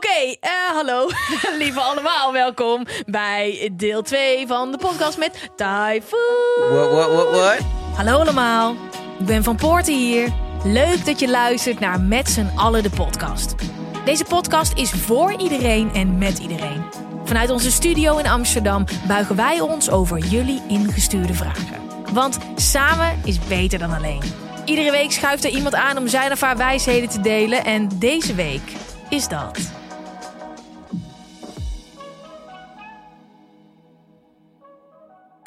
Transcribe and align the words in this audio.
Oké, 0.00 0.36
eh, 0.40 0.50
hallo 0.72 1.08
lieve 1.58 1.80
allemaal. 1.80 2.32
Welkom 2.32 2.86
bij 3.06 3.70
deel 3.72 4.02
2 4.02 4.46
van 4.46 4.70
de 4.70 4.78
podcast 4.78 5.18
met 5.18 5.50
Typhoon. 5.56 6.70
What, 6.70 6.90
what, 6.90 7.12
what, 7.12 7.30
what? 7.30 7.58
Hallo 7.94 8.18
allemaal, 8.18 8.74
ik 9.18 9.26
ben 9.26 9.44
Van 9.44 9.56
Poorten 9.56 9.94
hier. 9.94 10.32
Leuk 10.64 11.06
dat 11.06 11.20
je 11.20 11.28
luistert 11.28 11.80
naar 11.80 12.00
Met 12.00 12.28
z'n 12.28 12.50
allen 12.56 12.82
de 12.82 12.90
podcast. 12.90 13.54
Deze 14.04 14.24
podcast 14.24 14.78
is 14.78 14.90
voor 14.90 15.34
iedereen 15.38 15.90
en 15.94 16.18
met 16.18 16.38
iedereen. 16.38 16.84
Vanuit 17.24 17.50
onze 17.50 17.70
studio 17.70 18.16
in 18.18 18.26
Amsterdam 18.26 18.84
buigen 19.06 19.36
wij 19.36 19.60
ons 19.60 19.90
over 19.90 20.18
jullie 20.18 20.62
ingestuurde 20.68 21.34
vragen. 21.34 21.80
Want 22.12 22.38
samen 22.54 23.20
is 23.24 23.38
beter 23.38 23.78
dan 23.78 23.92
alleen. 23.92 24.22
Iedere 24.64 24.90
week 24.90 25.12
schuift 25.12 25.44
er 25.44 25.50
iemand 25.50 25.74
aan 25.74 25.98
om 25.98 26.08
zijn 26.08 26.32
of 26.32 26.40
haar 26.40 26.56
wijsheden 26.56 27.08
te 27.08 27.20
delen. 27.20 27.64
En 27.64 27.88
deze 27.98 28.34
week 28.34 28.72
is 29.08 29.28
dat. 29.28 29.78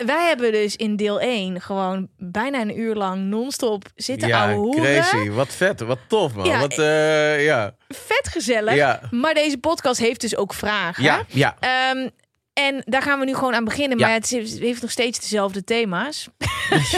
Wij 0.06 0.26
hebben 0.28 0.52
dus 0.52 0.76
in 0.76 0.96
deel 0.96 1.20
1 1.20 1.62
gewoon 1.62 2.08
bijna 2.18 2.62
een 2.62 2.80
uur 2.80 2.96
lang 2.96 3.22
non-stop 3.24 3.86
zitten 3.96 4.28
Ja, 4.28 4.40
ouwe 4.42 4.56
hoeren. 4.56 4.84
crazy. 5.02 5.30
Wat 5.30 5.54
vet. 5.54 5.80
Wat 5.80 6.00
tof, 6.08 6.34
man. 6.36 6.46
Ja, 6.46 6.60
wat, 6.60 6.78
eh, 6.80 7.44
ja. 7.46 7.76
Vet 7.88 8.28
gezellig. 8.28 8.74
Ja. 8.76 9.02
Maar 9.12 9.34
deze 9.34 9.58
podcast 9.58 10.00
heeft 10.00 10.22
dus 10.22 10.36
ook 10.38 10.54
vragen. 10.54 11.04
Ja, 11.04 11.24
ja. 11.28 11.56
Ehm, 11.60 12.10
en 12.54 12.82
daar 12.86 13.02
gaan 13.02 13.20
we 13.20 13.26
nu 13.26 13.34
gewoon 13.36 13.56
aan 13.56 13.64
beginnen. 13.64 13.98
Ja. 13.98 14.06
Maar 14.06 14.16
het 14.16 14.30
heeft 14.60 14.82
nog 14.82 14.92
steeds 14.92 15.20
dezelfde 15.20 15.64
thema's. 15.64 16.28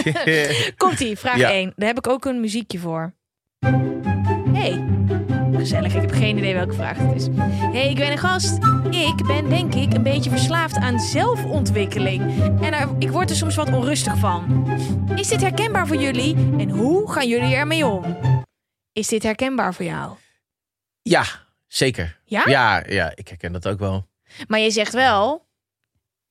Komt 0.78 1.00
ie, 1.00 1.18
vraag 1.18 1.38
Ja. 1.38 1.52
1. 1.52 1.74
Daar 1.76 1.88
heb 1.88 1.98
ik 1.98 2.08
ook 2.08 2.26
een 2.26 2.40
muziekje 2.40 2.80
voor. 2.80 3.14
Hey, 4.54 4.84
gezellig. 5.58 5.94
Ik 5.96 6.02
heb 6.02 6.12
geen 6.12 6.38
idee 6.38 6.54
welke 6.54 6.74
vraag 6.74 6.98
het 6.98 7.16
is. 7.16 7.28
Hey, 7.72 7.90
ik 7.90 7.96
ben 7.96 8.12
een 8.12 8.18
gast. 8.18 8.54
Ik 8.90 9.26
ben 9.28 9.50
denk 9.50 9.74
ik 9.76 9.94
een 9.94 10.04
beetje 10.04 10.30
verslaafd 10.30 10.76
aan 10.76 11.00
zelfontwikkeling. 11.00 12.22
En 12.62 12.74
er- 12.74 12.96
ik 13.00 13.10
word 13.10 13.30
er 13.30 13.36
soms 13.36 13.56
wat 13.56 13.68
onrustig 13.74 14.18
van. 14.18 14.68
Is 15.16 15.28
dit 15.28 15.42
herkenbaar 15.42 15.88
voor 15.88 15.96
jullie? 15.98 16.36
En 16.36 16.70
hoe 16.70 17.12
gaan 17.12 17.28
jullie 17.28 17.56
ermee 17.56 17.86
om? 17.86 18.18
Is 18.94 19.08
dit 19.08 19.24
herkenbaar 19.24 19.74
voor 19.74 19.86
jou? 19.86 20.16
ja, 21.02 21.24
zeker. 21.68 22.20
Ja? 22.26 22.44
Ja, 22.46 22.84
ja, 22.88 23.12
ik 23.16 23.28
herken 23.28 23.52
dat 23.52 23.68
ook 23.68 23.80
wel. 23.80 24.08
Maar 24.48 24.60
je 24.60 24.72
zegt 24.72 24.94
wel 24.94 25.46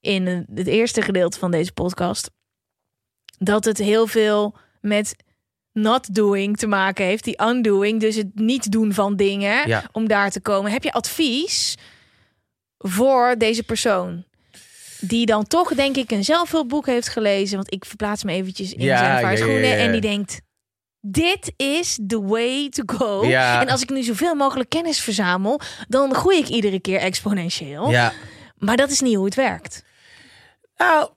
in 0.01 0.27
het 0.55 0.67
eerste 0.67 1.03
gedeelte 1.03 1.39
van 1.39 1.51
deze 1.51 1.73
podcast 1.73 2.31
dat 3.39 3.65
het 3.65 3.79
heel 3.79 4.07
veel 4.07 4.57
met 4.81 5.17
not 5.75 6.15
doing 6.15 6.57
te 6.57 6.67
maken 6.67 7.05
heeft, 7.05 7.25
die 7.25 7.43
undoing, 7.43 8.01
dus 8.01 8.17
het 8.17 8.35
niet 8.35 8.73
doen 8.73 8.93
van 8.93 9.17
dingen 9.17 9.69
Ja. 9.69 9.85
om 9.93 10.09
daar 10.09 10.31
te 10.31 10.41
komen. 10.41 10.71
Heb 10.73 10.83
je 10.83 10.93
advies 10.93 11.75
voor 12.79 13.35
deze 13.39 13.63
persoon? 13.63 14.25
Die 15.01 15.27
dan 15.27 15.47
toch, 15.47 15.75
denk 15.75 15.97
ik, 15.97 16.11
een 16.11 16.25
zelfhulpboek 16.25 16.87
heeft 16.87 17.09
gelezen. 17.09 17.57
Want 17.57 17.73
ik 17.73 17.85
verplaats 17.85 18.25
me 18.25 18.33
eventjes 18.33 18.73
in 18.73 18.85
Ja, 18.85 18.97
zijn 18.99 19.11
ja, 19.11 19.17
of 19.17 19.23
haar 19.23 19.31
ja, 19.33 19.37
schoenen. 19.39 19.61
ja, 19.69 19.75
ja. 19.75 19.85
En 19.85 19.93
die 19.93 20.01
denkt, 20.01 20.41
dit 21.01 21.53
is 21.57 21.99
the 22.07 22.23
way 22.23 22.69
to 22.69 22.83
go. 22.87 23.25
Ja. 23.27 23.61
En 23.61 23.69
als 23.69 23.83
ik 23.83 23.91
nu 23.91 24.03
zoveel 24.03 24.35
mogelijk 24.35 24.69
kennis 24.69 25.01
verzamel, 25.01 25.61
dan 25.89 26.15
groei 26.15 26.39
ik 26.39 26.49
iedere 26.49 26.81
keer 26.81 26.99
exponentieel. 26.99 27.91
Ja. 27.91 28.13
Maar 28.59 28.77
dat 28.77 28.91
is 28.91 29.01
niet 29.01 29.15
hoe 29.17 29.25
het 29.25 29.35
werkt. 29.35 29.83
Nou, 30.77 31.11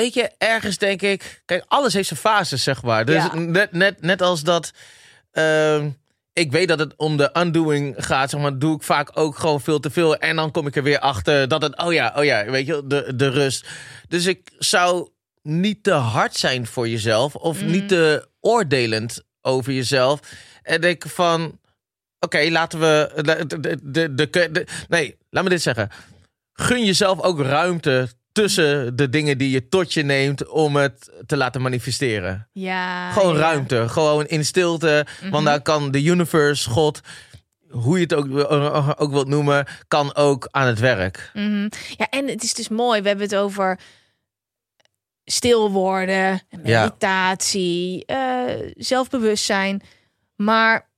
weet 0.00 0.14
je, 0.14 0.30
ergens 0.38 0.78
denk 0.78 1.02
ik... 1.02 1.42
Kijk, 1.44 1.64
alles 1.68 1.92
heeft 1.92 2.08
zijn 2.08 2.20
fases, 2.20 2.62
zeg 2.62 2.82
maar. 2.82 3.04
Dus 3.04 3.14
Ja. 3.14 3.34
net, 3.34 3.72
net, 3.72 4.00
net 4.02 4.22
als 4.22 4.42
dat... 4.42 4.70
ehm, 5.30 5.90
ik 6.32 6.52
weet 6.52 6.68
dat 6.68 6.78
het 6.78 6.96
om 6.96 7.16
de 7.16 7.30
undoing 7.38 7.94
gaat, 7.98 8.30
zeg 8.30 8.40
maar, 8.40 8.58
doe 8.58 8.76
ik 8.76 8.82
vaak 8.82 9.10
ook 9.14 9.38
gewoon 9.38 9.60
veel 9.60 9.80
te 9.80 9.90
veel. 9.90 10.16
En 10.16 10.36
dan 10.36 10.50
kom 10.50 10.66
ik 10.66 10.76
er 10.76 10.82
weer 10.82 10.98
achter 10.98 11.48
dat 11.48 11.62
het, 11.62 11.78
oh 11.78 11.92
ja, 11.92 12.12
oh 12.16 12.24
ja, 12.24 12.44
weet 12.44 12.66
je, 12.66 12.82
de, 12.86 13.12
de 13.16 13.28
rust. 13.28 13.66
Dus 14.08 14.26
ik 14.26 14.50
zou 14.58 15.08
niet 15.42 15.82
te 15.82 15.92
hard 15.92 16.36
zijn 16.36 16.66
voor 16.66 16.88
jezelf 16.88 17.34
of 17.34 17.60
Mhm. 17.62 17.70
niet 17.70 17.88
te 17.88 18.28
oordelend 18.40 19.22
over 19.40 19.72
jezelf. 19.72 20.20
En 20.62 20.80
denk 20.80 21.04
van, 21.08 21.58
oké, 22.20 22.48
laten 22.50 22.80
we, 22.80 23.12
de, 23.22 23.46
de, 23.90 24.14
de, 24.14 24.30
de- 24.52 24.66
nee, 24.88 25.16
laat 25.30 25.44
me 25.44 25.50
dit 25.50 25.62
zeggen. 25.62 25.90
Gun 26.52 26.84
jezelf 26.84 27.20
ook 27.20 27.40
ruimte 27.40 28.08
tussen 28.42 28.96
de 28.96 29.08
dingen 29.08 29.38
die 29.38 29.50
je 29.50 29.68
tot 29.68 29.92
je 29.92 30.02
neemt 30.02 30.48
om 30.48 30.76
het 30.76 31.10
te 31.26 31.36
laten 31.36 31.62
manifesteren. 31.62 32.48
Ja. 32.52 33.12
Gewoon 33.12 33.34
ja. 33.34 33.40
ruimte, 33.40 33.88
gewoon 33.88 34.26
in 34.26 34.44
stilte. 34.44 35.06
Want 35.30 35.44
daar 35.44 35.62
kan 35.62 35.90
de 35.90 36.02
universe, 36.02 36.70
God, 36.70 37.00
hoe 37.70 37.96
je 37.96 38.02
het 38.02 38.14
ook, 38.14 38.38
eh, 38.38 38.90
ook 38.96 39.10
wilt 39.10 39.28
noemen, 39.28 39.66
kan 39.88 40.14
ook 40.14 40.48
aan 40.50 40.66
het 40.66 40.78
werk. 40.78 41.30
Mhm. 41.34 41.68
Ja, 41.96 42.08
en 42.10 42.28
het 42.28 42.42
is 42.42 42.54
dus 42.54 42.68
mooi. 42.68 43.00
We 43.02 43.08
hebben 43.08 43.26
het 43.26 43.36
over 43.36 43.78
stil 45.24 45.70
worden, 45.70 46.42
Ja. 46.64 46.82
meditatie, 46.82 48.04
eh, 48.06 48.70
zelfbewustzijn. 48.76 49.82
Maar 50.36 50.90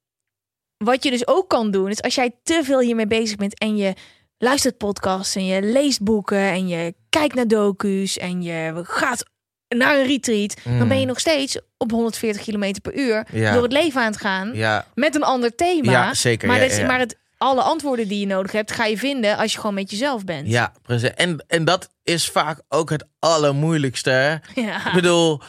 wat 0.77 1.05
je 1.05 1.11
dus 1.11 1.27
ook 1.27 1.49
kan 1.49 1.71
doen, 1.71 1.89
is 1.89 2.03
als 2.03 2.15
jij 2.15 2.37
te 2.43 2.61
veel 2.65 2.81
hiermee 2.81 3.07
bezig 3.07 3.37
bent 3.37 3.59
en 3.59 3.77
je 3.77 3.95
luistert 4.39 4.77
podcasts 4.77 5.37
en 5.37 5.45
je 5.45 5.63
leest 5.63 6.03
boeken 6.03 6.39
en 6.39 6.69
je 6.69 6.95
kijkt 7.11 7.35
naar 7.35 7.49
docu's 7.49 8.19
en 8.19 8.43
je 8.43 8.81
gaat 8.85 9.25
naar 9.69 9.99
een 9.99 10.07
retreat, 10.07 10.57
dan 10.79 10.89
ben 10.89 11.01
je 11.01 11.07
nog 11.07 11.21
steeds 11.21 11.59
op 11.77 11.91
140 11.91 12.43
km 12.45 12.75
per 12.83 12.95
uur 12.99 13.27
Mm. 13.33 13.39
Ja. 13.41 13.53
door 13.53 13.63
het 13.63 13.73
leven 13.73 14.01
aan 14.01 14.07
het 14.11 14.21
gaan 14.21 14.55
Ja, 14.55 14.87
met 14.95 15.15
een 15.15 15.23
ander 15.23 15.55
thema. 15.55 15.91
Ja, 15.93 16.15
zeker. 16.15 16.49
Maar, 16.49 16.61
dat 16.61 16.71
is- 16.71 16.81
maar 16.83 16.99
het, 16.99 17.19
alle 17.39 17.63
antwoorden 17.63 18.09
die 18.09 18.21
je 18.21 18.27
nodig 18.27 18.53
hebt, 18.53 18.73
ga 18.73 18.85
je 18.85 18.99
vinden 18.99 19.37
als 19.37 19.53
je 19.53 19.59
gewoon 19.59 19.75
met 19.75 19.91
jezelf 19.91 20.25
bent. 20.25 20.49
ja, 20.49 20.73
precies. 20.83 21.15
En, 21.15 21.45
en 21.49 21.65
dat 21.65 21.91
is 22.03 22.29
vaak 22.29 22.61
ook 22.69 22.91
het 22.91 23.05
allermoeilijkste. 23.19 24.41
Ik 24.87 24.93
bedoel, 24.95 25.41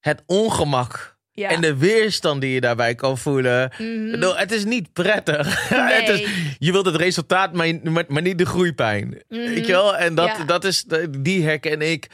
het 0.00 0.22
ongemak 0.26 1.13
Ja. 1.36 1.48
en 1.48 1.60
de 1.60 1.76
weerstand 1.76 2.40
die 2.40 2.52
je 2.52 2.60
daarbij 2.60 2.94
kan 2.94 3.18
voelen. 3.18 3.72
Mhm. 3.78 4.36
Het 4.36 4.52
is 4.52 4.64
niet 4.64 4.92
prettig. 4.92 5.70
Nee. 5.70 5.80
het 6.02 6.08
is, 6.20 6.28
je 6.58 6.72
wilt 6.72 6.86
het 6.86 6.96
resultaat, 6.96 7.52
maar, 7.52 7.74
maar, 7.82 8.04
maar 8.08 8.22
niet 8.22 8.38
de 8.38 8.46
groeipijn. 8.46 9.22
Weet 9.28 9.66
je 9.66 9.72
wel? 9.72 9.96
En 9.96 10.14
dat. 10.14 10.26
Ja. 10.26 10.44
dat 10.44 10.64
is, 10.64 10.84
die 11.18 11.44
herken 11.44 11.82
ik 11.82 12.06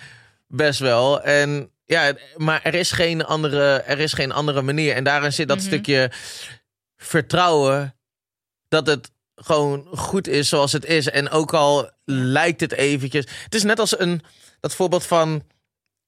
best 0.46 0.80
wel. 0.80 1.22
En 1.22 1.70
ja, 1.84 2.12
maar 2.36 2.60
er 2.62 2.74
is 2.74 2.92
geen 2.92 3.24
andere, 3.24 3.66
er 3.80 3.98
is 3.98 4.12
geen 4.12 4.32
andere 4.32 4.62
manier. 4.62 4.94
En 4.94 5.04
daarin 5.04 5.32
zit 5.32 5.48
dat 5.48 5.56
Mhm. 5.56 5.66
stukje 5.66 6.10
vertrouwen 6.96 7.94
dat 8.68 8.86
het 8.86 9.10
gewoon 9.34 9.86
goed 9.90 10.28
is 10.28 10.48
zoals 10.48 10.72
het 10.72 10.84
is. 10.84 11.08
En 11.08 11.30
ook 11.30 11.54
al 11.54 11.90
lijkt 12.04 12.60
het 12.60 12.72
eventjes. 12.72 13.24
Het 13.44 13.54
is 13.54 13.62
net 13.62 13.78
als 13.78 13.98
een 13.98 14.22
dat 14.60 14.74
voorbeeld 14.74 15.06
van 15.06 15.42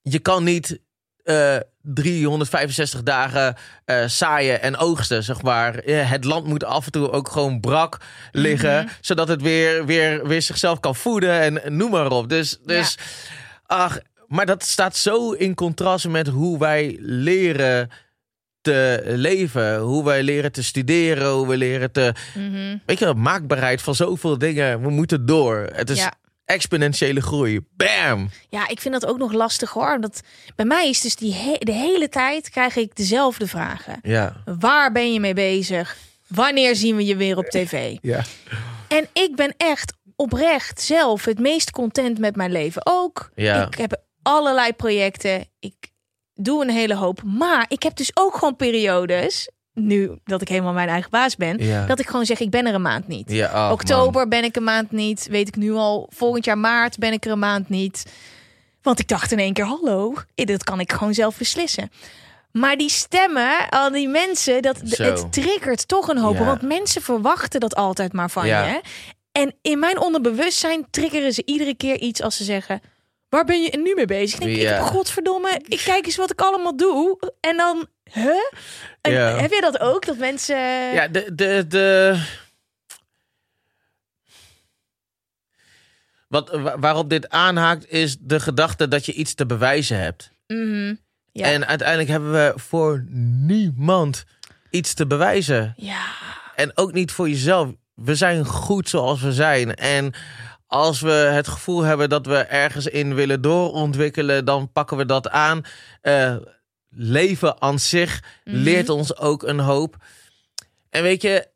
je 0.02 0.18
kan 0.18 0.44
niet 0.44 0.78
eh 1.22 1.56
365 1.84 3.02
dagen 3.02 3.54
eh, 3.84 4.04
zaaien 4.06 4.62
en 4.62 4.76
oogsten, 4.76 5.22
zeg 5.22 5.42
maar. 5.42 5.74
Eh, 5.74 6.10
Het 6.10 6.24
land 6.24 6.46
moet 6.46 6.64
af 6.64 6.84
en 6.86 6.92
toe 6.92 7.10
ook 7.10 7.28
gewoon 7.28 7.60
brak 7.60 7.96
liggen, 8.32 8.88
zodat 9.00 9.28
het 9.28 9.42
weer, 9.42 9.86
weer, 9.86 10.26
weer 10.26 10.42
zichzelf 10.42 10.80
kan 10.80 10.96
voeden 10.96 11.40
en 11.40 11.76
noem 11.76 11.90
maar 11.90 12.10
op. 12.10 12.28
Dus, 12.28 12.58
dus 12.64 12.98
ach, 13.66 13.98
maar 14.26 14.46
dat 14.46 14.62
staat 14.64 14.96
zo 14.96 15.30
in 15.32 15.54
contrast 15.54 16.08
met 16.08 16.26
hoe 16.28 16.58
wij 16.58 16.96
leren 17.00 17.90
te 18.60 19.02
leven, 19.04 19.78
hoe 19.78 20.04
wij 20.04 20.22
leren 20.22 20.52
te 20.52 20.62
studeren, 20.62 21.30
hoe 21.30 21.48
we 21.48 21.56
leren 21.56 21.92
te, 21.92 22.14
Mhm. 22.34 22.76
weet 22.86 22.98
je, 22.98 23.14
maakbaarheid 23.14 23.82
van 23.82 23.94
zoveel 23.94 24.38
dingen. 24.38 24.82
We 24.82 24.90
moeten 24.90 25.26
door. 25.26 25.68
Het 25.72 25.90
is 25.90 25.98
Ja. 25.98 26.12
Exponentiële 26.44 27.20
groei. 27.20 27.60
Bam! 27.76 28.30
Ja, 28.48 28.68
ik 28.68 28.80
vind 28.80 28.94
dat 29.00 29.06
ook 29.10 29.18
nog 29.18 29.32
lastig 29.32 29.70
hoor. 29.70 30.00
Dat, 30.00 30.20
bij 30.56 30.64
mij 30.64 30.88
is 30.88 31.00
dus 31.00 31.16
die 31.16 31.34
he- 31.34 31.56
de 31.58 31.72
hele 31.72 32.08
tijd 32.08 32.50
krijg 32.50 32.76
ik 32.76 32.96
dezelfde 32.96 33.46
vragen. 33.46 33.98
Ja. 34.02 34.42
Waar 34.58 34.92
ben 34.92 35.12
je 35.12 35.20
mee 35.20 35.34
bezig? 35.34 35.96
Wanneer 36.26 36.76
zien 36.76 36.96
we 36.96 37.04
je 37.04 37.16
weer 37.16 37.36
op 37.36 37.44
tv? 37.46 37.96
Ja. 38.02 38.24
En 38.88 39.08
ik 39.12 39.36
ben 39.36 39.54
echt 39.56 39.92
oprecht 40.16 40.80
zelf 40.80 41.24
het 41.24 41.38
meest 41.38 41.70
content 41.70 42.18
met 42.18 42.36
mijn 42.36 42.52
leven 42.52 42.82
ook. 42.84 43.30
Ja. 43.34 43.66
Ik 43.66 43.74
heb 43.74 44.02
allerlei 44.22 44.72
projecten. 44.72 45.44
Ik 45.58 45.74
doe 46.34 46.62
een 46.62 46.70
hele 46.70 46.94
hoop. 46.94 47.22
Maar 47.22 47.64
ik 47.68 47.82
heb 47.82 47.96
dus 47.96 48.10
ook 48.14 48.34
gewoon 48.34 48.56
periodes 48.56 49.48
nu 49.74 50.10
dat 50.24 50.40
ik 50.40 50.48
helemaal 50.48 50.72
mijn 50.72 50.88
eigen 50.88 51.10
baas 51.10 51.36
ben, 51.36 51.58
Ja. 51.64 51.86
dat 51.86 51.98
ik 51.98 52.06
gewoon 52.06 52.26
zeg, 52.26 52.40
ik 52.40 52.50
ben 52.50 52.66
er 52.66 52.74
een 52.74 52.82
maand 52.82 53.08
niet. 53.08 53.30
Ja, 53.32 53.48
ach, 53.48 53.72
Oktober 53.72 54.28
ben 54.28 54.44
ik 54.44 54.56
een 54.56 54.64
maand 54.64 54.90
niet. 54.90 55.26
Weet 55.30 55.48
ik 55.48 55.56
nu 55.56 55.72
al. 55.72 56.06
Volgend 56.14 56.44
jaar 56.44 56.58
maart 56.58 56.98
ben 56.98 57.12
ik 57.12 57.24
er 57.24 57.30
een 57.30 57.38
maand 57.38 57.68
niet. 57.68 58.06
Want 58.82 58.98
ik 58.98 59.08
dacht 59.08 59.32
in 59.32 59.38
één 59.38 59.52
keer, 59.52 59.64
hallo, 59.64 60.14
eh, 60.34 60.46
dat 60.46 60.64
kan 60.64 60.80
ik 60.80 60.92
gewoon 60.92 61.14
zelf 61.14 61.38
beslissen. 61.38 61.90
Maar 62.52 62.76
die 62.76 62.90
stemmen, 62.90 63.68
al 63.68 63.90
die 63.90 64.08
mensen, 64.08 64.62
dat, 64.62 64.80
Zo. 64.84 65.02
het 65.04 65.32
triggert 65.32 65.88
toch 65.88 66.08
een 66.08 66.18
hoop. 66.18 66.36
Ja. 66.36 66.44
Want 66.44 66.62
mensen 66.62 67.02
verwachten 67.02 67.60
dat 67.60 67.74
altijd 67.74 68.12
maar 68.12 68.30
van 68.30 68.46
je. 68.46 68.80
En 69.32 69.54
in 69.62 69.78
mijn 69.78 70.00
onderbewustzijn 70.00 70.86
triggeren 70.90 71.32
ze 71.32 71.42
iedere 71.44 71.74
keer 71.74 71.98
iets 71.98 72.22
als 72.22 72.36
ze 72.36 72.44
zeggen... 72.44 72.80
Waar 73.28 73.44
ben 73.44 73.62
je 73.62 73.78
nu 73.78 73.94
mee 73.94 74.06
bezig? 74.06 74.40
Ik 74.40 74.54
denk, 74.54 74.78
ik, 74.80 74.86
godverdomme, 74.86 75.60
ik 75.68 75.80
kijk 75.84 76.06
eens 76.06 76.16
wat 76.16 76.30
ik 76.30 76.40
allemaal 76.40 76.76
doe. 76.76 77.18
En 77.40 77.56
dan, 77.56 77.86
huh? 78.12 78.34
En 79.00 79.12
Ja. 79.12 79.36
Heb 79.36 79.52
je 79.52 79.60
dat 79.60 79.80
ook? 79.80 80.06
Dat 80.06 80.16
mensen... 80.18 80.56
Ja, 80.94 81.08
de, 81.08 81.34
de, 81.34 81.64
de... 81.68 82.20
Wat, 86.28 86.50
wa- 86.50 86.78
waarop 86.78 87.10
dit 87.10 87.28
aanhaakt 87.28 87.88
is 87.90 88.16
de 88.20 88.40
gedachte 88.40 88.88
dat 88.88 89.06
je 89.06 89.12
iets 89.12 89.34
te 89.34 89.46
bewijzen 89.46 89.98
hebt. 89.98 90.30
Mhm. 90.46 90.94
Ja. 91.32 91.46
En 91.46 91.66
uiteindelijk 91.66 92.08
hebben 92.08 92.32
we 92.32 92.52
voor 92.56 93.04
niemand 93.46 94.24
iets 94.70 94.94
te 94.94 95.06
bewijzen. 95.06 95.74
ja. 95.76 96.04
En 96.56 96.70
ook 96.76 96.92
niet 96.92 97.12
voor 97.12 97.28
jezelf. 97.28 97.70
We 97.94 98.14
zijn 98.14 98.44
goed 98.44 98.88
zoals 98.88 99.20
we 99.20 99.32
zijn. 99.32 99.74
En 99.74 100.12
als 100.66 101.00
we 101.00 101.10
het 101.10 101.48
gevoel 101.48 101.82
hebben 101.82 102.08
dat 102.08 102.26
we 102.26 102.36
ergens 102.36 102.86
in 102.86 103.14
willen 103.14 103.40
doorontwikkelen, 103.40 104.44
dan 104.44 104.72
pakken 104.72 104.96
we 104.96 105.06
dat 105.06 105.28
aan. 105.28 105.62
Eh, 106.00 106.36
leven 106.94 107.60
aan 107.62 107.78
zich 107.78 108.22
Mhm. 108.44 108.56
leert 108.56 108.88
ons 108.88 109.16
ook 109.16 109.42
een 109.42 109.58
hoop. 109.60 109.96
En 110.90 111.02
weet 111.02 111.22
je, 111.22 111.46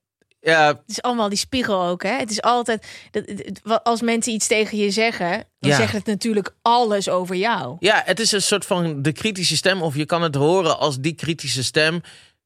ja, 0.41 0.67
Het 0.67 0.83
is 0.87 1.03
allemaal 1.03 1.29
die 1.29 1.39
spiegel 1.39 1.83
ook, 1.85 2.03
hè? 2.03 2.11
Het 2.19 2.31
is 2.31 2.43
altijd 2.43 2.87
dat, 3.11 3.85
als 3.85 4.01
mensen 4.01 4.33
iets 4.33 4.47
tegen 4.47 4.79
je 4.79 4.91
zeggen, 4.91 5.45
dan 5.59 5.71
Ja. 5.71 5.77
zegt 5.77 5.93
het 5.93 6.07
natuurlijk 6.07 6.55
alles 6.63 7.09
over 7.09 7.37
jou. 7.37 7.77
ja, 7.81 8.03
het 8.05 8.21
is 8.21 8.33
een 8.33 8.43
soort 8.43 8.65
van 8.67 9.03
de 9.03 9.13
kritische 9.13 9.57
stem. 9.57 9.83
Of 9.83 9.95
je 9.97 10.05
kan 10.07 10.23
het 10.23 10.35
horen 10.35 10.79
als 10.79 10.99
die 11.01 11.15
kritische 11.15 11.65
stem 11.65 12.01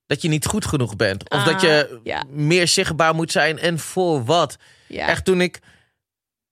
dat 0.06 0.22
je 0.22 0.28
niet 0.28 0.46
goed 0.46 0.66
genoeg 0.66 0.96
bent. 0.96 1.30
Of 1.30 1.38
Ah, 1.38 1.44
dat 1.46 1.60
je 1.60 2.00
ja. 2.04 2.24
meer 2.28 2.68
zichtbaar 2.68 3.14
moet 3.14 3.32
zijn. 3.32 3.58
En 3.58 3.78
voor 3.78 4.24
wat? 4.24 4.56
Ja. 4.88 5.08
Echt 5.08 5.24
toen 5.24 5.40
ik, 5.40 5.60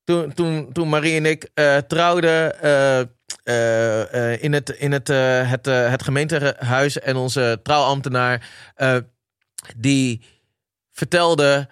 toen, 0.04 0.34
toen, 0.34 0.72
toen 0.72 0.88
Marie 0.88 1.16
en 1.16 1.26
ik 1.26 1.50
eh, 1.54 1.76
trouwden 1.76 2.62
eh, 2.62 3.00
in, 4.40 4.52
het, 4.52 4.68
in 4.68 4.92
het, 4.92 5.08
eh, 5.08 5.50
het, 5.50 5.66
eh, 5.66 5.90
het 5.90 6.02
gemeentehuis 6.02 6.98
en 6.98 7.16
onze 7.16 7.60
trouwambtenaar, 7.62 8.48
eh, 8.74 8.96
die 9.76 10.22
vertelde 10.92 11.68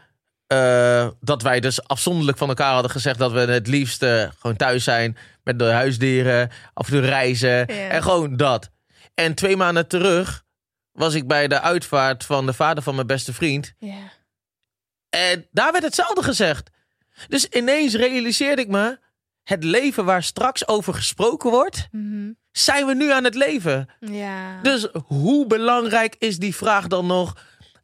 eh, 0.47 1.09
dat 1.21 1.43
wij 1.43 1.61
dus 1.61 1.89
afzonderlijk 1.89 2.39
van 2.39 2.49
elkaar 2.49 2.73
hadden 2.73 2.91
gezegd 2.91 3.19
dat 3.19 3.33
we 3.33 3.39
het 3.39 3.67
liefst 3.67 4.03
eh, 4.03 4.29
gewoon 4.39 4.57
thuis 4.57 4.85
zijn 4.85 5.17
met 5.43 5.59
de 5.59 5.65
huisdieren, 5.65 6.51
af 6.75 6.87
en 6.87 6.93
toe 6.93 7.01
reizen 7.01 7.67
en 7.67 8.03
gewoon 8.03 8.37
dat. 8.37 8.71
En 9.15 9.35
twee 9.35 9.57
maanden 9.57 9.89
terug 9.89 10.45
was 10.93 11.15
ik 11.15 11.27
bij 11.27 11.49
de 11.49 11.61
uitvaart 11.61 12.25
van 12.25 12.47
de 12.47 12.53
vader 12.53 12.83
van 12.83 12.95
mijn 12.95 13.07
beste 13.07 13.33
vriend. 13.33 13.75
En 15.09 15.47
daar 15.51 15.73
werd 15.73 15.85
hetzelfde 15.85 16.23
gezegd. 16.23 16.71
Dus 17.29 17.47
ineens 17.47 17.95
realiseerde 17.95 18.63
ik 18.63 18.69
me, 18.69 18.99
het 19.47 19.65
leven 19.65 20.05
waar 20.05 20.23
straks 20.23 20.69
over 20.69 20.95
gesproken 20.95 21.51
wordt, 21.51 21.89
Mhm. 21.91 22.31
zijn 22.53 22.87
we 22.87 22.95
nu 22.95 23.11
aan 23.13 23.25
het 23.25 23.35
leven. 23.35 23.89
ja. 24.01 24.61
Dus 24.63 24.89
hoe 25.07 25.47
belangrijk 25.47 26.15
is 26.19 26.39
die 26.39 26.55
vraag 26.55 26.87
dan 26.87 27.07
nog? 27.07 27.37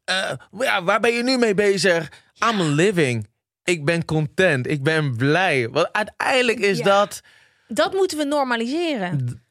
Eh, 0.04 0.32
ja, 0.58 0.82
waar 0.82 1.00
ben 1.00 1.12
je 1.12 1.22
nu 1.22 1.38
mee 1.38 1.54
bezig? 1.54 2.08
I'm 2.50 2.60
living. 2.62 3.28
Ik 3.64 3.84
ben 3.84 4.04
content. 4.04 4.66
Ik 4.66 4.82
ben 4.82 5.16
blij. 5.16 5.68
Want 5.68 5.92
uiteindelijk 5.92 6.58
is 6.58 6.78
Ja. 6.78 6.84
dat. 6.84 7.20
Dat 7.68 7.92
moeten 7.92 8.18
we 8.18 8.24
normaliseren. 8.24 9.42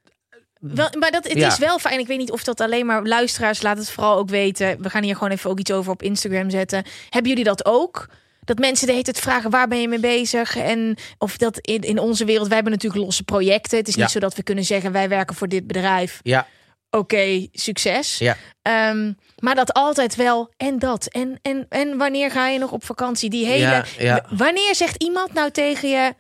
Wel, 0.60 0.90
maar 1.00 1.12
dat, 1.12 1.24
het 1.28 1.38
Ja. 1.38 1.48
is 1.48 1.58
wel 1.58 1.80
fijn. 1.80 2.00
Ik 2.00 2.08
weet 2.08 2.18
niet 2.18 2.32
of 2.32 2.44
dat 2.44 2.62
alleen 2.62 2.86
maar 2.86 3.04
luisteraars, 3.04 3.62
laat 3.62 3.78
het 3.78 3.92
vooral 3.92 4.18
ook 4.18 4.30
weten. 4.30 4.82
We 4.82 4.90
gaan 4.90 5.04
hier 5.04 5.14
gewoon 5.16 5.32
even 5.32 5.50
ook 5.50 5.60
iets 5.60 5.72
over 5.72 5.92
op 5.92 6.02
Instagram 6.04 6.50
zetten. 6.50 6.84
Hebben 7.10 7.30
jullie 7.32 7.46
dat 7.46 7.66
ook? 7.66 8.08
Dat 8.56 8.60
mensen 8.60 8.86
de 8.86 8.92
hele 8.92 9.04
tijd 9.04 9.20
vragen 9.20 9.50
waar 9.50 9.68
ben 9.68 9.82
je 9.82 9.88
mee 9.88 10.00
bezig? 10.00 10.56
En 10.58 10.98
of 11.18 11.38
dat 11.38 11.58
in, 11.58 11.82
in 11.82 12.00
onze 12.00 12.26
wereld, 12.26 12.46
wij 12.48 12.56
hebben 12.56 12.74
natuurlijk 12.74 13.04
losse 13.04 13.24
projecten. 13.24 13.78
Het 13.78 13.88
is 13.88 13.96
Ja. 13.96 14.02
niet 14.02 14.12
zo 14.12 14.20
dat 14.20 14.36
we 14.36 14.44
kunnen 14.44 14.64
zeggen 14.64 14.92
wij 14.92 15.10
werken 15.10 15.36
voor 15.36 15.48
dit 15.48 15.68
bedrijf. 15.68 16.20
Ja, 16.24 16.48
Oké, 16.90 17.48
succes. 17.52 18.18
ja. 18.18 18.38
Ehm, 18.62 19.14
maar 19.40 19.56
dat 19.56 19.74
altijd 19.74 20.16
wel 20.16 20.54
en 20.58 20.80
dat. 20.80 21.06
En, 21.06 21.40
en, 21.42 21.66
en 21.70 21.98
wanneer 21.98 22.32
ga 22.32 22.48
je 22.48 22.60
nog 22.60 22.72
op 22.72 22.86
vakantie? 22.86 23.30
Die 23.30 23.46
hele. 23.46 23.60
Ja, 23.60 23.86
ja. 23.98 24.26
W- 24.30 24.38
Wanneer 24.40 24.76
zegt 24.76 25.04
iemand 25.04 25.34
nou 25.34 25.52
tegen 25.52 25.90
je: 25.90 26.14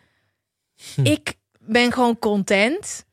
Ik 1.03 1.33
ben 1.59 1.91
gewoon 1.93 2.19
content. 2.19 3.05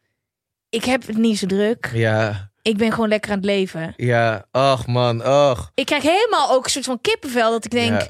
Ik 0.68 0.84
heb 0.84 1.06
het 1.06 1.16
niet 1.16 1.38
zo 1.38 1.46
druk. 1.46 1.90
Ja, 1.94 2.50
Ik 2.62 2.76
ben 2.76 2.92
gewoon 2.92 3.08
lekker 3.08 3.30
aan 3.30 3.36
het 3.36 3.46
leven. 3.46 3.94
ja. 3.96 4.46
Och 4.52 4.86
man, 4.86 5.26
och. 5.26 5.70
Ik 5.74 5.86
krijg 5.86 6.02
helemaal 6.02 6.50
ook 6.50 6.64
een 6.64 6.70
soort 6.70 6.84
van 6.84 7.00
kippenvel 7.00 7.50
dat 7.50 7.64
ik 7.64 7.70
denk: 7.70 8.00
Ja, 8.00 8.08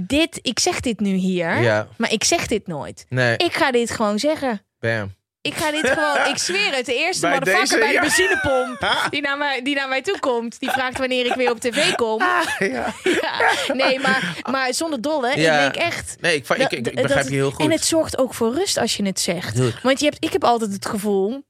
Dit, 0.00 0.38
ik 0.42 0.58
zeg 0.58 0.80
dit 0.80 1.00
nu 1.00 1.14
hier, 1.14 1.60
ja. 1.62 1.88
maar 1.96 2.12
ik 2.12 2.24
zeg 2.24 2.46
dit 2.46 2.66
nooit. 2.66 3.06
Nee, 3.08 3.36
Ik 3.36 3.52
ga 3.54 3.70
dit 3.72 3.90
gewoon 3.90 4.18
zeggen. 4.18 4.62
bam. 4.78 5.14
Ik 5.40 5.54
ga 5.54 5.70
dit 5.70 5.88
gewoon, 5.90 6.26
ik 6.30 6.38
zweer 6.38 6.74
het. 6.74 6.86
De 6.86 6.94
eerste 6.94 7.20
Bij 7.28 7.38
motherfucker 7.38 7.68
deze, 7.68 7.78
bij 7.78 7.86
de 7.88 7.92
ja. 7.94 8.00
benzinepomp 8.00 8.96
die 9.10 9.20
naar, 9.22 9.38
mij, 9.38 9.62
die 9.62 9.74
naar 9.74 9.88
mij 9.88 10.02
toe 10.02 10.18
komt, 10.18 10.60
die 10.60 10.70
vraagt 10.70 10.98
wanneer 10.98 11.26
ik 11.26 11.34
weer 11.34 11.50
op 11.50 11.60
tv 11.60 11.94
kom. 11.94 12.18
Ja. 12.58 12.94
Ja, 13.02 13.50
nee, 13.74 13.98
maar, 14.00 14.42
maar 14.50 14.74
zonder 14.74 15.00
dolle. 15.00 15.38
Ja. 15.40 15.54
Ik 15.66 15.72
denk 15.72 15.86
echt. 15.92 16.16
Nee, 16.20 16.36
ik, 16.36 16.48
ik, 16.48 16.56
ik, 16.58 16.70
ik 16.72 16.84
dat- 16.84 16.94
begrijp 16.94 17.28
je 17.28 17.34
heel 17.34 17.50
goed. 17.50 17.64
En 17.64 17.70
het 17.70 17.84
zorgt 17.84 18.18
ook 18.18 18.34
voor 18.34 18.54
rust 18.54 18.76
als 18.76 18.96
je 18.96 19.04
het 19.04 19.20
zegt. 19.20 19.82
Want 19.82 19.98
je 20.00 20.04
hebt, 20.04 20.24
ik 20.24 20.32
heb 20.32 20.44
altijd 20.44 20.72
het 20.72 20.86
gevoel 20.86 21.42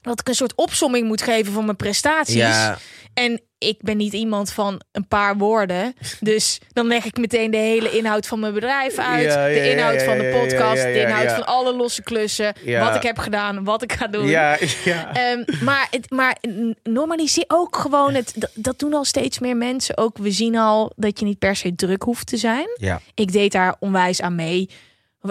dat 0.00 0.20
ik 0.20 0.28
een 0.28 0.34
soort 0.34 0.54
opsomming 0.54 1.06
moet 1.06 1.22
geven 1.22 1.52
van 1.52 1.64
mijn 1.64 1.76
prestaties. 1.76 2.34
Ja, 2.34 2.78
En 3.14 3.40
ik 3.58 3.78
ben 3.80 3.96
niet 3.96 4.12
iemand 4.12 4.52
van 4.52 4.80
een 4.92 5.08
paar 5.08 5.36
woorden. 5.36 5.94
Dus 6.20 6.60
dan 6.72 6.86
leg 6.86 7.04
ik 7.04 7.16
meteen 7.16 7.50
de 7.50 7.56
hele 7.56 7.90
inhoud 7.90 8.26
van 8.26 8.40
mijn 8.40 8.52
bedrijf 8.52 8.98
uit. 8.98 9.24
Ja, 9.24 9.46
ja, 9.46 9.54
de 9.54 9.70
inhoud 9.70 10.00
ja, 10.00 10.04
van 10.04 10.18
de 10.18 10.38
podcast. 10.40 10.82
de 10.82 11.00
inhoud 11.00 11.32
van 11.32 11.46
alle 11.46 11.74
losse 11.74 12.02
klussen. 12.02 12.54
Ja. 12.62 12.84
Wat 12.84 12.94
ik 12.94 13.02
heb 13.02 13.18
gedaan, 13.18 13.64
wat 13.64 13.82
ik 13.82 13.92
ga 13.92 14.06
doen. 14.06 14.26
ja. 14.26 14.58
Ehm, 15.12 15.44
maar, 15.64 15.88
het, 15.90 16.10
maar 16.10 16.36
normaliseer 16.82 17.44
ook 17.48 17.76
gewoon 17.76 18.14
het. 18.14 18.32
Dat, 18.36 18.50
dat 18.54 18.78
doen 18.78 18.94
al 18.94 19.04
steeds 19.04 19.38
meer 19.38 19.56
mensen. 19.56 19.96
Ook 19.96 20.18
we 20.18 20.30
zien 20.30 20.56
al 20.56 20.92
dat 20.96 21.18
je 21.18 21.24
niet 21.24 21.38
per 21.38 21.56
se 21.56 21.74
druk 21.74 22.02
hoeft 22.02 22.26
te 22.26 22.36
zijn. 22.36 22.68
Ja. 22.76 23.00
Ik 23.14 23.32
deed 23.32 23.52
daar 23.52 23.76
onwijs 23.78 24.20
aan 24.20 24.34
mee. 24.34 24.70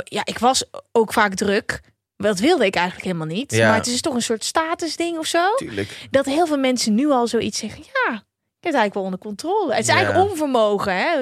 Ja, 0.03 0.22
ik 0.25 0.39
was 0.39 0.63
ook 0.91 1.13
vaak 1.13 1.34
druk. 1.34 1.82
Dat 2.17 2.39
wilde 2.39 2.65
ik 2.65 2.75
eigenlijk 2.75 3.05
helemaal 3.05 3.27
niet. 3.36 3.51
Ja. 3.51 3.67
Maar 3.67 3.77
het 3.77 3.88
is 3.88 4.01
toch 4.01 4.13
een 4.13 4.22
soort 4.22 4.43
statusding 4.43 5.17
of 5.17 5.25
zo. 5.25 5.55
Tuurlijk. 5.55 6.07
Dat 6.12 6.25
heel 6.25 6.48
veel 6.48 6.57
mensen 6.57 6.95
nu 6.95 7.10
al 7.10 7.27
zoiets 7.27 7.57
zeggen. 7.60 7.84
Ja, 7.84 8.13
ik 8.13 8.72
heb 8.72 8.74
het 8.74 8.81
eigenlijk 8.81 8.93
wel 8.93 9.03
onder 9.03 9.19
controle. 9.19 9.72
Het 9.74 9.81
is 9.81 9.88
Ja. 9.88 9.93
eigenlijk 9.95 10.29
onvermogen. 10.29 10.93
Hè? 10.95 11.15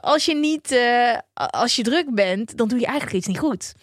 Als 0.00 0.24
je 0.24 0.34
niet, 0.34 0.72
eh, 0.72 1.16
als 1.34 1.76
je 1.76 1.82
druk 1.82 2.14
bent, 2.14 2.56
dan 2.58 2.68
doe 2.68 2.78
je 2.78 2.86
eigenlijk 2.86 3.16
iets 3.16 3.26
niet 3.26 3.38
goed. 3.38 3.74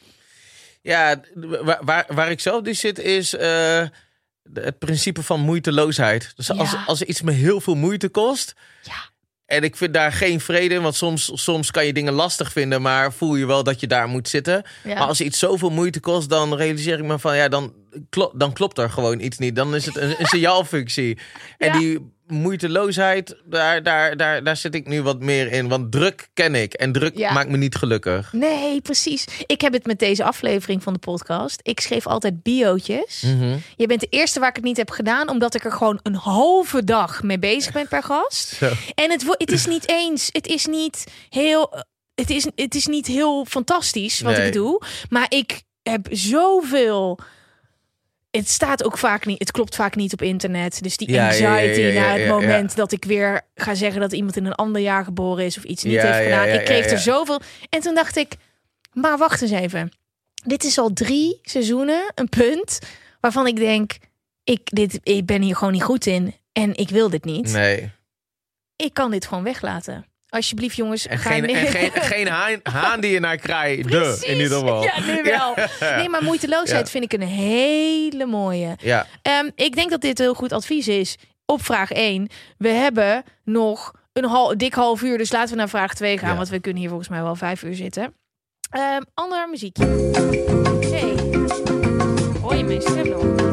Ja, 0.82 1.20
waar, 1.34 1.80
waar, 1.82 2.06
waar 2.08 2.32
ik 2.32 2.40
zelf 2.40 2.62
dus 2.62 2.80
zit 2.80 3.00
is 3.00 3.36
eh, 3.36 3.84
het 4.54 4.78
principe 4.80 5.24
van 5.24 5.40
moeiteloosheid. 5.40 6.32
Dus 6.36 6.52
als, 6.52 6.76
als 6.86 7.02
iets 7.02 7.22
me 7.22 7.32
heel 7.32 7.62
veel 7.62 7.76
moeite 7.76 8.10
kost 8.10 8.54
Ja. 8.84 9.10
En 9.48 9.64
ik 9.64 9.76
vind 9.76 9.94
daar 9.94 10.12
geen 10.12 10.40
vrede 10.40 10.74
in, 10.76 10.82
want 10.82 10.96
soms, 10.96 11.32
soms 11.34 11.72
kan 11.72 11.86
je 11.86 11.94
dingen 11.94 12.14
lastig 12.14 12.52
vinden, 12.52 12.82
maar 12.82 13.14
voel 13.14 13.36
je 13.36 13.46
wel 13.46 13.64
dat 13.64 13.80
je 13.80 13.88
daar 13.88 14.08
moet 14.08 14.28
zitten. 14.30 14.64
Ja. 14.84 14.94
Maar 14.94 15.08
als 15.08 15.22
iets 15.22 15.40
zoveel 15.40 15.70
moeite 15.70 16.00
kost, 16.00 16.30
dan 16.30 16.56
realiseer 16.56 16.98
ik 17.00 17.06
me 17.06 17.20
van 17.20 17.36
ja, 17.38 17.48
dan, 17.48 17.74
klo- 18.10 18.32
dan 18.36 18.54
klopt 18.54 18.78
er 18.78 18.90
gewoon 18.90 19.20
iets 19.20 19.38
niet. 19.38 19.56
Dan 19.56 19.76
is 19.76 19.86
het 19.86 19.96
een, 19.98 20.16
een 20.20 20.26
signaalfunctie. 20.36 21.18
En 21.58 21.72
Ja. 21.74 21.80
die 21.80 22.16
moeiteloosheid, 22.28 23.36
daar, 23.46 23.84
daar, 23.84 24.18
daar, 24.18 24.44
daar 24.44 24.58
zit 24.58 24.76
ik 24.76 24.88
nu 24.88 25.02
wat 25.02 25.20
meer 25.20 25.52
in. 25.52 25.68
Want 25.68 25.92
druk 25.92 26.30
ken 26.34 26.56
ik 26.56 26.74
en 26.74 26.92
druk 26.92 27.18
Ja. 27.18 27.34
maakt 27.34 27.50
me 27.50 27.58
niet 27.58 27.76
gelukkig. 27.76 28.34
Nee, 28.34 28.82
precies. 28.82 29.26
Ik 29.46 29.62
heb 29.62 29.74
het 29.74 29.86
met 29.86 30.00
deze 30.00 30.24
aflevering 30.24 30.84
van 30.84 30.94
de 30.94 31.00
podcast. 31.00 31.60
Ik 31.64 31.80
schreef 31.80 32.08
altijd 32.08 32.44
biootjes. 32.44 33.22
Mhm. 33.22 33.58
Je 33.76 33.88
bent 33.88 34.00
de 34.02 34.08
eerste 34.10 34.40
waar 34.40 34.50
ik 34.50 34.56
het 34.56 34.64
niet 34.66 34.78
heb 34.78 34.90
gedaan, 34.90 35.30
omdat 35.30 35.56
ik 35.56 35.66
er 35.66 35.72
gewoon 35.72 36.00
een 36.04 36.16
halve 36.16 36.84
dag 36.84 37.24
mee 37.24 37.40
bezig 37.40 37.74
ben 37.74 37.88
per 37.88 38.04
gast. 38.04 38.48
Zo. 38.60 38.72
En 38.96 39.12
het, 39.12 39.26
het 39.38 39.52
is 39.52 39.66
niet 39.66 39.90
eens, 39.90 40.30
het 40.32 40.48
is 40.48 40.66
niet 40.66 41.04
heel, 41.30 41.84
het 42.16 42.30
is, 42.30 42.48
het 42.56 42.76
is 42.76 42.86
niet 42.88 43.08
heel 43.08 43.46
fantastisch 43.46 44.22
wat 44.22 44.38
Nee. 44.38 44.48
ik 44.48 44.54
doe, 44.54 44.82
maar 45.10 45.26
ik 45.30 45.62
heb 45.82 46.08
zoveel. 46.12 47.20
Het 48.38 48.50
staat 48.50 48.84
ook 48.84 48.98
vaak 48.98 49.26
niet, 49.26 49.40
het 49.40 49.52
klopt 49.52 49.76
vaak 49.76 49.96
niet 49.96 50.14
op 50.14 50.22
internet. 50.22 50.84
Dus 50.84 50.98
die 50.98 51.12
Ja, 51.12 51.26
anxiety 51.26 51.80
ja, 51.80 51.88
ja, 51.88 52.02
naar 52.02 52.20
het 52.20 52.28
moment 52.28 52.76
dat 52.76 52.92
ik 52.92 53.06
weer 53.06 53.42
ga 53.56 53.76
zeggen 53.76 54.02
dat 54.02 54.14
iemand 54.14 54.36
in 54.38 54.46
een 54.46 54.56
ander 54.56 54.82
jaar 54.82 55.04
geboren 55.04 55.46
is 55.46 55.58
of 55.58 55.64
iets 55.64 55.84
niet 55.84 55.94
Ja, 55.94 56.12
heeft 56.12 56.24
gedaan. 56.24 56.48
ik 56.48 56.66
kreeg 56.66 56.86
er 56.92 57.00
zoveel. 57.00 57.42
En 57.70 57.80
toen 57.80 57.96
dacht 57.96 58.16
ik, 58.16 58.34
maar 58.94 59.18
wacht 59.18 59.42
eens 59.42 59.52
even. 59.52 59.92
Dit 60.46 60.64
is 60.64 60.78
al 60.78 60.94
drie 60.94 61.40
seizoenen 61.42 62.12
een 62.16 62.30
punt 62.30 62.80
waarvan 63.20 63.48
ik 63.48 63.56
denk, 63.56 63.98
ik, 64.44 64.62
dit, 64.64 65.00
ik 65.04 65.26
ben 65.26 65.42
hier 65.42 65.56
gewoon 65.56 65.74
niet 65.74 65.84
goed 65.84 66.06
in 66.06 66.36
en 66.52 66.76
ik 66.76 66.90
wil 66.90 67.10
dit 67.10 67.26
niet. 67.26 67.52
Nee. 67.52 67.92
ik 68.76 68.94
kan 68.94 69.12
dit 69.12 69.26
gewoon 69.28 69.44
weglaten. 69.44 70.06
Alsjeblieft, 70.30 70.76
jongens. 70.76 71.08
En 71.08 71.18
ga 71.18 71.30
geen, 71.30 71.48
en 71.48 71.68
geen, 71.68 71.92
geen 72.14 72.28
haan, 72.28 72.60
haan 72.64 73.00
die 73.00 73.12
je 73.12 73.20
naar 73.20 73.38
krijgt. 73.38 73.92
De, 73.92 74.18
in 74.26 74.38
ieder 74.40 74.58
geval. 74.60 74.84
Ja, 74.84 75.00
nu 75.00 75.24
wel. 75.24 75.56
Nee, 75.98 76.10
maar 76.10 76.24
moeiteloosheid 76.24 76.86
Ja. 76.86 76.92
vind 76.92 77.04
ik 77.04 77.14
een 77.14 77.28
hele 77.28 78.26
mooie. 78.26 78.76
Ja. 78.82 79.08
Ehm, 79.22 79.50
ik 79.56 79.76
denk 79.76 79.90
dat 79.90 80.02
dit 80.02 80.18
heel 80.18 80.34
goed 80.34 80.52
advies 80.52 80.88
is. 80.88 81.16
Op 81.46 81.64
vraag 81.64 81.92
1. 81.92 82.28
We 82.58 82.70
hebben 82.70 83.24
nog 83.44 83.92
een 84.14 84.26
hal, 84.26 84.58
dik 84.58 84.74
half 84.74 85.02
uur. 85.02 85.18
Dus 85.18 85.32
laten 85.32 85.50
we 85.50 85.56
naar 85.56 85.70
vraag 85.70 85.94
2 85.94 86.18
gaan. 86.18 86.30
Ja. 86.30 86.36
Want 86.36 86.50
we 86.50 86.60
kunnen 86.60 86.80
hier 86.80 86.90
volgens 86.90 87.10
mij 87.10 87.22
wel 87.22 87.36
vijf 87.36 87.64
uur 87.64 87.76
zitten. 87.76 88.14
Ehm 88.70 89.02
ander 89.14 89.50
muziekje. 89.50 89.86
Hey. 90.92 91.16
Hoor 92.42 92.56
je 92.56 92.64
mijn 92.64 92.82
stem 92.82 93.10
nog? 93.10 93.47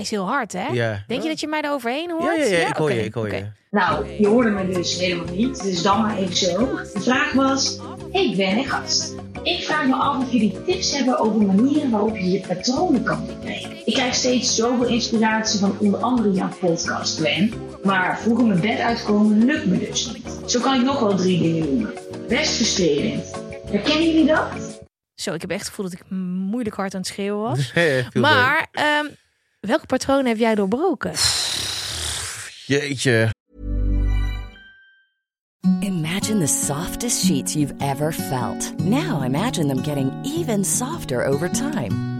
Hij 0.00 0.08
is 0.08 0.14
heel 0.14 0.28
hard, 0.28 0.52
hè? 0.52 0.66
Ja. 0.66 1.04
Denk 1.06 1.22
je 1.22 1.28
dat 1.28 1.40
je 1.40 1.46
mij 1.46 1.62
er 1.62 1.70
overheen 1.70 2.10
hoort? 2.10 2.36
Ja, 2.36 2.44
ja, 2.44 2.58
ja, 2.58 2.68
ik 2.68 2.76
hoor 2.76 2.92
je, 2.92 3.04
ik 3.04 3.14
hoor 3.14 3.34
je. 3.34 3.44
Nou, 3.70 4.06
je 4.18 4.26
hoorde 4.26 4.50
me 4.50 4.68
dus 4.68 4.98
helemaal 4.98 5.34
niet, 5.34 5.62
dus 5.62 5.82
dan 5.82 6.02
maar 6.02 6.16
even 6.16 6.36
zo. 6.36 6.58
De 6.94 7.00
vraag 7.00 7.32
was, 7.32 7.78
hey 8.12 8.34
Ben 8.36 8.46
en 8.46 8.64
gast. 8.64 9.14
Ik 9.42 9.64
vraag 9.64 9.86
me 9.86 9.94
af 9.94 10.18
of 10.18 10.32
jullie 10.32 10.64
tips 10.64 10.96
hebben 10.96 11.18
over 11.18 11.42
manieren 11.42 11.90
waarop 11.90 12.16
je 12.16 12.30
je 12.30 12.40
patronen 12.40 13.02
kan 13.02 13.26
doorbreken. 13.26 13.70
Ik 13.84 13.94
krijg 13.94 14.14
steeds 14.14 14.54
zoveel 14.54 14.86
inspiratie 14.86 15.60
van 15.60 15.78
onder 15.78 16.00
andere 16.00 16.32
jouw 16.32 16.50
podcast, 16.60 17.18
Gwen. 17.18 17.52
Maar 17.84 18.18
vroeg 18.18 18.38
om 18.38 18.48
mijn 18.48 18.60
bed 18.60 18.78
uitkomen 18.78 19.44
lukt 19.44 19.66
me 19.66 19.78
dus 19.78 20.12
niet. 20.12 20.50
Zo 20.50 20.60
kan 20.60 20.74
ik 20.74 20.82
nog 20.82 21.00
wel 21.00 21.16
drie 21.16 21.42
dingen 21.42 21.68
noemen. 21.68 21.92
Best 22.28 22.54
frustrerend. 22.54 23.30
Herkennen 23.70 24.06
jullie 24.06 24.26
dat? 24.26 24.78
Zo, 25.14 25.32
ik 25.34 25.40
heb 25.40 25.50
echt 25.50 25.60
het 25.60 25.68
gevoel 25.68 25.84
dat 25.84 26.00
ik 26.00 26.10
moeilijk 26.50 26.76
hard 26.76 26.94
aan 26.94 27.00
het 27.00 27.08
schreeuwen 27.08 27.42
was. 27.42 27.72
Maar 28.12 28.66
ehm, 28.72 29.06
welke 29.60 29.86
patroon 29.86 30.26
heb 30.26 30.36
jij 30.36 30.54
doorbroken? 30.54 31.12
Jeetje. 32.66 33.28
Imagine 35.80 36.38
the 36.38 36.46
softest 36.46 37.24
sheets 37.24 37.54
you've 37.54 37.74
ever 37.78 38.12
felt. 38.12 38.72
Now 38.78 39.22
imagine 39.22 39.68
them 39.68 39.82
getting 39.82 40.12
even 40.24 40.64
softer 40.64 41.24
over 41.24 41.48
time. 41.48 42.19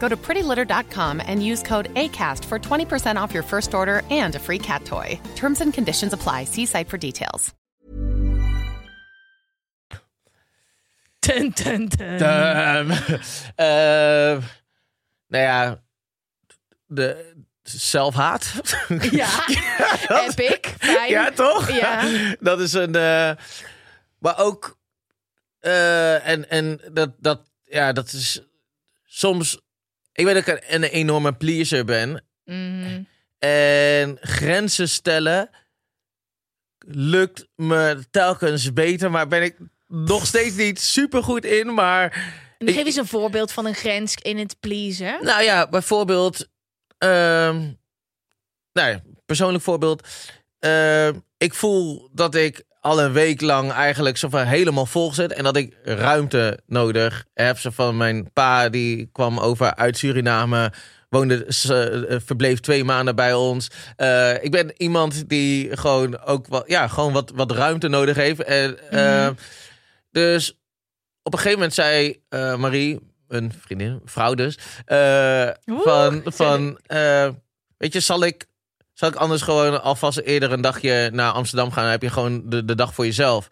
Go 0.00 0.08
to 0.08 0.16
prettylitter.com 0.16 1.22
and 1.24 1.44
use 1.44 1.62
code 1.62 1.94
ACAST 1.94 2.44
for 2.46 2.58
20% 2.58 3.16
off 3.22 3.34
your 3.34 3.44
first 3.44 3.74
order 3.74 4.02
and 4.10 4.34
a 4.34 4.38
free 4.38 4.58
cat 4.58 4.84
toy. 4.84 5.20
Terms 5.36 5.60
and 5.60 5.74
conditions 5.74 6.12
apply. 6.12 6.44
See 6.44 6.66
site 6.66 6.88
for 6.88 6.98
details. 6.98 7.54
Ten, 11.20 11.52
ten, 11.52 11.88
ten. 11.88 12.20
Ehm, 12.22 12.90
eh, 13.56 14.42
nou 15.32 15.44
ja, 15.44 15.82
de 16.86 17.34
zelfhaat. 17.62 18.52
Ja, 19.10 19.46
epic. 20.28 20.74
Fijn. 20.78 21.10
Ja, 21.10 21.30
toch? 21.30 21.70
Ja. 21.70 22.04
Dat 22.40 22.60
is 22.60 22.72
een. 22.72 22.94
eh, 22.94 23.32
maar 24.18 24.38
ook. 24.38 24.78
eh, 25.60 26.26
en 26.28 26.50
en 26.50 26.80
dat, 26.92 27.10
dat, 27.18 27.40
ja, 27.64 27.92
dat 27.92 28.12
is 28.12 28.40
soms. 29.04 29.60
Ik 30.20 30.26
weet 30.26 30.34
dat 30.34 30.46
ik 30.46 30.64
een, 30.68 30.74
een 30.82 30.90
enorme 30.90 31.32
pleaser 31.32 31.84
ben. 31.84 32.24
Mhm. 32.44 33.02
En 33.38 34.18
grenzen 34.20 34.88
stellen 34.88 35.50
lukt 36.86 37.48
me 37.56 38.04
telkens 38.10 38.72
beter, 38.72 39.10
maar 39.10 39.28
ben 39.28 39.42
ik 39.42 39.56
nog 39.86 40.26
steeds 40.26 40.56
niet 40.56 40.80
super 40.80 41.22
goed 41.22 41.44
in. 41.44 41.74
Maar 41.74 42.34
Geef 42.58 42.84
eens 42.86 42.96
een 42.96 43.06
voorbeeld 43.06 43.52
van 43.52 43.66
een 43.66 43.74
grens 43.74 44.14
in 44.14 44.38
het 44.38 44.56
pleasen. 44.60 45.18
Nou 45.24 45.42
ja, 45.42 45.68
bijvoorbeeld. 45.68 46.48
ehm 46.98 47.56
nou 48.72 48.90
ja, 48.90 49.02
persoonlijk 49.26 49.64
voorbeeld. 49.64 50.08
Ehm, 50.58 51.18
ik 51.36 51.54
voel 51.54 52.10
dat 52.12 52.34
ik 52.34 52.64
al 52.80 53.02
een 53.02 53.12
week 53.12 53.40
lang 53.40 53.72
eigenlijk 53.72 54.16
zo 54.16 54.28
van 54.28 54.44
helemaal 54.44 54.86
vol 54.86 55.12
zit. 55.12 55.32
En 55.32 55.44
dat 55.44 55.56
ik 55.56 55.76
ruimte 55.82 56.58
nodig 56.66 57.24
heb. 57.34 57.58
Zo 57.58 57.70
van 57.70 57.96
mijn 57.96 58.32
pa, 58.32 58.68
die 58.68 59.08
kwam 59.12 59.38
over 59.38 59.74
uit 59.74 59.98
Suriname. 59.98 60.72
Woonde, 61.08 61.44
s- 61.48 61.68
eh, 61.68 62.16
verbleef 62.24 62.60
twee 62.60 62.84
maanden 62.84 63.16
bij 63.16 63.34
ons. 63.34 63.68
Eh, 63.96 64.44
ik 64.44 64.50
ben 64.50 64.72
iemand 64.76 65.28
die 65.28 65.76
gewoon 65.76 66.20
ook 66.20 66.46
wat, 66.46 66.64
ja, 66.66 66.88
gewoon 66.88 67.12
wat, 67.12 67.32
wat 67.34 67.50
ruimte 67.50 67.88
nodig 67.88 68.16
heeft. 68.16 68.42
En, 68.42 68.90
eh, 68.90 69.28
Dus 70.10 70.58
op 71.22 71.32
een 71.32 71.38
gegeven 71.38 71.58
moment 71.58 71.74
zei 71.74 72.22
Marie, 72.56 73.00
een 73.28 73.52
vriendin, 73.60 74.00
vrouw 74.04 74.34
dus, 74.34 74.58
Oeh, 75.66 75.82
van, 75.82 76.22
van 76.24 76.78
weet 77.76 77.92
je, 77.92 78.00
zal 78.00 78.24
ik, 78.24 78.46
zal 79.00 79.08
ik 79.08 79.14
anders 79.14 79.42
gewoon 79.42 79.82
alvast 79.82 80.18
eerder 80.18 80.52
een 80.52 80.60
dagje 80.60 81.10
naar 81.12 81.32
Amsterdam 81.32 81.72
gaan? 81.72 81.82
Dan 81.82 81.92
heb 81.92 82.02
je 82.02 82.10
gewoon 82.10 82.42
de, 82.44 82.64
de 82.64 82.74
dag 82.74 82.94
voor 82.94 83.04
jezelf. 83.04 83.48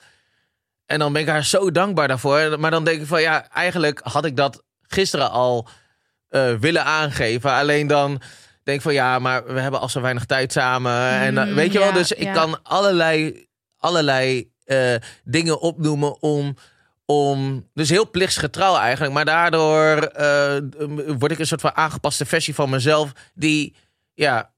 En 0.86 0.98
dan 0.98 1.12
ben 1.12 1.22
ik 1.22 1.28
haar 1.28 1.44
zo 1.44 1.70
dankbaar 1.70 2.08
daarvoor. 2.08 2.60
Maar 2.60 2.70
dan 2.70 2.84
denk 2.84 3.00
ik 3.00 3.06
van, 3.06 3.20
ja, 3.20 3.48
eigenlijk 3.50 4.00
had 4.02 4.24
ik 4.24 4.36
dat 4.36 4.62
gisteren 4.82 5.30
al 5.30 5.68
eh, 6.28 6.54
willen 6.54 6.84
aangeven. 6.84 7.50
Alleen 7.50 7.86
dan 7.86 8.20
denk 8.62 8.76
ik 8.76 8.82
van, 8.82 8.92
ja, 8.92 9.18
maar 9.18 9.44
we 9.46 9.60
hebben 9.60 9.80
al 9.80 9.88
zo 9.88 10.00
weinig 10.00 10.24
tijd 10.24 10.52
samen. 10.52 11.10
en 11.10 11.34
Mm, 11.34 11.54
weet 11.54 11.72
je 11.72 11.78
wel, 11.78 11.88
ja, 11.88 11.94
dus 11.94 12.12
ik 12.12 12.32
kan 12.32 12.62
allerlei, 12.62 13.46
allerlei 13.76 14.50
eh, 14.64 14.94
dingen 15.24 15.60
opnoemen 15.60 16.22
om 16.22 16.56
om. 17.04 17.68
Dus 17.74 17.88
heel 17.88 18.10
plichtsgetrouw 18.10 18.76
eigenlijk. 18.76 19.14
Maar 19.14 19.24
daardoor 19.24 19.96
eh, 19.96 20.58
word 21.18 21.32
ik 21.32 21.38
een 21.38 21.46
soort 21.46 21.60
van 21.60 21.76
aangepaste 21.76 22.26
versie 22.26 22.54
van 22.54 22.70
mezelf. 22.70 23.12
Die, 23.34 23.74
ja, 24.14 24.50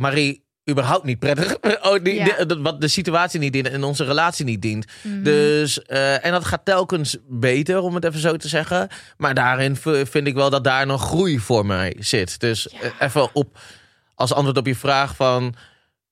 Marie 0.00 0.44
überhaupt 0.70 1.04
niet 1.04 1.18
prettig. 1.18 1.56
Oh, 1.82 2.04
die, 2.04 2.14
Ja. 2.14 2.46
wat 2.60 2.80
de 2.80 2.88
situatie 2.88 3.40
niet 3.40 3.52
dient 3.52 3.68
en 3.68 3.84
onze 3.84 4.04
relatie 4.04 4.44
niet 4.44 4.62
dient. 4.62 4.86
Mhm. 5.02 5.22
Dus, 5.22 5.82
eh, 5.82 6.24
en 6.24 6.32
dat 6.32 6.44
gaat 6.44 6.64
telkens 6.64 7.16
beter, 7.28 7.80
om 7.80 7.94
het 7.94 8.04
even 8.04 8.20
zo 8.20 8.36
te 8.36 8.48
zeggen. 8.48 8.88
Maar 9.16 9.34
daarin 9.34 9.76
vind 10.06 10.26
ik 10.26 10.34
wel 10.34 10.50
dat 10.50 10.64
daar 10.64 10.86
nog 10.86 11.02
groei 11.02 11.38
voor 11.38 11.66
mij 11.66 11.96
zit. 11.98 12.40
Dus 12.40 12.68
eh, 12.68 12.90
even 12.98 13.28
op, 13.34 13.58
als 14.14 14.32
antwoord 14.32 14.56
op 14.56 14.66
je 14.66 14.74
vraag 14.76 15.16
van... 15.16 15.54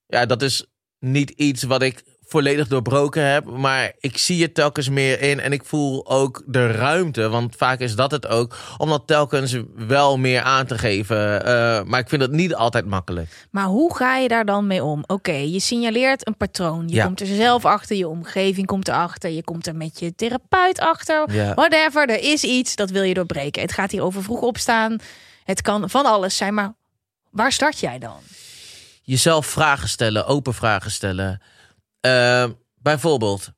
Ja, 0.06 0.26
dat 0.26 0.42
is 0.42 0.66
niet 0.98 1.30
iets 1.30 1.62
wat 1.62 1.82
ik 1.82 2.02
volledig 2.28 2.68
doorbroken 2.68 3.22
heb. 3.24 3.44
Maar 3.44 3.92
ik 3.98 4.18
zie 4.18 4.42
het 4.42 4.54
telkens 4.54 4.88
meer 4.88 5.20
in. 5.20 5.40
En 5.40 5.52
ik 5.52 5.64
voel 5.64 6.06
ook 6.08 6.42
de 6.46 6.70
ruimte. 6.70 7.28
Want 7.28 7.56
vaak 7.56 7.80
is 7.80 7.94
dat 7.94 8.10
het 8.10 8.26
ook. 8.26 8.56
Om 8.76 8.88
dat 8.88 9.06
telkens 9.06 9.56
wel 9.74 10.18
meer 10.18 10.42
aan 10.42 10.66
te 10.66 10.78
geven. 10.78 11.44
Eh, 11.44 11.82
maar 11.84 12.00
ik 12.00 12.08
vind 12.08 12.22
het 12.22 12.30
niet 12.30 12.54
altijd 12.54 12.86
makkelijk. 12.86 13.46
Maar 13.50 13.64
hoe 13.66 13.96
ga 13.96 14.16
je 14.16 14.28
daar 14.28 14.44
dan 14.44 14.66
mee 14.66 14.84
om? 14.84 15.04
Oké, 15.06 15.32
je 15.32 15.60
signaleert 15.60 16.26
een 16.26 16.36
patroon. 16.36 16.88
Je 16.88 16.94
Ja. 16.94 17.04
komt 17.04 17.20
er 17.20 17.26
zelf 17.26 17.64
achter, 17.64 17.96
je 17.96 18.08
omgeving 18.08 18.66
komt 18.66 18.88
erachter. 18.88 19.30
Je 19.30 19.44
komt 19.44 19.66
er 19.66 19.76
met 19.76 19.98
je 20.00 20.14
therapeut 20.14 20.80
achter. 20.80 21.32
Ja. 21.32 21.54
Whatever, 21.54 22.08
er 22.08 22.22
is 22.32 22.44
iets, 22.44 22.76
dat 22.76 22.90
wil 22.90 23.02
je 23.02 23.14
doorbreken. 23.14 23.62
Het 23.62 23.72
gaat 23.72 23.90
hier 23.90 24.02
over 24.02 24.22
vroeg 24.22 24.40
opstaan. 24.40 24.96
Het 25.44 25.62
kan 25.62 25.90
van 25.90 26.06
alles 26.06 26.36
zijn, 26.36 26.54
maar 26.54 26.74
waar 27.30 27.52
start 27.52 27.80
jij 27.80 27.98
dan? 27.98 28.16
Jezelf 29.02 29.46
vragen 29.46 29.88
stellen. 29.88 30.26
Open 30.26 30.54
vragen 30.54 30.90
stellen. 30.90 31.42
Eh, 32.00 32.50
bijvoorbeeld. 32.74 33.52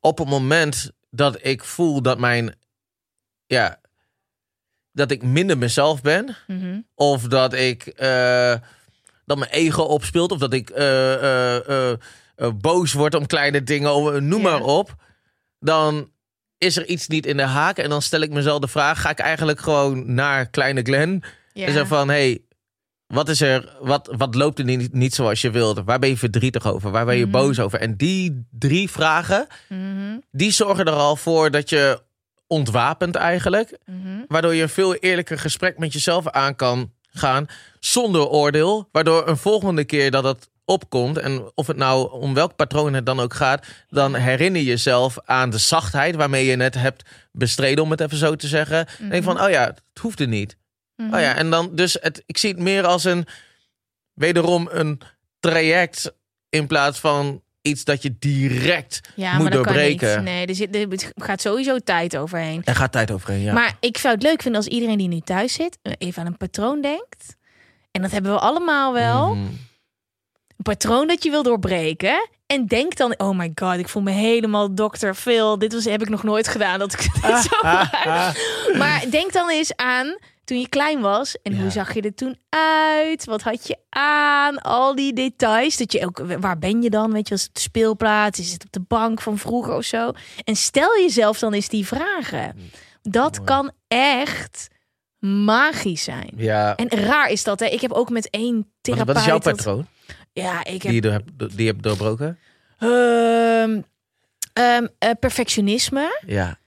Op 0.00 0.18
het 0.18 0.28
moment 0.28 0.90
dat 1.10 1.44
ik 1.44 1.64
voel 1.64 2.02
dat 2.02 2.18
mijn... 2.18 2.56
Ja... 3.46 3.80
Dat 4.94 5.10
ik 5.10 5.22
minder 5.22 5.58
mezelf 5.58 6.00
ben. 6.02 6.36
Mhm. 6.46 6.80
Of 6.94 7.22
dat 7.22 7.52
ik 7.52 7.86
eh, 7.86 8.54
dat 9.24 9.38
mijn 9.38 9.50
ego 9.50 9.82
opspeelt. 9.82 10.32
Of 10.32 10.38
dat 10.38 10.52
ik 10.52 10.70
eh, 10.70 11.90
eh, 11.90 11.98
boos 12.54 12.92
word 12.92 13.14
om 13.14 13.26
kleine 13.26 13.62
dingen. 13.62 14.28
Noem 14.28 14.42
maar 14.42 14.62
op. 14.62 14.94
Dan 15.58 16.10
is 16.58 16.76
er 16.76 16.86
iets 16.86 17.08
niet 17.08 17.26
in 17.26 17.36
de 17.36 17.42
haak? 17.42 17.78
En 17.78 17.88
dan 17.90 18.02
stel 18.02 18.20
ik 18.20 18.30
mezelf 18.30 18.58
de 18.60 18.68
vraag, 18.68 19.00
ga 19.00 19.10
ik 19.10 19.18
eigenlijk 19.18 19.60
gewoon 19.60 20.14
naar 20.14 20.46
kleine 20.50 20.82
Glenn 20.82 21.22
Ja. 21.52 21.66
en 21.66 21.72
zo 21.72 21.84
van, 21.84 22.08
hey, 22.08 22.42
wat 23.14 23.28
is 23.28 23.40
er, 23.40 23.76
wat, 23.80 24.14
wat 24.16 24.34
loopt 24.34 24.58
er 24.58 24.64
niet, 24.64 24.92
niet 24.92 25.14
zoals 25.14 25.40
je 25.40 25.50
wilde? 25.50 25.84
Waar 25.84 25.98
ben 25.98 26.08
je 26.08 26.16
verdrietig 26.16 26.66
over? 26.66 26.90
Waar 26.90 27.04
ben 27.04 27.16
je 27.16 27.22
Mhm. 27.22 27.32
boos 27.32 27.60
over? 27.60 27.80
En 27.80 27.96
die 27.96 28.46
drie 28.50 28.90
vragen, 28.90 29.46
Mhm, 29.68 30.16
die 30.30 30.50
zorgen 30.50 30.84
er 30.84 30.92
al 30.92 31.16
voor 31.16 31.50
dat 31.50 31.68
je 31.70 32.00
ontwapent 32.46 33.14
eigenlijk. 33.14 33.78
mhm. 33.86 33.98
Waardoor 34.28 34.54
je 34.54 34.62
een 34.62 34.68
veel 34.68 34.94
eerlijker 34.94 35.38
gesprek 35.38 35.78
met 35.78 35.92
jezelf 35.92 36.28
aan 36.28 36.56
kan 36.56 36.92
gaan. 37.10 37.46
Zonder 37.80 38.26
oordeel. 38.28 38.88
Waardoor 38.92 39.28
een 39.28 39.36
volgende 39.36 39.84
keer 39.84 40.10
dat 40.10 40.24
het 40.24 40.50
opkomt. 40.64 41.18
En 41.18 41.50
of 41.54 41.66
het 41.66 41.76
nou 41.76 42.12
om 42.12 42.34
welk 42.34 42.56
patroon 42.56 42.94
het 42.94 43.06
dan 43.06 43.20
ook 43.20 43.34
gaat. 43.34 43.66
Dan 43.88 44.14
herinner 44.14 44.60
je 44.60 44.66
jezelf 44.66 45.18
aan 45.24 45.50
de 45.50 45.58
zachtheid 45.58 46.14
waarmee 46.16 46.44
je 46.46 46.56
het 46.56 46.74
hebt 46.74 47.02
bestreden. 47.32 47.84
Om 47.84 47.90
het 47.90 48.00
even 48.00 48.16
zo 48.16 48.34
te 48.36 48.46
zeggen. 48.48 48.86
Denk 49.10 49.24
van, 49.24 49.40
oh 49.42 49.50
ja, 49.50 49.64
het 49.64 49.82
hoefde 50.00 50.26
niet. 50.26 50.56
Oh 50.96 51.20
ja, 51.20 51.34
en 51.36 51.50
dan 51.50 51.68
dus 51.74 51.96
het, 52.00 52.22
ik 52.26 52.38
zie 52.38 52.50
het 52.50 52.58
meer 52.58 52.84
als 52.86 53.04
een 53.04 53.26
wederom 54.12 54.68
een 54.70 55.00
traject 55.40 56.12
in 56.48 56.66
plaats 56.66 56.98
van 56.98 57.42
iets 57.62 57.84
dat 57.84 58.02
je 58.02 58.16
direct 58.18 59.00
Ja, 59.14 59.32
moet 59.32 59.42
maar 59.42 59.50
dat 59.52 59.64
doorbreken. 59.64 60.14
kan 60.14 60.24
niet. 60.24 60.32
Nee, 60.32 60.46
er, 60.46 60.54
zit, 60.54 60.76
er 60.76 61.12
gaat 61.14 61.40
sowieso 61.40 61.78
tijd 61.78 62.16
overheen. 62.16 62.62
Er 62.64 62.74
gaat 62.76 62.92
tijd 62.92 63.10
overheen, 63.10 63.40
ja. 63.40 63.52
Maar 63.52 63.76
ik 63.80 63.98
zou 63.98 64.14
het 64.14 64.22
leuk 64.22 64.42
vinden 64.42 64.60
als 64.60 64.70
iedereen 64.70 64.98
die 64.98 65.08
nu 65.08 65.20
thuis 65.20 65.52
zit... 65.52 65.78
eh, 65.82 65.92
even 65.98 66.20
aan 66.20 66.26
een 66.28 66.36
patroon 66.36 66.80
denkt. 66.80 67.36
En 67.90 68.02
dat 68.02 68.10
hebben 68.10 68.32
we 68.32 68.38
allemaal 68.38 68.92
wel. 68.92 69.34
Mhm. 69.34 69.44
Een 70.56 70.62
patroon 70.74 71.06
dat 71.08 71.22
je 71.24 71.30
wil 71.30 71.42
doorbreken. 71.42 72.28
En 72.46 72.66
denk 72.66 72.96
dan, 72.96 73.14
oh 73.18 73.36
my 73.38 73.52
god, 73.54 73.76
ik 73.78 73.88
voel 73.88 74.02
me 74.02 74.10
helemaal 74.10 74.74
dokter 74.74 75.14
Phil. 75.14 75.58
Dit 75.58 75.72
was, 75.72 75.84
heb 75.84 76.02
ik 76.02 76.08
nog 76.08 76.22
nooit 76.22 76.48
gedaan. 76.48 76.78
Dat 76.78 76.92
ik 76.92 77.00
dit 77.22 77.38
zo. 77.50 77.56
Maar 78.78 79.04
denk 79.10 79.32
dan 79.32 79.50
eens 79.50 79.76
aan 79.76 80.18
toen 80.52 80.60
je 80.60 80.68
klein 80.68 81.00
was. 81.00 81.36
En 81.42 81.60
hoe 81.60 81.70
zag 81.70 81.94
je 81.94 82.00
er 82.02 82.14
toen 82.14 82.36
uit? 82.48 83.24
Wat 83.24 83.42
had 83.42 83.66
je 83.66 83.76
aan? 83.88 84.58
Al 84.58 84.94
die 84.94 85.12
details. 85.12 85.76
Dat 85.76 85.92
je 85.92 86.06
ook, 86.06 86.22
waar 86.38 86.58
ben 86.58 86.82
je 86.82 86.90
dan? 86.90 87.12
Weet 87.12 87.28
je, 87.28 87.34
was 87.34 87.42
het 87.42 87.54
de 87.54 87.60
speelplaats? 87.60 88.38
Is 88.38 88.52
het 88.52 88.64
op 88.64 88.72
de 88.72 88.80
bank 88.80 89.20
van 89.20 89.38
vroeger 89.38 89.74
of 89.74 89.84
zo? 89.84 90.12
En 90.44 90.56
stel 90.56 90.98
jezelf 91.00 91.38
dan 91.38 91.52
eens 91.52 91.68
die 91.68 91.86
vragen. 91.86 92.56
Dat 93.02 93.44
kan 93.44 93.72
echt 93.88 94.68
magisch 95.18 96.02
zijn. 96.04 96.30
Ja, 96.36 96.76
En 96.76 96.88
raar 96.88 97.28
is 97.30 97.44
dat, 97.44 97.60
hè? 97.60 97.66
Ik 97.66 97.80
heb 97.80 97.92
ook 97.92 98.10
met 98.10 98.30
één 98.30 98.72
therapeut... 98.80 99.06
wat 99.06 99.16
is 99.16 99.24
jouw 99.24 99.38
dat- 99.38 99.56
patroon 99.56 99.86
Ja, 100.32 100.64
ik 100.64 100.64
die 100.64 100.72
heb 100.80 100.92
je, 100.92 101.00
door, 101.00 101.12
hebt- 101.12 101.38
die 101.56 101.64
je 101.66 101.70
hebt 101.70 101.82
doorbroken? 101.82 102.38
Ehm, 102.78 103.80
ehm, 104.52 104.86
eh, 104.98 105.10
perfectionisme. 105.20 106.20
Ja. 106.26 106.58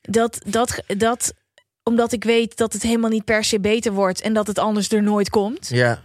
Dat, 0.00 0.40
dat, 0.46 0.82
dat, 0.86 1.32
omdat 1.82 2.12
ik 2.12 2.24
weet 2.24 2.56
dat 2.56 2.72
het 2.72 2.82
helemaal 2.82 3.10
niet 3.10 3.24
per 3.24 3.44
se 3.44 3.60
beter 3.60 3.92
wordt 3.92 4.20
en 4.20 4.32
dat 4.32 4.46
het 4.46 4.58
anders 4.58 4.90
er 4.90 5.02
nooit 5.02 5.30
komt. 5.30 5.68
Ja. 5.68 6.00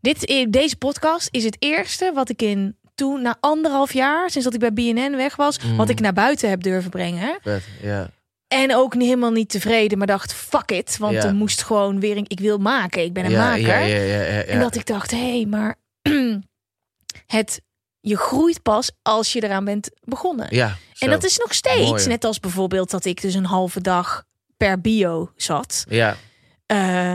Dit, 0.00 0.46
deze 0.50 0.76
podcast 0.76 1.28
is 1.30 1.44
het 1.44 1.56
eerste 1.58 2.10
wat 2.14 2.28
ik 2.28 2.42
in 2.42 2.76
toen, 2.94 3.22
na 3.22 3.36
anderhalf 3.40 3.92
jaar, 3.92 4.30
sinds 4.30 4.44
dat 4.50 4.54
ik 4.54 4.60
bij 4.60 4.72
BNN 4.72 5.16
weg 5.16 5.36
was, 5.36 5.58
Mm. 5.60 5.76
wat 5.76 5.88
ik 5.88 6.00
naar 6.00 6.12
buiten 6.12 6.48
heb 6.50 6.62
durven 6.62 6.90
brengen. 6.90 7.38
Ja. 7.82 8.10
En 8.48 8.74
ook 8.74 8.94
niet, 8.94 9.08
helemaal 9.08 9.30
niet 9.30 9.48
tevreden, 9.48 9.98
maar 9.98 10.06
dacht, 10.06 10.32
fuck 10.32 10.70
it. 10.70 10.96
Want 10.98 11.14
Ja. 11.14 11.24
er 11.24 11.34
moest 11.34 11.62
gewoon 11.62 12.00
weer, 12.00 12.16
ik 12.16 12.40
wil 12.40 12.58
maken, 12.58 13.02
ik 13.02 13.12
ben 13.12 13.24
een 13.24 13.30
ja, 13.30 13.48
maker. 13.48 13.86
Ja. 13.86 14.42
En 14.42 14.60
dat 14.60 14.74
ik 14.74 14.86
dacht, 14.86 15.10
hé, 15.10 15.30
hey, 15.36 15.46
maar 15.46 15.76
het, 17.26 17.60
je 18.00 18.16
groeit 18.16 18.62
pas 18.62 18.90
als 19.02 19.32
je 19.32 19.42
eraan 19.44 19.64
bent 19.64 19.90
begonnen. 20.04 20.46
Ja, 20.50 20.76
zo. 20.92 21.04
En 21.04 21.10
dat 21.10 21.24
is 21.24 21.38
nog 21.38 21.54
steeds, 21.54 21.90
Mooi. 21.90 22.06
net 22.06 22.24
als 22.24 22.40
bijvoorbeeld 22.40 22.90
dat 22.90 23.04
ik 23.04 23.20
dus 23.20 23.34
een 23.34 23.44
halve 23.44 23.80
dag 23.80 24.24
per 24.58 24.80
bio 24.80 25.32
zat. 25.36 25.84
Ja, 25.88 26.16
Eh, 26.66 27.14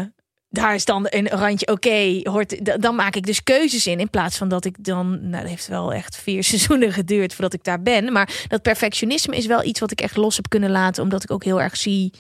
daar 0.50 0.76
is 0.76 0.86
dan 0.86 1.08
een 1.10 1.28
randje, 1.28 1.68
oké, 1.68 2.20
hoort. 2.24 2.82
dan 2.82 2.96
maak 2.96 3.16
ik 3.16 3.26
dus 3.26 3.44
keuzes 3.44 3.88
in. 3.88 4.00
In 4.00 4.10
plaats 4.10 4.38
van 4.38 4.48
dat 4.48 4.66
ik 4.66 4.76
dan, 4.84 5.30
nou, 5.30 5.42
dat 5.42 5.50
heeft 5.50 5.68
wel 5.68 5.94
echt 5.94 6.16
vier 6.16 6.44
seizoenen 6.54 6.92
geduurd 6.94 7.34
voordat 7.34 7.54
ik 7.54 7.64
daar 7.64 7.82
ben. 7.82 8.12
Maar 8.12 8.46
dat 8.48 8.62
perfectionisme 8.62 9.36
is 9.36 9.46
wel 9.46 9.64
iets 9.64 9.80
wat 9.80 9.92
ik 9.92 10.02
echt 10.02 10.16
los 10.16 10.36
heb 10.36 10.50
kunnen 10.50 10.70
laten, 10.72 11.04
omdat 11.04 11.24
ik 11.24 11.32
ook 11.32 11.44
heel 11.44 11.62
erg 11.62 11.78
zie 11.78 12.14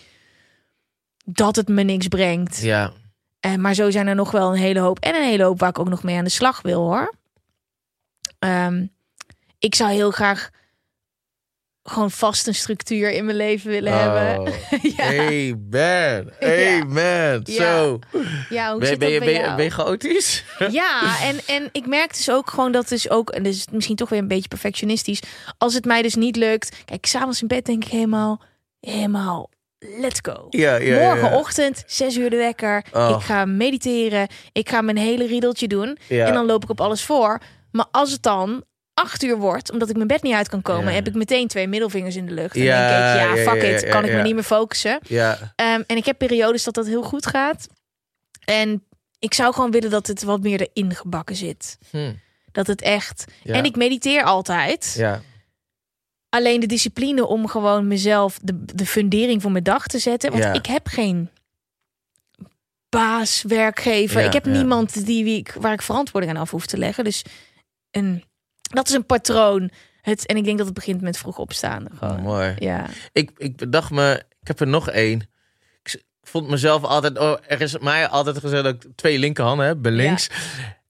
dat 1.25 1.55
het 1.55 1.67
me 1.67 1.83
niks 1.83 2.07
brengt. 2.07 2.57
ja. 2.61 2.91
Eh, 3.39 3.55
maar 3.55 3.73
zo 3.73 3.91
zijn 3.91 4.07
er 4.07 4.15
nog 4.15 4.31
wel 4.31 4.51
een 4.51 4.59
hele 4.59 4.79
hoop. 4.79 4.99
En 4.99 5.15
een 5.15 5.27
hele 5.27 5.43
hoop 5.43 5.59
waar 5.59 5.69
ik 5.69 5.79
ook 5.79 5.89
nog 5.89 6.03
mee 6.03 6.17
aan 6.17 6.23
de 6.23 6.29
slag 6.29 6.61
wil 6.61 6.81
hoor. 6.81 7.13
Ehm, 8.39 8.85
ik 9.59 9.75
zou 9.75 9.91
heel 9.91 10.11
graag 10.11 10.49
gewoon 11.83 12.11
vast 12.11 12.47
een 12.47 12.55
structuur 12.55 13.11
in 13.11 13.25
mijn 13.25 13.37
leven 13.37 13.69
willen 13.69 13.93
hebben. 13.99 14.47
Oh. 14.47 14.83
ja. 14.97 15.03
Amen. 15.07 16.33
Amen. 16.39 17.41
Ja. 17.43 17.53
Zo. 17.53 17.99
ja, 18.49 18.71
hoe 18.71 18.79
Ben, 18.79 18.87
zit 18.87 18.99
ben, 18.99 19.09
je, 19.09 19.19
ben, 19.19 19.29
je, 19.33 19.39
jou? 19.39 19.55
ben 19.55 19.65
je 19.65 19.71
chaotisch? 19.71 20.43
Ja, 20.71 21.21
en, 21.21 21.39
en 21.47 21.69
ik 21.71 21.87
merk 21.87 22.15
dus 22.15 22.29
ook 22.31 22.49
gewoon 22.49 22.71
dat 22.71 22.87
dus 22.87 23.09
ook, 23.09 23.29
en 23.29 23.43
dus 23.43 23.57
is 23.57 23.65
misschien 23.71 23.95
toch 23.95 24.09
weer 24.09 24.19
een 24.19 24.27
beetje 24.27 24.47
perfectionistisch, 24.47 25.21
als 25.57 25.73
het 25.73 25.85
mij 25.85 26.01
dus 26.01 26.15
niet 26.15 26.35
lukt, 26.35 26.83
kijk, 26.85 27.05
s'avonds 27.05 27.41
in 27.41 27.47
bed 27.47 27.65
denk 27.65 27.85
ik 27.85 27.91
helemaal, 27.91 28.41
helemaal, 28.79 29.49
let's 29.79 30.19
go. 30.21 30.45
Ja, 30.49 30.75
ja, 30.75 30.95
ja, 30.95 31.01
ja. 31.01 31.13
Morgenochtend, 31.13 31.83
zes 31.87 32.15
uur 32.17 32.29
de 32.29 32.37
wekker, 32.37 32.85
Oh. 32.93 33.15
ik 33.17 33.25
ga 33.25 33.45
mediteren, 33.45 34.27
ik 34.51 34.69
ga 34.69 34.81
mijn 34.81 34.97
hele 34.97 35.25
riedeltje 35.25 35.67
doen 35.67 35.97
en 36.09 36.33
dan 36.33 36.45
loop 36.45 36.63
ik 36.63 36.69
op 36.69 36.81
alles 36.81 37.03
voor. 37.03 37.41
Maar 37.71 37.85
als 37.91 38.11
het 38.11 38.23
dan 38.23 38.63
acht 38.93 39.23
uur 39.23 39.37
wordt, 39.37 39.71
omdat 39.71 39.89
ik 39.89 39.95
mijn 39.95 40.07
bed 40.07 40.21
niet 40.21 40.33
uit 40.33 40.49
kan 40.49 40.61
komen, 40.61 40.85
Ja. 40.89 40.91
heb 40.95 41.07
ik 41.07 41.13
meteen 41.13 41.47
twee 41.47 41.67
middelvingers 41.67 42.15
in 42.15 42.25
de 42.25 42.33
lucht. 42.33 42.55
En 42.55 42.61
Ja, 42.61 42.87
denk 42.87 43.31
ik, 43.31 43.37
ja, 43.37 43.51
fuck 43.51 43.63
it, 43.63 43.89
kan 43.89 44.05
ik 44.05 44.13
me 44.13 44.21
niet 44.21 44.33
meer 44.33 44.43
focussen. 44.43 44.99
Ja. 45.07 45.53
Ehm, 45.55 45.81
en 45.87 45.97
ik 45.97 46.05
heb 46.05 46.17
periodes 46.17 46.63
dat 46.63 46.73
dat 46.73 46.85
heel 46.87 47.03
goed 47.03 47.25
gaat. 47.25 47.67
En 48.45 48.83
ik 49.19 49.33
zou 49.33 49.53
gewoon 49.53 49.71
willen 49.71 49.89
dat 49.89 50.07
het 50.07 50.23
wat 50.23 50.41
meer 50.41 50.61
erin 50.69 50.95
gebakken 50.95 51.35
zit. 51.35 51.77
Hm. 51.89 52.13
Dat 52.51 52.67
het 52.67 52.81
echt. 52.81 53.25
En 53.43 53.65
ik 53.65 53.75
mediteer 53.75 54.23
altijd. 54.23 54.93
Ja. 54.97 55.21
Alleen 56.29 56.59
de 56.59 56.65
discipline 56.65 57.25
om 57.25 57.47
gewoon 57.47 57.87
mezelf 57.87 58.39
de, 58.41 58.65
de 58.65 58.85
fundering 58.85 59.41
voor 59.41 59.51
mijn 59.51 59.63
dag 59.63 59.87
te 59.87 59.99
zetten. 59.99 60.31
Want 60.31 60.55
ik 60.55 60.65
heb 60.65 60.87
geen 60.87 61.29
baas, 62.89 63.43
werkgever. 63.47 64.21
Ik 64.21 64.33
heb 64.33 64.45
niemand 64.45 65.05
die, 65.05 65.23
wie 65.23 65.37
ik, 65.37 65.55
waar 65.59 65.73
ik 65.73 65.81
verantwoording 65.81 66.33
aan 66.35 66.41
af 66.41 66.51
hoef 66.51 66.65
te 66.65 66.77
leggen. 66.77 67.03
Dus 67.03 67.23
een, 67.91 68.23
dat 68.73 68.87
is 68.87 68.93
een 68.93 69.05
patroon. 69.05 69.69
Het, 70.01 70.25
en 70.25 70.37
ik 70.37 70.43
denk 70.43 70.57
dat 70.57 70.65
het 70.65 70.75
begint 70.75 71.01
met 71.01 71.17
vroeg 71.17 71.37
opstaan. 71.37 71.85
Gewoon. 71.97 72.21
Mooi. 72.21 72.55
Ja. 72.57 72.85
Ik, 73.11 73.31
ik 73.37 73.55
bedacht 73.55 73.91
me, 73.91 74.23
ik 74.41 74.47
heb 74.47 74.59
er 74.59 74.67
nog 74.67 74.89
één. 74.89 75.29
Ik 75.83 76.03
vond 76.21 76.49
mezelf 76.49 76.83
altijd, 76.83 77.17
oh, 77.17 77.37
er 77.47 77.61
is 77.61 77.77
mij 77.77 78.07
altijd 78.07 78.37
gezegd 78.37 78.63
dat 78.63 78.73
ik 78.73 78.91
twee 78.95 79.19
linkerhanden 79.19 79.65
heb, 79.65 79.81
bij 79.81 79.91
links. 79.91 80.29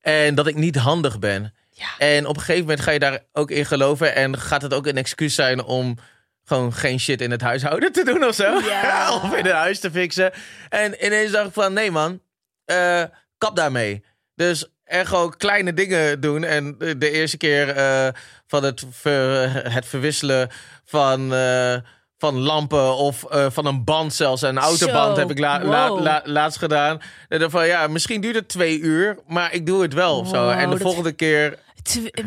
En 0.02 0.36
dat 0.36 0.48
ik 0.48 0.56
niet 0.56 0.76
handig 0.76 1.20
ben. 1.20 1.54
Ja. 1.70 1.98
En 1.98 2.26
op 2.26 2.36
een 2.36 2.42
gegeven 2.42 2.62
moment 2.62 2.82
ga 2.82 2.92
je 2.92 3.00
daar 3.00 3.24
ook 3.32 3.52
in 3.52 3.66
geloven. 3.66 4.16
En 4.16 4.40
gaat 4.40 4.62
het 4.62 4.74
ook 4.74 4.88
een 4.88 4.98
excuus 4.98 5.36
zijn 5.36 5.64
om 5.64 5.98
gewoon 6.44 6.74
geen 6.74 7.00
shit 7.00 7.22
in 7.22 7.32
het 7.32 7.42
huishouden 7.42 7.92
te 7.92 8.04
doen 8.04 8.24
of 8.24 8.36
zo. 8.36 8.60
Ja. 8.60 9.14
of 9.16 9.36
in 9.36 9.46
het 9.46 9.54
huis 9.54 9.80
te 9.80 9.92
fixen. 9.92 10.32
En 10.70 11.06
ineens 11.06 11.32
dacht 11.32 11.48
ik 11.48 11.54
van, 11.54 11.74
nee 11.74 11.92
man, 11.92 12.22
eh, 12.66 13.04
kap 13.38 13.56
daarmee. 13.56 14.04
Dus 14.36 14.73
er 14.84 15.06
gewoon 15.08 15.38
kleine 15.38 15.74
dingen 15.74 16.20
doen. 16.22 16.44
En 16.44 16.76
de, 16.98 17.10
eerste 17.12 17.38
keer 17.38 17.70
eh, 17.70 18.08
van 18.48 18.64
het, 18.64 18.84
ver- 18.92 19.74
het 19.74 19.86
verwisselen 19.86 20.50
van, 20.86 21.34
eh, 21.34 21.76
van 22.18 22.38
lampen 22.40 22.96
of 22.96 23.24
eh, 23.24 23.46
van 23.50 23.66
een 23.66 23.84
band 23.84 24.14
zelfs. 24.14 24.42
Een 24.42 24.58
autoband 24.58 25.16
Zo, 25.16 25.22
heb 25.22 25.32
ik 25.32 25.40
la, 25.40 25.64
la- 25.64 25.88
wow. 25.90 26.02
la- 26.02 26.22
laatst 26.26 26.60
gedaan. 26.60 27.02
En 27.30 27.40
dan 27.40 27.50
van, 27.50 27.68
ja, 27.68 27.88
misschien 27.88 28.22
duurt 28.22 28.36
het 28.36 28.48
twee 28.48 28.80
uur, 28.80 29.18
maar 29.28 29.54
ik 29.54 29.66
doe 29.66 29.82
het 29.82 29.94
wel 29.94 30.18
of 30.18 30.28
zo. 30.28 30.44
Wow, 30.44 30.52
En 30.52 30.70
de 30.70 30.78
volgende 30.78 31.12
keer... 31.12 31.60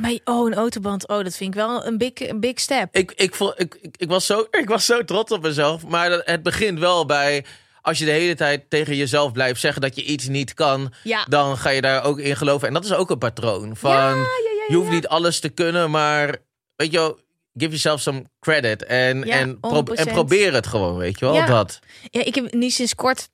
Maar, 0.01 0.19
oh, 0.25 0.47
een 0.47 0.55
autoband. 0.55 1.09
Oh, 1.09 1.25
dat 1.25 1.37
vind 1.37 1.55
ik 1.55 1.61
wel 1.61 1.87
een 1.87 1.99
big, 1.99 2.11
een 2.15 2.41
big 2.41 2.61
step. 2.61 2.89
Ik, 2.97 3.13
ik, 3.17 3.35
ik, 3.57 3.75
ik, 3.81 3.95
ik, 3.97 4.09
was 4.09 4.27
zo, 4.27 4.47
ik 4.61 4.69
was 4.69 4.85
zo 4.87 5.05
trots 5.05 5.33
op 5.33 5.43
mezelf. 5.43 5.87
Maar 5.87 6.11
het 6.11 6.43
begint 6.43 6.79
wel 6.79 7.07
bij... 7.07 7.45
Als 7.87 7.99
je 7.99 8.05
de 8.05 8.11
hele 8.11 8.35
tijd 8.35 8.71
tegen 8.71 8.97
jezelf 8.97 9.33
blijft 9.33 9.61
zeggen 9.61 9.83
dat 9.83 9.97
je 9.97 10.03
iets 10.05 10.29
niet 10.29 10.55
kan... 10.55 10.93
Ja. 11.03 11.25
dan 11.29 11.57
ga 11.59 11.71
je 11.71 11.81
daar 11.81 12.05
ook 12.05 12.19
in 12.19 12.37
geloven. 12.37 12.69
En 12.69 12.75
dat 12.75 12.85
is 12.85 12.93
ook 12.93 13.11
een 13.11 13.19
patroon. 13.19 13.77
Van, 13.77 13.91
Ja, 13.91 14.09
ja, 14.09 14.15
ja, 14.17 14.65
je 14.69 14.75
hoeft 14.75 14.91
niet 14.91 15.09
alles 15.09 15.41
te 15.41 15.49
kunnen, 15.49 15.91
maar... 15.91 16.37
Weet 16.77 16.93
je 16.93 16.99
wel, 16.99 17.15
give 17.55 17.69
yourself 17.71 18.01
some 18.01 18.25
credit. 18.41 18.85
En, 18.85 19.25
en, 19.25 19.61
pro- 19.61 19.85
100%. 19.91 19.93
en 19.95 20.07
probeer 20.07 20.55
het 20.55 20.67
gewoon, 20.67 20.97
weet 20.97 21.19
je 21.19 21.25
wel. 21.25 21.47
Dat. 21.47 21.79
Ja, 22.11 22.25
ik 22.25 22.35
heb 22.35 22.53
nu 22.55 22.71
sinds 22.71 22.95
kort. 22.95 23.29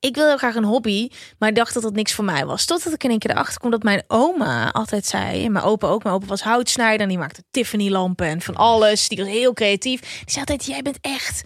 Ik 0.00 0.14
wil 0.14 0.26
heel 0.26 0.36
graag 0.36 0.54
een 0.54 0.64
hobby, 0.64 1.08
maar 1.38 1.48
ik 1.48 1.54
dacht 1.54 1.74
dat 1.74 1.82
dat 1.82 1.92
niks 1.94 2.12
voor 2.12 2.24
mij 2.24 2.46
was. 2.46 2.64
Totdat 2.64 2.92
ik 2.92 3.04
in 3.04 3.10
één 3.10 3.18
keer 3.18 3.30
erachter 3.30 3.58
kwam 3.58 3.70
dat 3.70 3.82
mijn 3.82 4.02
oma 4.06 4.70
altijd 4.72 5.06
zei, 5.06 5.44
en 5.44 5.52
mijn 5.52 5.64
opa 5.64 5.86
ook, 5.88 6.02
mijn 6.02 6.14
opa 6.14 6.26
was 6.26 6.42
houtsnijder 6.42 7.00
en 7.00 7.08
die 7.08 7.18
maakte 7.18 7.44
Tiffany 7.50 7.90
lampen 7.90 8.26
en 8.26 8.40
van 8.40 8.56
alles. 8.56 9.08
Die 9.08 9.18
was 9.18 9.28
heel 9.28 9.52
creatief. 9.52 10.00
Die 10.00 10.10
zei 10.26 10.38
altijd, 10.40 10.64
jij 10.66 10.82
bent 10.82 10.98
echt, 11.00 11.42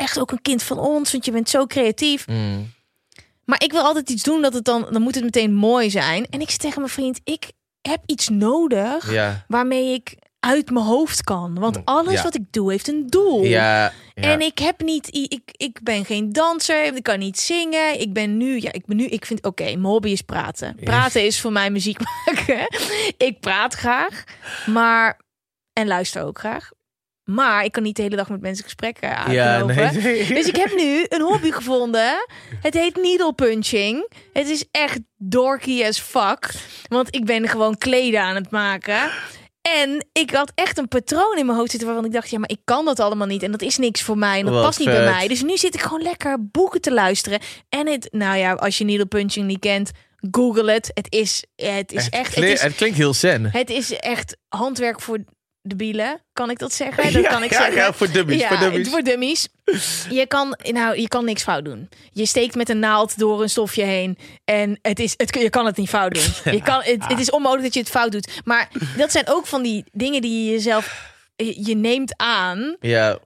echt 0.00 0.18
ook 0.18 0.30
een 0.30 0.42
kind 0.42 0.62
van 0.62 0.78
ons, 0.78 1.12
want 1.12 1.24
je 1.24 1.30
bent 1.32 1.48
zo 1.48 1.66
creatief. 1.66 2.26
Mm. 2.26 2.72
Maar 3.44 3.62
ik 3.62 3.72
wil 3.72 3.82
altijd 3.82 4.10
iets 4.10 4.22
doen 4.22 4.42
dat 4.42 4.54
het 4.54 4.64
dan, 4.64 4.86
dan 4.90 5.02
moet 5.02 5.14
het 5.14 5.24
meteen 5.24 5.54
mooi 5.54 5.90
zijn. 5.90 6.26
En 6.30 6.40
ik 6.40 6.46
zei 6.46 6.58
tegen 6.58 6.80
mijn 6.80 6.92
vriend, 6.92 7.20
ik 7.24 7.52
heb 7.88 8.02
iets 8.06 8.28
nodig 8.28 9.12
Ja. 9.12 9.44
waarmee 9.48 9.92
ik 9.94 10.14
uit 10.40 10.70
mijn 10.70 10.84
hoofd 10.84 11.22
kan. 11.24 11.58
Want 11.58 11.80
alles 11.84 12.06
Mm, 12.06 12.12
ja. 12.16 12.22
wat 12.22 12.34
ik 12.34 12.52
doe 12.52 12.70
heeft 12.70 12.88
een 12.88 13.06
doel. 13.06 13.44
Ja, 13.44 13.92
ja. 14.14 14.22
En 14.22 14.40
ik 14.40 14.58
heb 14.58 14.80
niet, 14.82 15.14
ik, 15.14 15.40
ik 15.56 15.78
ben 15.82 16.04
geen 16.04 16.32
danser, 16.32 16.84
ik 16.96 17.02
kan 17.02 17.18
niet 17.18 17.40
zingen. 17.40 18.00
Ik 18.00 18.12
ben 18.12 18.36
nu, 18.36 18.60
ja, 18.60 18.72
ik 18.72 18.86
ben 18.86 18.96
nu, 18.96 19.04
ik 19.06 19.26
vind, 19.26 19.44
oké, 19.44 19.64
mijn 19.64 19.84
hobby 19.84 20.10
is 20.10 20.22
praten. 20.22 20.76
Praten 20.84 21.24
is 21.24 21.40
voor 21.40 21.52
mij 21.52 21.70
muziek 21.70 21.98
maken. 22.26 22.66
ik 23.16 23.36
praat 23.40 23.74
graag, 23.74 24.24
maar, 24.66 25.20
en 25.72 25.86
luister 25.86 26.22
ook 26.22 26.38
graag. 26.38 26.70
Maar 27.34 27.64
ik 27.64 27.72
kan 27.72 27.82
niet 27.82 27.96
de 27.96 28.02
hele 28.02 28.16
dag 28.16 28.28
met 28.28 28.40
mensen 28.40 28.64
gesprekken 28.64 29.08
ja, 29.08 29.54
aanlopen. 29.54 30.02
nee. 30.02 30.26
Dus 30.38 30.46
ik 30.46 30.56
heb 30.56 30.74
nu 30.76 31.06
een 31.08 31.20
hobby 31.20 31.50
gevonden. 31.60 32.26
Het 32.62 32.74
heet 32.74 32.96
needle 32.96 33.32
punching. 33.32 34.12
Het 34.32 34.48
is 34.48 34.64
echt 34.70 34.98
dorky 35.16 35.84
as 35.84 36.00
fuck. 36.00 36.50
Want 36.88 37.14
ik 37.14 37.24
ben 37.24 37.48
gewoon 37.48 37.78
kleden 37.78 38.20
aan 38.22 38.34
het 38.34 38.50
maken. 38.50 39.10
En 39.62 40.06
ik 40.12 40.30
had 40.30 40.52
echt 40.54 40.78
een 40.78 40.88
patroon 40.88 41.38
in 41.38 41.46
mijn 41.46 41.58
hoofd 41.58 41.70
zitten 41.70 41.88
waarvan 41.88 42.06
ik 42.06 42.12
dacht, 42.12 42.30
ja, 42.30 42.38
maar 42.38 42.50
ik 42.50 42.60
kan 42.64 42.84
dat 42.84 43.00
allemaal 43.00 43.26
niet. 43.26 43.42
En 43.42 43.50
dat 43.50 43.62
is 43.62 43.78
niks 43.78 44.02
voor 44.02 44.18
mij. 44.18 44.38
En 44.38 44.44
dat 44.44 44.54
Wat 44.54 44.64
past 44.64 44.78
niet 44.78 44.88
bij 44.88 45.04
mij. 45.04 45.28
Dus 45.28 45.42
nu 45.42 45.56
zit 45.56 45.74
ik 45.74 45.80
gewoon 45.80 46.02
lekker 46.02 46.50
boeken 46.50 46.80
te 46.80 46.92
luisteren. 46.92 47.40
En 47.68 47.86
het, 47.86 48.08
nou 48.10 48.36
ja, 48.38 48.52
als 48.52 48.78
je 48.78 48.84
needle 48.84 49.06
punching 49.06 49.46
niet 49.46 49.58
kent, 49.58 49.90
google 50.30 50.72
het. 50.72 50.90
Het 50.94 51.06
is, 51.12 51.44
het 51.56 51.92
is 51.92 52.04
Het 52.04 52.14
echt, 52.14 52.34
het 52.34 52.44
is, 52.44 52.62
het 52.62 52.74
klinkt 52.74 52.96
heel 52.96 53.14
zen. 53.14 53.50
het 53.52 53.70
is 53.70 53.92
echt 53.92 54.36
handwerk 54.48 55.00
voor 55.00 55.18
de 55.70 55.76
bielen. 55.76 56.20
Kan 56.32 56.50
ik 56.50 56.58
dat 56.58 56.72
zeggen? 56.72 57.02
Dat 57.12 57.22
Ja, 57.22 57.28
kan 57.30 57.42
ik 57.42 57.50
ja, 57.50 57.56
zeggen. 57.58 57.76
ja, 57.76 57.92
voor 57.92 58.10
dummies, 58.10 58.44
voor 58.44 58.58
dummies. 58.58 58.88
voor 58.88 59.02
dummies. 59.02 59.48
Je 60.10 60.24
kan, 60.28 60.56
nou, 60.62 61.00
je 61.00 61.08
kan 61.08 61.24
niks 61.24 61.42
fout 61.42 61.64
doen. 61.64 61.88
Je 62.12 62.26
steekt 62.26 62.54
met 62.54 62.68
een 62.68 62.78
naald 62.78 63.18
door 63.18 63.42
een 63.42 63.50
stofje 63.50 63.82
heen. 63.84 64.18
En 64.44 64.78
het 64.82 64.98
is, 64.98 65.14
het, 65.16 65.34
je 65.40 65.50
kan 65.50 65.66
het 65.66 65.76
niet 65.76 65.88
fout 65.88 66.14
doen. 66.14 66.52
Je 66.54 66.62
kan, 66.62 66.80
het, 66.82 67.06
het 67.06 67.18
is 67.20 67.30
onmogelijk 67.30 67.64
dat 67.64 67.74
je 67.74 67.80
het 67.80 67.90
fout 67.90 68.12
doet. 68.12 68.40
Maar 68.44 68.68
dat 68.96 69.12
zijn 69.12 69.28
ook 69.28 69.46
van 69.46 69.62
die 69.62 69.84
dingen 69.92 70.20
die 70.22 70.44
je 70.44 70.50
jezelf... 70.50 71.12
Je 71.36 71.64
je 71.66 71.74
neemt 71.76 72.12
aan. 72.16 72.76
Ja, 72.80 73.18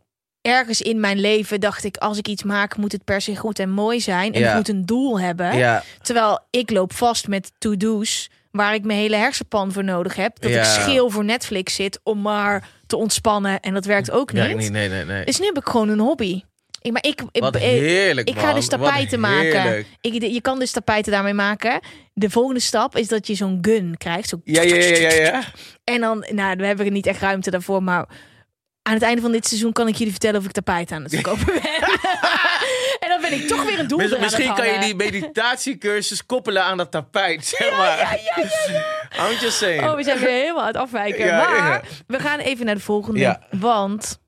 Ergens 0.42 0.80
in 0.80 1.00
mijn 1.00 1.20
leven 1.20 1.61
dacht 1.61 1.85
ik... 1.85 1.96
als 1.96 2.18
ik 2.18 2.28
iets 2.28 2.42
maak, 2.42 2.76
moet 2.76 2.92
het 2.92 3.04
per 3.04 3.20
se 3.20 3.37
goed 3.37 3.59
en 3.59 3.70
mooi 3.70 4.00
zijn. 4.00 4.33
En 4.33 4.40
Ja. 4.40 4.46
het 4.46 4.57
moet 4.57 4.68
een 4.68 4.87
doel 4.87 5.20
hebben. 5.20 5.57
ja, 5.57 5.83
Terwijl 6.02 6.38
ik 6.50 6.70
loop 6.70 6.92
vast 6.92 7.28
met 7.28 7.52
to-do's 7.59 8.30
waar 8.56 8.74
ik 8.74 8.84
mijn 8.84 8.98
hele 8.98 9.16
hersenpan 9.16 9.72
voor 9.72 9.84
nodig 9.84 10.14
heb. 10.16 10.40
Dat 10.40 10.50
Ja. 10.50 10.58
ik 10.58 10.64
scheel 10.64 11.10
voor 11.10 11.24
Netflix 11.24 11.74
zit 11.74 12.00
om 12.02 12.20
maar 12.22 12.68
te 12.86 12.96
ontspannen. 12.96 13.60
En 13.60 13.74
dat 13.74 13.84
werkt 13.84 14.10
ook 14.10 14.32
niet. 14.32 14.42
ja 14.42 14.54
nee, 14.54 14.68
nee, 14.70 14.88
nee. 14.88 15.04
nee. 15.04 15.24
Dus 15.24 15.38
nu 15.38 15.46
heb 15.46 15.56
ik 15.58 15.68
gewoon 15.68 15.88
een 15.88 15.98
hobby. 15.98 16.42
Ik, 16.80 16.92
maar 16.92 17.04
ik, 17.04 17.22
ik, 17.32 17.40
Wat 17.42 17.54
ik- 17.56 17.62
heerlijk, 17.62 18.28
ik 18.28 18.38
ga 18.38 18.52
dus 18.52 18.68
tapijten 18.68 19.20
maken. 19.20 19.84
Ik, 20.00 20.22
je 20.22 20.40
kan 20.40 20.58
dus 20.58 20.70
tapijten 20.72 21.12
daarmee 21.12 21.34
maken. 21.34 21.80
De 22.12 22.30
volgende 22.30 22.60
stap 22.60 22.96
is 22.96 23.08
dat 23.08 23.26
je 23.26 23.34
zo'n 23.34 23.58
gun 23.60 23.94
krijgt. 23.98 24.28
Zo 24.28 24.40
Ja, 24.44 24.62
ja, 24.62 24.74
ja, 24.74 24.96
ja, 24.96 25.12
ja. 25.12 25.42
En 25.84 26.00
dan, 26.00 26.26
nou, 26.30 26.56
we 26.56 26.66
hebben 26.66 26.92
niet 26.92 27.06
echt 27.06 27.20
ruimte 27.20 27.50
daarvoor. 27.50 27.82
Maar 27.82 28.06
aan 28.87 28.94
het 28.94 29.03
einde 29.03 29.20
van 29.23 29.33
dit 29.33 29.47
seizoen 29.47 29.73
kan 29.73 29.88
ik 29.88 29.94
jullie 29.94 30.12
vertellen 30.12 30.40
of 30.40 30.47
ik 30.47 30.53
tapijten 30.53 30.97
aan 30.97 31.03
het 31.03 31.12
verkopen 31.12 31.44
ben. 31.44 31.62
en 33.03 33.09
dan 33.09 33.20
ben 33.20 33.33
ik 33.33 33.47
toch 33.47 33.64
weer 33.64 33.79
een 33.79 33.88
doel. 33.88 34.18
Misschien 34.20 34.55
kan 34.55 34.66
je 34.66 34.79
die 34.79 34.94
meditatiecursus 34.94 36.27
koppelen 36.27 36.64
aan 36.64 36.77
dat 36.77 36.90
tapijt, 36.90 37.47
zeg 37.47 37.70
maar. 37.70 37.99
Ja, 37.99 38.12
ja, 38.12 38.49
ja, 39.11 39.31
I'm 39.31 39.38
just 39.40 39.57
saying. 39.57 39.83
Oh, 39.83 39.94
we 39.94 40.03
zijn 40.03 40.18
weer 40.18 40.29
helemaal 40.29 40.61
aan 40.61 40.66
het 40.66 40.77
afwijken. 40.77 41.27
Ja, 41.27 41.49
maar 41.49 41.85
we 42.07 42.18
gaan 42.18 42.38
even 42.38 42.66
naar 42.66 42.75
de 42.75 42.81
volgende. 42.81 43.40
Want 43.51 44.18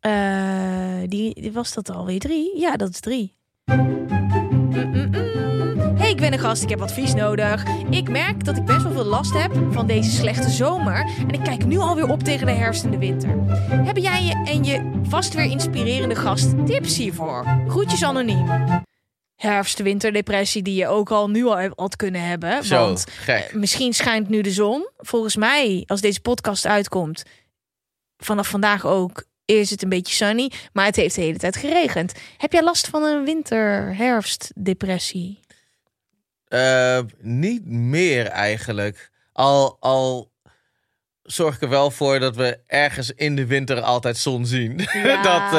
eh, 0.00 1.00
die, 1.06 1.40
die 1.40 1.52
was 1.52 1.72
dat 1.72 1.90
alweer 1.90 2.18
drie? 2.18 2.58
Ja, 2.58 2.76
dat 2.76 2.88
is 2.88 3.00
drie. 3.00 3.36
Gast, 6.38 6.62
ik 6.62 6.68
heb 6.68 6.80
advies 6.82 7.14
nodig. 7.14 7.64
Ik 7.90 8.08
merk 8.10 8.44
dat 8.44 8.56
ik 8.56 8.64
best 8.64 8.82
wel 8.82 8.92
veel 8.92 9.04
last 9.04 9.32
heb 9.32 9.52
van 9.70 9.86
deze 9.86 10.10
slechte 10.10 10.50
zomer. 10.50 11.10
En 11.18 11.30
ik 11.30 11.42
kijk 11.42 11.64
nu 11.64 11.78
alweer 11.78 12.08
op 12.08 12.22
tegen 12.22 12.46
de 12.46 12.52
herfst 12.52 12.84
en 12.84 12.90
de 12.90 12.98
winter. 12.98 13.36
Hebben 13.68 14.02
jij 14.02 14.24
je 14.24 14.42
en 14.44 14.64
je 14.64 15.00
vast 15.08 15.34
weer 15.34 15.44
inspirerende 15.50 16.14
gast 16.14 16.66
tips 16.66 16.96
hiervoor? 16.96 17.46
Groetjes 17.68 18.02
anoniem. 18.04 18.46
Herfst-winterdepressie 19.36 20.62
die 20.62 20.74
je 20.74 20.86
ook 20.86 21.10
al 21.10 21.30
nu 21.30 21.44
al 21.46 21.70
had 21.76 21.96
kunnen 21.96 22.26
hebben. 22.26 22.64
Zo, 22.64 22.76
Want 22.78 23.06
gek. 23.10 23.44
eh, 23.48 23.54
misschien 23.54 23.92
schijnt 23.92 24.28
nu 24.28 24.40
de 24.40 24.50
zon. 24.50 24.88
Volgens 24.96 25.36
mij, 25.36 25.84
als 25.86 26.00
deze 26.00 26.20
podcast 26.20 26.66
uitkomt, 26.66 27.22
vanaf 28.16 28.48
vandaag 28.48 28.86
ook, 28.86 29.24
is 29.44 29.70
het 29.70 29.82
een 29.82 29.88
beetje 29.88 30.14
sunny. 30.14 30.50
Maar 30.72 30.84
het 30.86 30.96
heeft 30.96 31.14
de 31.14 31.20
hele 31.20 31.38
tijd 31.38 31.56
geregend. 31.56 32.12
Heb 32.36 32.52
jij 32.52 32.62
last 32.62 32.88
van 32.88 33.02
een 33.02 33.24
winter-herfst-depressie? 33.24 35.40
Eh, 36.52 36.98
niet 37.20 37.66
meer 37.66 38.26
eigenlijk. 38.26 39.10
Al, 39.32 39.76
al 39.80 40.32
zorg 41.22 41.54
ik 41.54 41.62
er 41.62 41.68
wel 41.68 41.90
voor 41.90 42.18
dat 42.18 42.36
we 42.36 42.58
ergens 42.66 43.10
in 43.10 43.36
de 43.36 43.46
winter 43.46 43.80
altijd 43.80 44.16
zon 44.16 44.46
zien. 44.46 44.80
Ja. 44.92 45.22
dat, 45.22 45.52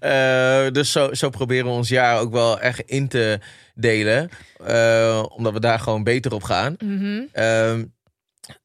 eh, 0.00 0.66
eh, 0.66 0.72
dus 0.72 0.92
zo, 0.92 1.14
zo 1.14 1.30
proberen 1.30 1.64
we 1.64 1.70
ons 1.70 1.88
jaar 1.88 2.20
ook 2.20 2.32
wel 2.32 2.60
echt 2.60 2.80
in 2.80 3.08
te 3.08 3.38
delen. 3.74 4.30
Eh, 4.64 5.24
omdat 5.28 5.52
we 5.52 5.60
daar 5.60 5.78
gewoon 5.78 6.04
beter 6.04 6.34
op 6.34 6.42
gaan. 6.42 6.74
Mhm. 6.78 7.22
Ehm, 7.32 7.84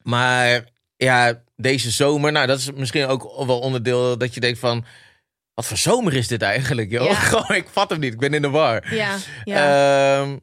maar 0.02 0.64
ja, 0.96 1.42
deze 1.56 1.90
zomer, 1.90 2.32
nou 2.32 2.46
dat 2.46 2.58
is 2.58 2.72
misschien 2.72 3.06
ook 3.06 3.46
wel 3.46 3.58
onderdeel 3.58 4.18
dat 4.18 4.34
je 4.34 4.40
denkt 4.40 4.58
van... 4.58 4.84
Wat 5.54 5.66
voor 5.66 5.76
zomer 5.76 6.14
is 6.14 6.28
dit 6.28 6.42
eigenlijk, 6.42 6.90
joh? 6.90 7.06
Ja. 7.06 7.14
Gewoon, 7.30 7.56
ik 7.56 7.68
vat 7.68 7.90
hem 7.90 7.98
niet, 7.98 8.12
ik 8.12 8.18
ben 8.18 8.34
in 8.34 8.42
de 8.42 8.50
war. 8.50 8.94
Ja, 8.94 9.16
ja. 9.44 10.20
Ehm, 10.20 10.36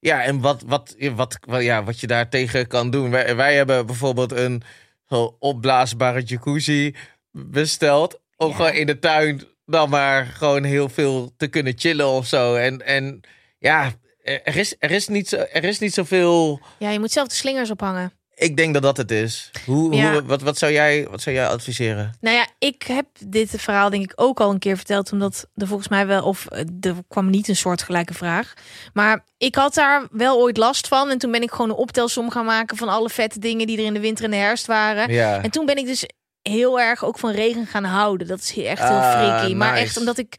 ja, 0.00 0.22
en 0.22 0.40
wat, 0.40 0.62
wat, 0.66 0.94
wat, 1.14 1.38
wat, 1.40 1.62
ja, 1.62 1.84
wat 1.84 2.00
je 2.00 2.06
daar 2.06 2.28
tegen 2.28 2.66
kan 2.66 2.90
doen. 2.90 3.10
Wij, 3.10 3.36
wij 3.36 3.54
hebben 3.54 3.86
bijvoorbeeld 3.86 4.32
een 4.32 4.62
zo 5.08 5.36
opblaasbare 5.38 6.22
jacuzzi 6.22 6.94
besteld. 7.30 8.20
Om 8.36 8.48
Ja. 8.48 8.54
gewoon 8.54 8.72
in 8.72 8.86
de 8.86 8.98
tuin 8.98 9.42
dan 9.66 9.90
maar 9.90 10.26
gewoon 10.26 10.64
heel 10.64 10.88
veel 10.88 11.32
te 11.36 11.46
kunnen 11.46 11.72
chillen 11.76 12.06
of 12.06 12.26
zo. 12.26 12.54
En, 12.54 12.86
en 12.86 13.20
ja, 13.58 13.92
er 14.22 14.56
is, 14.56 14.74
er, 14.78 14.90
is 14.90 15.08
niet 15.08 15.28
zo, 15.28 15.36
er 15.36 15.64
is 15.64 15.78
niet 15.78 15.94
zoveel... 15.94 16.60
ja, 16.78 16.90
je 16.90 16.98
moet 16.98 17.10
zelf 17.12 17.28
de 17.28 17.34
slingers 17.34 17.70
ophangen. 17.70 18.12
Ik 18.38 18.56
denk 18.56 18.74
dat 18.74 18.82
dat 18.82 18.96
het 18.96 19.10
is. 19.10 19.50
Hoe, 19.66 19.94
Ja. 19.94 20.12
hoe, 20.12 20.22
wat, 20.24 20.42
wat, 20.42 20.58
zou 20.58 20.72
jij, 20.72 21.06
wat 21.10 21.20
zou 21.22 21.36
jij 21.36 21.46
adviseren? 21.48 22.12
Nou 22.20 22.36
ja, 22.36 22.46
ik 22.58 22.82
heb 22.82 23.06
dit 23.26 23.50
verhaal 23.56 23.90
denk 23.90 24.02
ik 24.04 24.12
ook 24.16 24.40
al 24.40 24.50
een 24.50 24.58
keer 24.58 24.76
verteld. 24.76 25.12
Omdat 25.12 25.46
er 25.54 25.66
volgens 25.66 25.88
mij 25.88 26.06
wel, 26.06 26.24
of 26.24 26.46
eh, 26.46 26.64
er 26.80 26.94
kwam 27.08 27.30
niet 27.30 27.48
een 27.48 27.56
soortgelijke 27.56 28.14
vraag. 28.14 28.52
Maar 28.92 29.24
ik 29.38 29.54
had 29.54 29.74
daar 29.74 30.06
wel 30.10 30.38
ooit 30.40 30.56
last 30.56 30.88
van. 30.88 31.10
En 31.10 31.18
toen 31.18 31.30
ben 31.30 31.42
ik 31.42 31.50
gewoon 31.50 31.70
een 31.70 31.76
optelsom 31.76 32.30
gaan 32.30 32.44
maken 32.44 32.76
van 32.76 32.88
alle 32.88 33.08
vette 33.08 33.38
dingen 33.38 33.66
die 33.66 33.78
er 33.78 33.84
in 33.84 33.94
de 33.94 34.00
winter 34.00 34.24
en 34.24 34.30
de 34.30 34.36
herfst 34.36 34.66
waren. 34.66 35.12
Ja. 35.12 35.42
En 35.42 35.50
toen 35.50 35.66
ben 35.66 35.76
ik 35.76 35.86
dus 35.86 36.04
heel 36.42 36.80
erg 36.80 37.04
ook 37.04 37.18
van 37.18 37.30
regen 37.30 37.66
gaan 37.66 37.84
houden. 37.84 38.26
Dat 38.26 38.40
is 38.40 38.56
echt 38.56 38.82
heel 38.88 38.96
Ah, 38.98 39.10
freaky. 39.12 39.54
Maar 39.54 39.74
echt 39.76 39.96
omdat 39.98 40.18
ik 40.18 40.34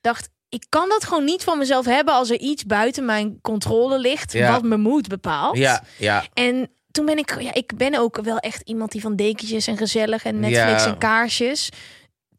dacht, 0.00 0.28
ik 0.48 0.64
kan 0.68 0.88
dat 0.88 1.04
gewoon 1.04 1.24
niet 1.24 1.44
van 1.44 1.58
mezelf 1.58 1.84
hebben 1.84 2.14
als 2.14 2.30
er 2.30 2.38
iets 2.38 2.64
buiten 2.64 3.04
mijn 3.04 3.38
controle 3.42 3.98
ligt. 3.98 4.32
Ja. 4.32 4.52
Wat 4.52 4.62
mijn 4.62 4.80
moed 4.80 5.08
bepaalt. 5.08 5.56
Ja, 5.56 5.82
ja. 5.96 6.24
En 6.34 6.70
toen 6.90 7.06
ben 7.06 7.18
ik, 7.18 7.40
ja, 7.40 7.54
ik 7.54 7.76
ben 7.76 7.94
ook 7.94 8.20
wel 8.22 8.38
echt 8.38 8.60
iemand 8.68 8.92
die 8.92 9.00
van 9.00 9.16
dekentjes 9.16 9.66
en 9.66 9.76
gezellig 9.76 10.24
en 10.24 10.40
Netflix 10.40 10.84
Ja. 10.84 10.86
en 10.86 10.98
kaarsjes. 10.98 11.68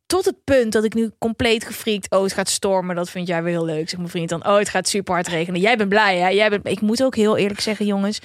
Tot 0.05 0.25
het 0.25 0.43
punt 0.43 0.71
dat 0.71 0.83
ik 0.83 0.93
nu 0.93 1.11
compleet 1.19 1.65
gefriekt. 1.65 2.11
Oh, 2.11 2.23
het 2.23 2.33
gaat 2.33 2.49
stormen. 2.49 2.95
Dat 2.95 3.09
vind 3.09 3.27
jij 3.27 3.43
weer 3.43 3.51
heel 3.53 3.65
leuk. 3.65 3.89
Zeg 3.89 3.97
mijn 3.99 4.09
vriend 4.11 4.29
dan. 4.29 4.47
Oh, 4.47 4.57
het 4.57 4.69
gaat 4.69 4.87
super 4.87 5.13
hard 5.13 5.27
regenen. 5.27 5.59
Jij 5.59 5.77
bent 5.77 5.89
blij, 5.89 6.17
hè? 6.17 6.27
Jij 6.27 6.49
bent. 6.49 6.67
Ik 6.67 6.81
moet 6.81 7.03
ook 7.03 7.15
heel 7.15 7.37
eerlijk 7.37 7.59
zeggen, 7.59 7.85
jongens. 7.85 8.19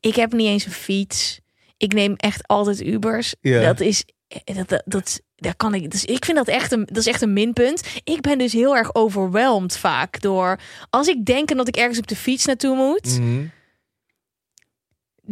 Ik 0.00 0.14
heb 0.14 0.32
niet 0.32 0.46
eens 0.46 0.64
een 0.64 0.72
fiets. 0.72 1.40
Ik 1.76 1.92
neem 1.92 2.14
echt 2.16 2.48
altijd 2.48 2.80
Ubers. 2.80 3.34
Ja. 3.40 3.62
Dat 3.62 3.80
is. 3.80 4.04
Dat, 4.44 4.68
dat, 4.68 4.82
dat, 4.84 5.20
daar 5.36 5.56
kan 5.56 5.74
ik. 5.74 5.90
Dus 5.90 6.04
ik 6.04 6.24
vind 6.24 6.36
dat 6.36 6.48
echt 6.48 6.72
een. 6.72 6.84
Dat 6.86 6.96
is 6.96 7.06
echt 7.06 7.22
een 7.22 7.32
minpunt. 7.32 7.82
Ik 8.04 8.20
ben 8.20 8.38
dus 8.38 8.52
heel 8.52 8.76
erg 8.76 8.94
overweldigd 8.94 9.76
vaak 9.78 10.20
door. 10.20 10.58
Als 10.90 11.08
ik 11.08 11.24
denk 11.24 11.56
dat 11.56 11.68
ik 11.68 11.76
ergens 11.76 11.98
op 11.98 12.06
de 12.06 12.16
fiets 12.16 12.44
naartoe 12.44 12.76
moet. 12.76 13.18
Mhm. 13.20 13.44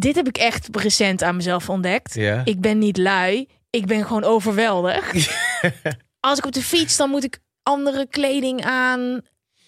Dit 0.01 0.15
heb 0.15 0.29
ik 0.29 0.39
echt 0.39 0.69
recent 0.73 1.23
aan 1.23 1.37
mezelf 1.37 1.69
ontdekt. 1.69 2.15
Ja. 2.15 2.41
Ik 2.45 2.61
ben 2.61 2.79
niet 2.79 2.97
lui. 2.97 3.49
Ik 3.71 3.87
ben 3.87 4.05
gewoon 4.05 4.25
overweldigd. 4.25 5.31
Als 6.21 6.39
ik 6.39 6.47
op 6.47 6.53
de 6.53 6.63
fiets, 6.63 6.97
dan 6.97 7.11
moet 7.11 7.25
ik 7.25 7.39
andere 7.63 8.07
kleding 8.07 8.65
aan. 8.65 9.21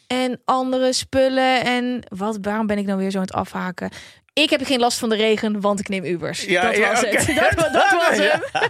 En 0.07 0.41
andere 0.45 0.93
spullen. 0.93 1.65
En 1.65 2.03
wat, 2.09 2.39
waarom 2.41 2.67
ben 2.67 2.79
ik 2.79 2.87
nou 2.87 2.99
weer 2.99 3.11
zo 3.11 3.17
aan 3.19 3.25
het 3.25 3.33
afhaken? 3.33 3.91
Ik 4.35 4.51
heb 4.51 4.65
geen 4.65 4.79
last 4.79 4.99
van 4.99 5.09
de 5.09 5.17
regen, 5.17 5.61
want 5.61 5.81
ik 5.81 5.89
neem 5.89 6.05
Ubers. 6.05 6.45
Ja, 6.45 6.63
dat 6.63 6.77
ja, 6.77 6.91
was 6.91 7.01
het. 7.01 7.27
Dat, 7.57 7.73
dat 7.73 7.91
was 7.91 8.17
Ja. 8.27 8.41
hem. 8.53 8.69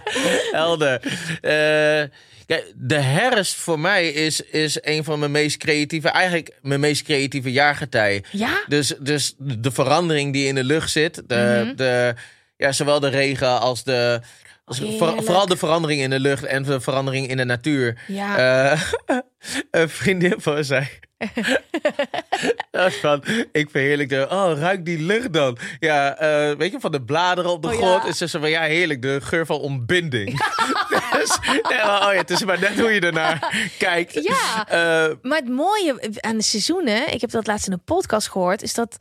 Helder. 0.61 0.99
Eh, 1.41 2.09
kijk, 2.45 2.73
de 2.75 2.99
herfst 2.99 3.55
voor 3.55 3.79
mij 3.79 4.09
is, 4.09 4.41
is 4.41 4.77
een 4.81 5.03
van 5.03 5.19
mijn 5.19 5.31
meest 5.31 5.57
creatieve, 5.57 6.09
eigenlijk 6.09 6.57
mijn 6.61 6.79
meest 6.79 7.03
creatieve 7.03 7.51
jaargetij. 7.51 8.23
Ja? 8.31 8.63
Dus, 8.67 8.93
dus 8.99 9.33
de 9.37 9.71
verandering 9.71 10.33
die 10.33 10.47
in 10.47 10.55
de 10.55 10.63
lucht 10.63 10.91
zit, 10.91 11.21
de, 11.27 11.61
Mhm. 11.65 11.75
de, 11.75 12.13
ja, 12.57 12.71
zowel 12.71 12.99
de 12.99 13.09
regen 13.09 13.59
als 13.59 13.83
de. 13.83 14.19
Heerlijk. 14.65 15.23
vooral 15.23 15.45
de 15.47 15.57
verandering 15.57 16.01
in 16.01 16.09
de 16.09 16.19
lucht 16.19 16.43
en 16.43 16.63
de 16.63 16.81
verandering 16.81 17.27
in 17.27 17.37
de 17.37 17.43
natuur. 17.45 17.97
Ja. 18.07 18.37
Eh, 18.71 18.81
een 19.71 19.89
vriendin 19.89 20.35
van 20.37 20.63
zei. 20.63 20.87
dat 22.71 22.93
van, 22.93 23.23
ik 23.51 23.69
verheerlijk 23.69 24.09
de, 24.09 24.27
oh, 24.29 24.51
ruik 24.57 24.85
die 24.85 25.01
lucht 25.01 25.33
dan. 25.33 25.57
Ja, 25.79 26.17
eh, 26.17 26.55
weet 26.57 26.71
je, 26.71 26.79
van 26.79 26.91
de 26.91 27.01
bladeren 27.01 27.51
op 27.51 27.61
de 27.61 27.67
Oh, 27.67 27.73
grond. 27.73 28.03
ja. 28.03 28.09
Is 28.09 28.17
ze 28.17 28.39
van, 28.39 28.49
ja, 28.49 28.61
heerlijk, 28.61 29.01
de 29.01 29.21
geur 29.21 29.45
van 29.45 29.57
ontbinding. 29.59 30.29
dus, 31.13 31.37
maar, 31.61 32.07
oh 32.07 32.13
ja, 32.13 32.17
het 32.17 32.29
is 32.29 32.43
maar 32.43 32.59
net 32.59 32.79
hoe 32.79 32.91
je 32.91 32.99
ernaar 32.99 33.67
kijkt. 33.77 34.13
Ja. 34.13 34.67
Eh, 34.67 35.15
Maar 35.21 35.37
het 35.37 35.49
mooie 35.49 35.95
aan 36.19 36.37
de 36.37 36.43
seizoenen, 36.43 37.13
ik 37.13 37.21
heb 37.21 37.29
dat 37.29 37.47
laatst 37.47 37.67
in 37.67 37.73
een 37.73 37.83
podcast 37.85 38.29
gehoord, 38.29 38.61
is 38.61 38.73
dat 38.73 38.97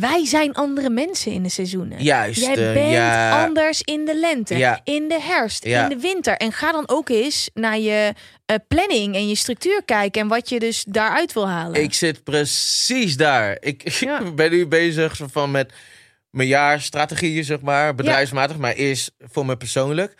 wij 0.00 0.26
zijn 0.26 0.52
andere 0.54 0.90
mensen 0.90 1.32
in 1.32 1.42
de 1.42 1.48
seizoenen. 1.48 2.02
Juist, 2.02 2.40
Jij 2.40 2.68
eh, 2.68 2.72
bent 2.72 2.92
ja. 2.92 3.44
anders 3.44 3.82
in 3.82 4.04
de 4.04 4.16
lente, 4.18 4.56
Ja. 4.56 4.80
in 4.84 5.08
de 5.08 5.20
herfst, 5.20 5.64
Ja. 5.64 5.82
in 5.82 5.88
de 5.88 6.02
winter. 6.02 6.36
En 6.36 6.52
ga 6.52 6.72
dan 6.72 6.84
ook 6.88 7.08
eens 7.08 7.50
naar 7.54 7.78
je 7.78 8.12
eh, 8.46 8.56
planning 8.68 9.14
en 9.14 9.28
je 9.28 9.34
structuur 9.34 9.82
kijken 9.84 10.20
en 10.22 10.28
wat 10.28 10.48
je 10.48 10.58
dus 10.58 10.84
daaruit 10.88 11.32
wil 11.32 11.48
halen. 11.48 11.82
Ik 11.82 11.94
zit 11.94 12.24
precies 12.24 13.16
daar. 13.16 13.56
Ik, 13.60 14.00
ben 14.34 14.50
nu 14.50 14.66
bezig 14.66 15.20
van 15.30 15.50
met 15.50 15.72
mijn 16.30 16.48
jaarstrategieën, 16.48 17.44
zeg 17.44 17.60
maar, 17.60 17.94
bedrijfsmatig, 17.94 18.56
maar 18.56 18.72
eerst 18.74 19.12
voor 19.18 19.46
me 19.46 19.56
persoonlijk. 19.56 20.14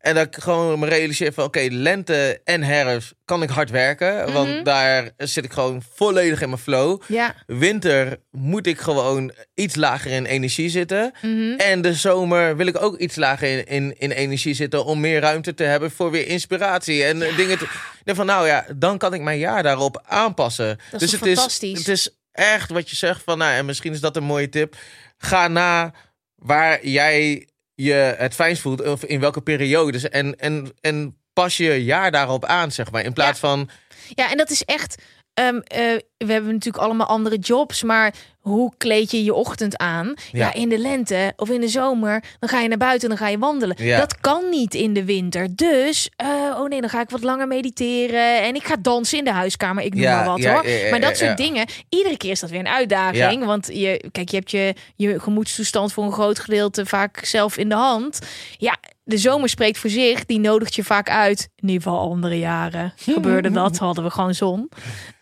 En 0.00 0.14
dat 0.14 0.26
ik 0.26 0.42
gewoon 0.42 0.78
me 0.78 0.86
realiseer 0.88 1.32
van, 1.32 1.44
oké, 1.44 1.66
lente 1.70 2.40
en 2.44 2.62
herfst 2.62 3.14
kan 3.24 3.42
ik 3.42 3.48
hard 3.50 3.70
werken, 3.70 4.14
Mhm. 4.24 4.32
want 4.32 4.64
daar 4.64 5.10
zit 5.16 5.44
ik 5.44 5.52
gewoon 5.52 5.82
volledig 5.94 6.40
in 6.42 6.48
mijn 6.48 6.60
flow. 6.60 7.02
ja. 7.06 7.34
Winter 7.46 8.20
moet 8.30 8.66
ik 8.66 8.78
gewoon 8.80 9.32
iets 9.54 9.74
lager 9.74 10.10
in 10.10 10.24
energie 10.24 10.68
zitten. 10.68 11.12
Mhm. 11.22 11.52
En 11.58 11.82
de 11.82 11.94
zomer 11.94 12.56
wil 12.56 12.66
ik 12.66 12.82
ook 12.82 12.96
iets 12.98 13.16
lager 13.16 13.48
in, 13.58 13.64
in, 13.66 13.94
in 13.98 14.10
energie 14.10 14.54
zitten 14.54 14.84
om 14.84 15.00
meer 15.00 15.20
ruimte 15.20 15.54
te 15.54 15.62
hebben 15.64 15.90
voor 15.90 16.10
weer 16.10 16.26
inspiratie 16.26 17.04
en 17.04 17.18
dingen 17.18 17.58
te. 17.58 17.66
Van 18.04 18.26
nou 18.26 18.46
ja, 18.46 18.66
dan 18.76 18.98
kan 18.98 19.14
ik 19.14 19.20
mijn 19.20 19.38
jaar 19.38 19.62
daarop 19.62 20.02
aanpassen. 20.06 20.78
Dat 20.90 21.02
is 21.02 21.10
dus 21.10 21.20
het 21.20 21.28
fantastisch? 21.28 21.72
is, 21.72 21.78
het 21.78 21.88
is 21.88 22.10
echt 22.32 22.70
wat 22.70 22.90
je 22.90 22.96
zegt 22.96 23.22
van 23.24 23.38
nou, 23.38 23.52
en 23.54 23.64
misschien 23.64 23.92
is 23.92 24.00
dat 24.00 24.16
een 24.16 24.24
mooie 24.24 24.48
tip. 24.48 24.76
Ga 25.18 25.48
na 25.48 25.92
waar 26.34 26.86
jij 26.86 27.48
je 27.84 28.14
het 28.18 28.34
fijnst 28.34 28.62
voelt 28.62 28.86
of 28.86 29.04
in 29.04 29.20
welke 29.20 29.40
periodes 29.40 30.08
en, 30.08 30.36
en, 30.36 30.72
en 30.80 31.16
pas 31.32 31.56
je 31.56 31.84
jaar 31.84 32.10
daarop 32.10 32.44
aan, 32.44 32.72
zeg 32.72 32.90
maar. 32.90 33.04
In 33.04 33.12
plaats 33.12 33.38
van 33.38 33.68
Ja, 34.14 34.30
en 34.30 34.36
dat 34.36 34.50
is 34.50 34.64
echt. 34.64 35.02
Ehm, 35.34 35.56
eh, 35.56 35.80
we 36.16 36.32
hebben 36.32 36.52
natuurlijk 36.52 36.84
allemaal 36.84 37.06
andere 37.06 37.38
jobs, 37.38 37.82
maar 37.82 38.14
hoe 38.40 38.72
kleed 38.76 39.10
je 39.10 39.24
je 39.24 39.34
ochtend 39.34 39.76
aan? 39.76 40.14
Ja. 40.32 40.38
Ja. 40.46 40.54
in 40.54 40.68
de 40.68 40.78
lente 40.78 41.32
of 41.36 41.50
in 41.50 41.60
de 41.60 41.68
zomer, 41.68 42.24
dan 42.38 42.48
ga 42.48 42.60
je 42.60 42.68
naar 42.68 42.78
buiten 42.78 43.10
en 43.10 43.16
dan 43.16 43.24
ga 43.26 43.30
je 43.32 43.38
wandelen. 43.38 43.76
Ja. 43.84 43.98
Dat 43.98 44.20
kan 44.20 44.48
niet 44.50 44.74
in 44.74 44.92
de 44.94 45.04
winter. 45.04 45.48
Dus, 45.54 46.10
eh, 46.16 46.28
oh 46.58 46.68
nee, 46.68 46.80
dan 46.80 46.90
ga 46.90 47.00
ik 47.00 47.10
wat 47.10 47.22
langer 47.22 47.46
mediteren 47.46 48.42
en 48.42 48.54
ik 48.54 48.64
ga 48.64 48.76
dansen 48.80 49.18
in 49.18 49.24
de 49.24 49.30
huiskamer. 49.32 49.84
Ik 49.84 49.94
noem 49.94 50.02
Ja, 50.02 50.16
maar 50.16 50.24
wat 50.26 50.44
hoor. 50.44 50.64
maar 50.90 51.00
dat 51.00 51.16
soort 51.16 51.36
dingen, 51.36 51.66
iedere 51.88 52.16
keer 52.16 52.30
is 52.30 52.40
dat 52.40 52.50
weer 52.50 52.60
een 52.60 52.68
uitdaging. 52.68 53.44
Want 53.44 53.66
je, 53.72 54.04
kijk, 54.12 54.28
je 54.28 54.36
hebt 54.36 54.50
je, 54.50 54.74
je 54.96 55.20
gemoedstoestand 55.20 55.92
voor 55.92 56.04
een 56.04 56.12
groot 56.12 56.38
gedeelte 56.38 56.86
vaak 56.86 57.24
zelf 57.24 57.56
in 57.56 57.68
de 57.68 57.74
hand. 57.74 58.18
Ja, 58.58 58.76
de 59.10 59.18
zomer 59.18 59.48
spreekt 59.48 59.78
voor 59.78 59.90
zich. 59.90 60.24
Die 60.24 60.38
nodigt 60.38 60.74
je 60.74 60.84
vaak 60.84 61.10
uit. 61.10 61.48
In 61.56 61.68
ieder 61.68 61.82
geval 61.82 62.10
andere 62.10 62.38
jaren 62.38 62.92
gebeurde 62.96 63.50
dat. 63.60 63.78
Hadden 63.78 64.04
we 64.04 64.10
gewoon 64.10 64.34
zon. 64.34 64.68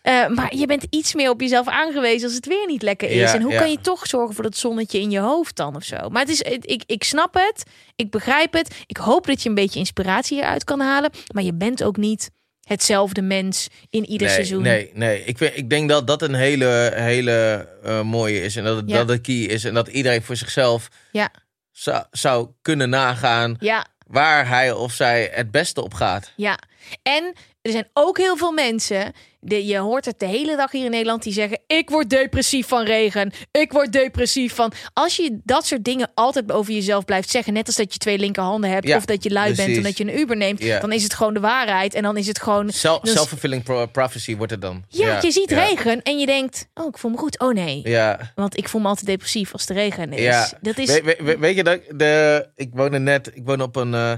Eh, 0.01 0.27
maar 0.27 0.55
je 0.55 0.65
bent 0.65 0.85
iets 0.89 1.13
meer 1.13 1.29
op 1.29 1.41
jezelf 1.41 1.67
aangewezen 1.67 2.27
als 2.27 2.35
het 2.35 2.45
weer 2.45 2.67
niet 2.67 2.81
lekker 2.81 3.09
is. 3.09 3.15
Ja, 3.15 3.33
en 3.33 3.41
hoe 3.41 3.51
ja. 3.51 3.59
kan 3.59 3.71
je 3.71 3.81
toch 3.81 4.07
zorgen 4.07 4.35
voor 4.35 4.43
dat 4.43 4.57
zonnetje 4.57 4.99
in 4.99 5.11
je 5.11 5.19
hoofd 5.19 5.55
dan 5.55 5.75
of 5.75 5.83
zo? 5.83 6.09
Maar 6.09 6.21
het 6.21 6.31
is, 6.31 6.41
ik, 6.61 6.83
ik 6.85 7.03
snap 7.03 7.33
het. 7.33 7.63
Ik 7.95 8.11
begrijp 8.11 8.53
het. 8.53 8.75
Ik 8.85 8.97
hoop 8.97 9.27
dat 9.27 9.43
je 9.43 9.49
een 9.49 9.55
beetje 9.55 9.79
inspiratie 9.79 10.37
eruit 10.37 10.63
kan 10.63 10.79
halen. 10.79 11.11
Maar 11.33 11.43
je 11.43 11.53
bent 11.53 11.83
ook 11.83 11.97
niet 11.97 12.29
hetzelfde 12.63 13.21
mens 13.21 13.67
in 13.89 14.05
ieder 14.05 14.27
nee, 14.27 14.35
seizoen. 14.35 14.61
Nee, 14.61 14.91
nee. 14.93 15.23
Ik, 15.23 15.37
vind- 15.37 15.57
ik 15.57 15.69
denk 15.69 15.89
dat 15.89 16.07
dat 16.07 16.21
een 16.21 16.33
hele, 16.33 16.91
hele 16.95 17.67
eh, 17.83 18.01
mooie 18.01 18.41
is. 18.41 18.55
En 18.55 18.63
dat 18.63 18.75
het, 18.75 18.89
Ja. 18.89 18.97
dat 18.97 19.07
de 19.07 19.19
key 19.21 19.35
is. 19.35 19.63
En 19.63 19.73
dat 19.73 19.87
iedereen 19.87 20.21
voor 20.21 20.35
zichzelf 20.35 20.87
Ja, 21.11 21.29
zou, 21.79 22.03
zou 22.11 22.49
kunnen 22.61 22.89
nagaan 22.89 23.55
ja, 23.59 23.85
waar 24.07 24.47
hij 24.47 24.71
of 24.71 24.91
zij 24.91 25.29
het 25.33 25.51
beste 25.51 25.83
op 25.83 25.93
gaat. 25.93 26.31
ja. 26.35 26.57
En 27.03 27.33
er 27.61 27.71
zijn 27.71 27.89
ook 27.93 28.17
heel 28.17 28.37
veel 28.37 28.51
mensen. 28.51 29.13
De, 29.41 29.65
je 29.65 29.77
hoort 29.77 30.05
het 30.05 30.19
de 30.19 30.25
hele 30.25 30.55
dag 30.55 30.71
hier 30.71 30.85
in 30.85 30.91
Nederland 30.91 31.23
die 31.23 31.33
zeggen: 31.33 31.59
Ik 31.67 31.89
word 31.89 32.09
depressief 32.09 32.67
van 32.67 32.83
regen. 32.85 33.31
Ik 33.51 33.71
word 33.71 33.91
depressief 33.91 34.55
van. 34.55 34.71
Als 34.93 35.15
je 35.15 35.39
dat 35.43 35.65
soort 35.65 35.83
dingen 35.83 36.11
altijd 36.13 36.51
over 36.51 36.73
jezelf 36.73 37.05
blijft 37.05 37.29
zeggen, 37.29 37.53
net 37.53 37.67
als 37.67 37.75
dat 37.75 37.93
je 37.93 37.99
twee 37.99 38.17
linkerhanden 38.17 38.69
hebt, 38.69 38.87
Ja, 38.87 38.97
of 38.97 39.05
dat 39.05 39.23
je 39.23 39.29
lui 39.29 39.45
bent 39.45 39.57
precies. 39.57 39.77
omdat 39.77 39.97
je 39.97 40.03
een 40.03 40.19
Uber 40.19 40.37
neemt, 40.37 40.63
Ja. 40.63 40.79
dan 40.79 40.91
is 40.91 41.03
het 41.03 41.13
gewoon 41.13 41.33
de 41.33 41.39
waarheid. 41.39 41.93
En 41.93 42.03
dan 42.03 42.17
is 42.17 42.27
het 42.27 42.41
gewoon. 42.41 42.69
Self- 42.71 43.01
Dus- 43.01 43.11
Self-fulfilling 43.13 43.63
pro- 43.63 43.85
prophecy 43.85 44.35
wordt 44.35 44.51
het 44.51 44.61
dan. 44.61 44.83
Ja, 44.87 45.19
je 45.21 45.31
ziet 45.31 45.51
regen 45.51 46.01
en 46.01 46.19
je 46.19 46.25
denkt: 46.25 46.67
Oh, 46.73 46.87
ik 46.87 46.97
voel 46.97 47.11
me 47.11 47.17
goed. 47.17 47.39
Oh 47.39 47.53
nee. 47.53 47.81
Ja. 47.83 48.31
Want 48.35 48.57
ik 48.57 48.69
voel 48.69 48.81
me 48.81 48.87
altijd 48.87 49.05
depressief 49.05 49.53
als 49.53 49.65
de 49.65 49.73
regen 49.73 50.13
is. 50.13 50.21
Ja. 50.21 50.49
Dat 50.61 50.77
is. 50.77 50.87
We- 50.87 51.01
we- 51.03 51.23
we- 51.23 51.37
weet 51.37 51.55
je 51.55 51.63
dat 51.63 51.79
de, 51.95 52.47
ik 52.55 52.69
woonde 52.73 52.99
net, 52.99 53.31
ik 53.33 53.41
woon 53.45 53.61
op 53.61 53.75
een, 53.75 53.93
eh 53.93 54.13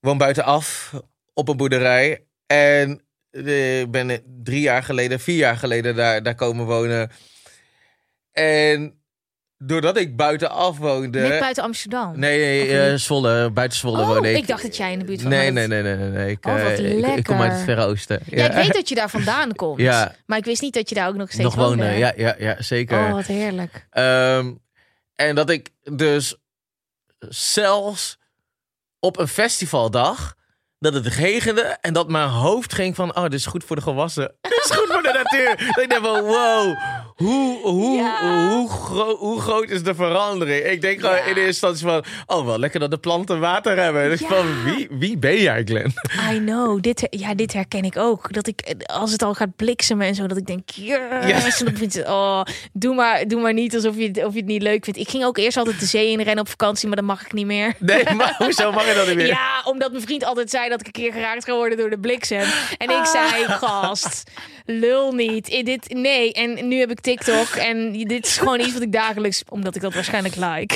woon 0.00 0.18
buitenaf 0.18 0.92
op 1.34 1.48
een 1.48 1.56
boerderij 1.56 2.24
en 2.46 3.00
ik 3.44 3.90
ben 3.90 4.22
drie 4.42 4.60
jaar 4.60 4.82
geleden, 4.82 5.20
vier 5.20 5.36
jaar 5.36 5.56
geleden 5.56 5.94
daar, 5.94 6.22
daar 6.22 6.34
komen 6.34 6.66
wonen. 6.66 7.10
En 8.32 9.00
doordat 9.58 9.96
ik 9.96 10.16
buitenaf 10.16 10.78
woonde. 10.78 11.20
Net 11.20 11.40
buiten 11.40 11.62
Amsterdam. 11.62 12.18
Nee, 12.18 12.68
eh, 12.68 12.90
niet? 12.90 13.00
Zwolle, 13.00 13.50
buiten 13.50 13.78
Zwolle 13.78 14.00
Oh, 14.00 14.06
woonde 14.06 14.30
ik. 14.30 14.36
ik 14.36 14.46
dacht 14.46 14.62
dat 14.62 14.76
jij 14.76 14.92
in 14.92 14.98
de 14.98 15.04
buurt 15.04 15.20
van 15.20 15.30
Nee, 15.30 15.50
nee, 15.50 15.66
nee, 15.66 15.82
nee, 15.82 15.96
nee. 15.96 16.08
nee. 16.08 16.30
Ik, 16.30 16.46
Oh, 16.46 16.52
wat 16.62 16.72
eh, 16.72 16.98
ik, 16.98 17.16
ik 17.16 17.24
kom 17.24 17.40
uit 17.40 17.52
het. 17.52 17.60
Verre 17.60 17.84
Oosten. 17.84 18.20
Ja, 18.26 18.46
ik 18.46 18.52
weet 18.52 18.74
dat 18.80 18.88
je 18.88 18.94
daar 18.94 19.10
vandaan 19.10 19.54
komt. 19.54 19.80
Ja. 19.80 20.14
Maar 20.26 20.38
ik 20.38 20.44
wist 20.44 20.62
niet 20.62 20.74
dat 20.74 20.88
je 20.88 20.94
daar 20.94 21.08
ook 21.08 21.16
nog 21.16 21.28
steeds 21.28 21.44
nog 21.44 21.54
woonde. 21.54 21.84
Ja, 21.84 22.12
ja, 22.16 22.34
ja, 22.38 22.62
zeker. 22.62 22.98
Oh, 22.98 23.12
wat 23.12 23.26
heerlijk. 23.26 23.86
Ehm, 23.90 24.52
en 25.14 25.34
dat 25.34 25.50
ik 25.50 25.70
dus 25.82 26.36
zelfs 27.28 28.18
op 28.98 29.18
een 29.18 29.28
festivaldag 29.28 30.35
dat 30.92 31.04
het 31.04 31.14
regende 31.14 31.60
en 31.80 31.92
dat 31.92 32.08
mijn 32.08 32.28
hoofd 32.28 32.74
ging 32.74 32.94
van, 32.94 33.16
oh, 33.16 33.22
dit 33.22 33.32
is 33.32 33.46
goed 33.46 33.64
voor 33.64 33.76
de 33.76 33.82
gewassen. 33.82 34.34
Dit 34.40 34.60
is 34.64 34.76
goed 34.76 34.92
voor 34.92 35.02
de 35.02 35.22
natuur. 35.22 35.72
dat 35.74 35.84
ik 35.84 35.90
dacht 35.90 36.02
van, 36.02 36.20
wow, 36.20 36.76
hoe, 37.16 37.58
hoe, 37.62 37.96
Ja. 37.96 38.48
hoe, 38.48 38.68
gro- 38.68 39.16
hoe 39.16 39.40
groot 39.40 39.70
is 39.70 39.82
de 39.82 39.94
verandering? 39.94 40.64
Ik 40.64 40.80
denk 40.80 41.00
gewoon 41.00 41.16
Ja. 41.16 41.24
in 41.24 41.34
de 41.34 41.46
instantie 41.46 41.86
van, 41.86 42.04
oh, 42.26 42.44
wel 42.46 42.58
lekker 42.58 42.80
dat 42.80 42.90
de 42.90 42.98
planten 42.98 43.40
water 43.40 43.76
hebben. 43.78 44.10
Ja. 44.10 44.16
van, 44.16 44.64
wie, 44.64 44.88
wie 44.90 45.18
ben 45.18 45.40
jij, 45.40 45.62
Glenn? 45.64 45.92
I 46.32 46.38
know. 46.38 46.80
Dit, 46.82 47.06
ja, 47.10 47.34
dit 47.34 47.52
herken 47.52 47.84
ik 47.84 47.96
ook. 47.96 48.32
Dat 48.32 48.46
ik, 48.46 48.74
als 48.86 49.12
het 49.12 49.22
al 49.22 49.34
gaat 49.34 49.56
bliksemen 49.56 50.06
en 50.06 50.14
zo, 50.14 50.26
dat 50.26 50.36
ik 50.36 50.46
denk, 50.46 50.70
yes. 50.70 51.58
Je, 51.58 52.04
oh, 52.06 52.42
doe 52.72 52.94
maar, 52.94 53.28
doe 53.28 53.40
maar 53.40 53.52
niet 53.52 53.74
alsof 53.74 53.96
je, 53.96 54.06
het- 54.06 54.24
of 54.24 54.32
je 54.32 54.38
het 54.38 54.48
niet 54.48 54.62
leuk 54.62 54.84
vindt. 54.84 54.98
Ik 54.98 55.08
ging 55.08 55.24
ook 55.24 55.38
eerst 55.38 55.56
altijd 55.56 55.80
de 55.80 55.86
zee 55.86 56.10
in 56.10 56.20
rennen 56.20 56.44
op 56.44 56.48
vakantie, 56.50 56.86
maar 56.88 56.96
dat 56.96 57.06
mag 57.06 57.24
ik 57.24 57.32
niet 57.32 57.46
meer. 57.46 57.74
Nee, 57.78 58.04
maar 58.16 58.34
hoezo 58.38 58.72
mag 58.72 58.88
je 58.88 58.94
dat 58.94 59.06
niet 59.06 59.16
meer? 59.16 59.26
Ja, 59.26 59.62
omdat 59.64 59.90
mijn 59.90 60.02
vriend 60.02 60.24
altijd 60.24 60.50
zei 60.50 60.68
dat 60.68 60.80
ik 60.80 60.86
een 60.86 60.92
keer 60.92 61.12
geraakt 61.12 61.44
ga 61.44 61.54
worden 61.54 61.78
door 61.78 61.90
de 61.90 61.98
bliksem. 61.98 62.44
En 62.78 62.88
Ah. 62.88 62.98
ik 62.98 63.04
zei, 63.06 63.44
gast, 63.48 64.30
lul 64.64 65.12
niet. 65.12 65.48
Eh, 65.48 65.64
Dit, 65.64 65.94
nee, 65.94 66.32
en 66.32 66.68
nu 66.68 66.78
heb 66.78 66.90
ik 66.90 67.00
TikTok. 67.06 67.48
En 67.48 67.92
dit 67.92 68.26
is 68.26 68.38
gewoon 68.38 68.60
iets 68.60 68.72
wat 68.72 68.82
ik 68.82 68.92
dagelijks, 68.92 69.42
omdat 69.48 69.76
ik 69.76 69.82
dat 69.82 69.94
waarschijnlijk 69.94 70.34
like. 70.36 70.74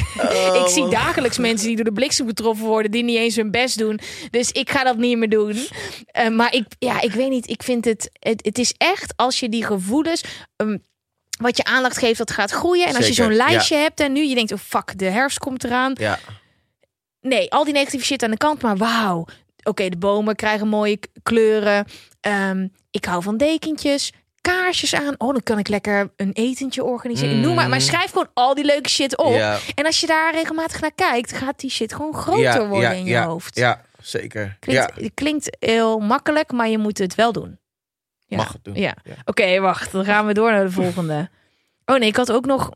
ik 0.64 0.68
zie 0.68 0.88
dagelijks 0.88 1.38
mensen 1.38 1.66
die 1.66 1.76
door 1.76 1.84
de 1.84 1.92
bliksem 1.92 2.26
getroffen 2.26 2.66
worden, 2.66 2.90
die 2.90 3.04
niet 3.04 3.16
eens 3.16 3.36
hun 3.36 3.50
best 3.50 3.78
doen. 3.78 4.00
Dus 4.30 4.50
ik 4.50 4.70
ga 4.70 4.84
dat 4.84 4.96
niet 4.96 5.18
meer 5.18 5.28
doen. 5.28 5.56
Eh, 6.06 6.28
maar 6.28 6.54
ik, 6.54 6.66
ja, 6.78 7.00
ik 7.00 7.12
weet 7.12 7.30
niet, 7.30 7.48
ik 7.48 7.62
vind 7.62 7.84
het, 7.84 8.10
het, 8.12 8.44
het 8.44 8.58
is 8.58 8.74
echt 8.76 9.12
als 9.16 9.40
je 9.40 9.48
die 9.48 9.64
gevoelens... 9.64 10.24
ehm, 10.56 10.78
wat 11.40 11.56
je 11.56 11.64
aandacht 11.64 11.98
geeft, 11.98 12.18
dat 12.18 12.30
gaat 12.30 12.50
groeien. 12.50 12.86
En 12.86 12.96
als 12.96 13.06
je 13.06 13.12
zo'n 13.12 13.30
ja. 13.30 13.36
lijstje 13.36 13.76
hebt 13.76 14.00
en 14.00 14.12
nu 14.12 14.24
je 14.24 14.34
denkt, 14.34 14.52
oh 14.52 14.58
fuck, 14.58 14.98
de 14.98 15.04
herfst 15.04 15.38
komt 15.38 15.64
eraan 15.64 15.92
Ja, 15.98 16.18
nee, 17.20 17.50
al 17.50 17.64
die 17.64 17.72
negatieve 17.72 18.04
shit 18.04 18.22
aan 18.22 18.30
de 18.30 18.36
kant, 18.36 18.62
maar 18.62 18.76
wauw. 18.76 19.26
Oké, 19.62 19.88
de 19.88 19.96
bomen 19.96 20.36
krijgen 20.36 20.68
mooie 20.68 20.98
kleuren. 21.22 21.86
Ehm, 22.20 22.68
ik 22.90 23.04
hou 23.04 23.22
van 23.22 23.36
dekentjes. 23.36 24.12
Kaarsjes 24.40 24.94
aan. 24.94 25.14
Oh, 25.18 25.32
dan 25.32 25.42
kan 25.42 25.58
ik 25.58 25.68
lekker 25.68 26.12
een 26.16 26.32
etentje 26.32 26.84
organiseren. 26.84 27.40
Noem 27.40 27.54
maar. 27.54 27.68
Maar 27.68 27.80
schrijf 27.80 28.10
gewoon 28.10 28.30
al 28.34 28.54
die 28.54 28.64
leuke 28.64 28.88
shit 28.88 29.16
op. 29.16 29.26
Mm. 29.30 29.32
Ja. 29.32 29.58
En 29.74 29.86
als 29.86 30.00
je 30.00 30.06
daar 30.06 30.34
regelmatig 30.34 30.80
naar 30.80 30.94
kijkt, 30.94 31.32
gaat 31.32 31.60
die 31.60 31.70
shit 31.70 31.94
gewoon 31.94 32.14
groter 32.14 32.42
ja, 32.42 32.66
worden 32.66 32.90
ja, 32.90 32.96
in 32.96 33.04
je 33.04 33.10
ja, 33.10 33.26
hoofd. 33.26 33.56
Ja, 33.56 33.84
zeker. 34.00 34.56
Klinkt, 34.60 34.94
ja, 34.96 35.02
Het 35.02 35.14
klinkt 35.14 35.56
heel 35.58 35.98
makkelijk, 35.98 36.52
maar 36.52 36.68
je 36.68 36.78
moet 36.78 36.98
het 36.98 37.14
wel 37.14 37.32
doen. 37.32 37.58
Ja. 38.26 38.36
mag 38.36 38.52
het 38.52 38.64
doen. 38.64 38.74
Ja. 38.74 38.96
Oké, 39.24 39.60
wacht. 39.60 39.92
Dan 39.92 40.04
gaan 40.04 40.26
we 40.26 40.34
door 40.34 40.50
naar 40.50 40.64
de 40.64 40.70
volgende. 40.70 41.30
Oh 41.84 41.98
nee, 41.98 42.08
ik 42.08 42.16
had 42.16 42.32
ook 42.32 42.46
nog 42.46 42.70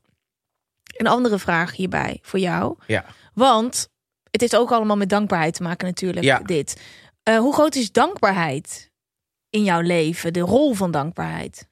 een 0.96 1.06
andere 1.06 1.38
vraag 1.38 1.76
hierbij 1.76 2.18
voor 2.22 2.38
jou. 2.38 2.76
Ja. 2.86 3.04
Want 3.34 3.88
het 4.30 4.40
heeft 4.40 4.56
ook 4.56 4.72
allemaal 4.72 4.96
met 4.96 5.08
dankbaarheid 5.08 5.54
te 5.54 5.62
maken 5.62 5.86
natuurlijk, 5.86 6.24
Ja. 6.24 6.38
dit. 6.38 6.80
Eh, 7.22 7.38
hoe 7.38 7.54
groot 7.54 7.74
is 7.74 7.92
dankbaarheid 7.92 8.90
in 9.54 9.64
jouw 9.64 9.80
leven? 9.80 10.32
De 10.32 10.40
rol 10.40 10.74
van 10.74 10.90
dankbaarheid? 10.90 11.68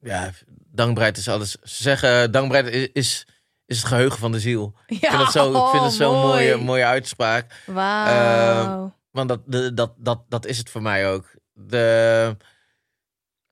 Ja, 0.00 0.30
dankbaarheid 0.72 1.16
is 1.16 1.28
alles. 1.28 1.50
Ze 1.62 1.82
zeggen, 1.82 2.32
dankbaarheid 2.32 2.74
is, 2.74 2.88
is, 2.92 3.26
is 3.66 3.76
het 3.76 3.86
geheugen 3.86 4.18
van 4.18 4.32
de 4.32 4.40
ziel. 4.40 4.74
Ja, 4.86 4.96
Ik 4.96 5.08
vind 5.08 5.22
het 5.22 5.32
zo, 5.32 5.64
ik 5.64 5.70
vind 5.70 5.82
het 5.84 5.92
zo'n 5.92 6.14
mooi. 6.14 6.24
mooie, 6.24 6.56
mooie 6.56 6.84
uitspraak. 6.84 7.62
Wauw. 7.66 8.94
Want 9.10 9.28
dat, 9.28 9.40
de, 9.46 9.74
dat, 9.74 9.92
dat, 9.96 10.22
dat 10.28 10.46
is 10.46 10.58
het 10.58 10.70
voor 10.70 10.82
mij 10.82 11.08
ook. 11.10 11.34
De, 11.52 12.36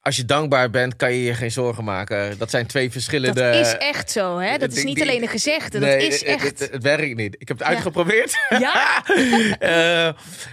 als 0.00 0.16
je 0.16 0.24
dankbaar 0.24 0.70
bent, 0.70 0.96
kan 0.96 1.12
je 1.12 1.22
je 1.22 1.34
geen 1.34 1.50
zorgen 1.50 1.84
maken. 1.84 2.38
Dat 2.38 2.50
zijn 2.50 2.66
twee 2.66 2.90
verschillende... 2.90 3.40
Dat 3.40 3.66
is 3.66 3.76
echt 3.76 4.10
zo, 4.10 4.38
hè? 4.38 4.58
Dat 4.58 4.72
is 4.72 4.84
niet 4.84 5.00
alleen 5.00 5.22
een 5.22 5.28
gezegde, 5.28 5.78
dat 5.78 6.02
is 6.02 6.22
echt... 6.22 6.44
Het, 6.60 6.70
het 6.70 6.82
werkt 6.82 7.16
niet. 7.16 7.34
Ik 7.38 7.48
heb 7.48 7.58
het 7.58 7.66
uitgeprobeerd. 7.68 8.34
Ja? 8.48 9.02
Eh, 9.58 10.06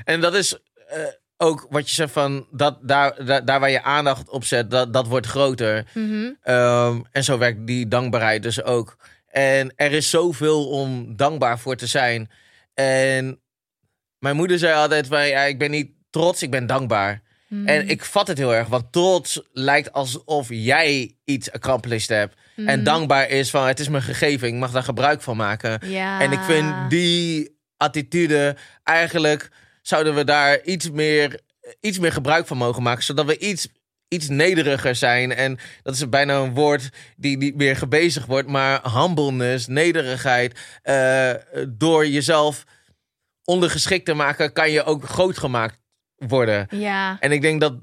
en 0.04 0.22
dat 0.22 0.34
is 0.34 0.58
eh, 0.88 1.00
ook 1.42 1.68
wat 1.70 1.90
je 1.90 1.96
zegt 1.96 2.12
van... 2.12 2.48
Dat, 2.52 2.78
daar, 2.82 3.26
daar, 3.26 3.46
daar 3.46 3.60
waar 3.60 3.70
je 3.70 3.84
aandacht 3.84 4.30
op 4.30 4.44
zet, 4.44 4.72
dat, 4.72 4.94
dat 4.94 5.08
wordt 5.08 5.28
groter. 5.28 5.86
Mhm. 5.94 6.30
Ehm, 6.42 7.00
en 7.12 7.24
zo 7.24 7.38
werkt 7.38 7.68
die 7.68 7.88
dankbaarheid 7.88 8.44
dus 8.44 8.64
ook. 8.64 8.98
En 9.28 9.74
er 9.76 9.92
is 9.92 10.10
zoveel 10.10 10.70
om 10.70 11.16
dankbaar 11.16 11.60
voor 11.60 11.76
te 11.76 11.88
zijn. 11.88 12.30
En 12.74 13.40
mijn 14.20 14.36
moeder 14.36 14.60
zei 14.60 14.74
altijd 14.74 15.08
van... 15.08 15.28
Ja, 15.28 15.44
ik 15.44 15.60
ben 15.60 15.72
niet 15.72 15.92
trots, 16.10 16.42
ik 16.42 16.52
ben 16.52 16.66
dankbaar. 16.66 17.22
Mhm. 17.48 17.68
En 17.68 17.90
ik 17.90 18.06
vat 18.06 18.28
het 18.28 18.38
heel 18.38 18.56
erg, 18.56 18.68
want 18.68 18.92
trots 18.92 19.42
lijkt 19.52 19.92
alsof 19.92 20.48
jij 20.50 21.16
iets 21.26 21.52
accomplished 21.52 22.18
hebt. 22.18 22.36
Mhm. 22.56 22.68
En 22.68 22.84
dankbaar 22.84 23.30
is 23.30 23.50
van, 23.50 23.68
het 23.68 23.80
is 23.80 23.90
me 23.90 24.02
gegeven, 24.02 24.48
ik 24.48 24.54
mag 24.54 24.72
daar 24.72 24.84
gebruik 24.84 25.22
van 25.22 25.38
maken. 25.38 25.80
Ja. 25.90 26.22
En 26.22 26.32
ik 26.32 26.40
vind 26.40 26.90
die 26.90 27.58
attitude, 27.78 28.56
eigenlijk 28.84 29.52
zouden 29.92 30.16
we 30.16 30.24
daar 30.24 30.62
iets 30.64 30.92
meer, 30.92 31.40
iets 31.80 32.00
meer 32.00 32.12
gebruik 32.12 32.48
van 32.48 32.58
mogen 32.58 32.84
maken. 32.84 33.04
Zodat 33.04 33.26
we 33.26 33.38
iets, 33.38 33.68
iets 34.08 34.30
nederiger 34.30 34.96
zijn. 34.96 35.34
En 35.34 35.60
dat 35.84 35.94
is 35.94 36.10
bijna 36.10 36.38
een 36.38 36.54
woord 36.54 36.90
die 37.18 37.38
niet 37.38 37.56
meer 37.56 37.76
gebezigd 37.76 38.28
wordt. 38.28 38.48
Maar 38.48 38.92
humbleness, 38.94 39.68
nederigheid, 39.68 40.60
eh, 40.82 41.32
door 41.70 42.08
jezelf 42.08 42.64
ondergeschikt 43.44 44.06
te 44.06 44.14
maken, 44.14 44.54
kan 44.54 44.72
je 44.72 44.84
ook 44.84 45.04
groot 45.04 45.38
gemaakt 45.38 45.78
worden. 46.16 46.68
Ja. 46.70 47.20
En 47.20 47.32
ik 47.32 47.42
denk 47.42 47.62
dat 47.62 47.74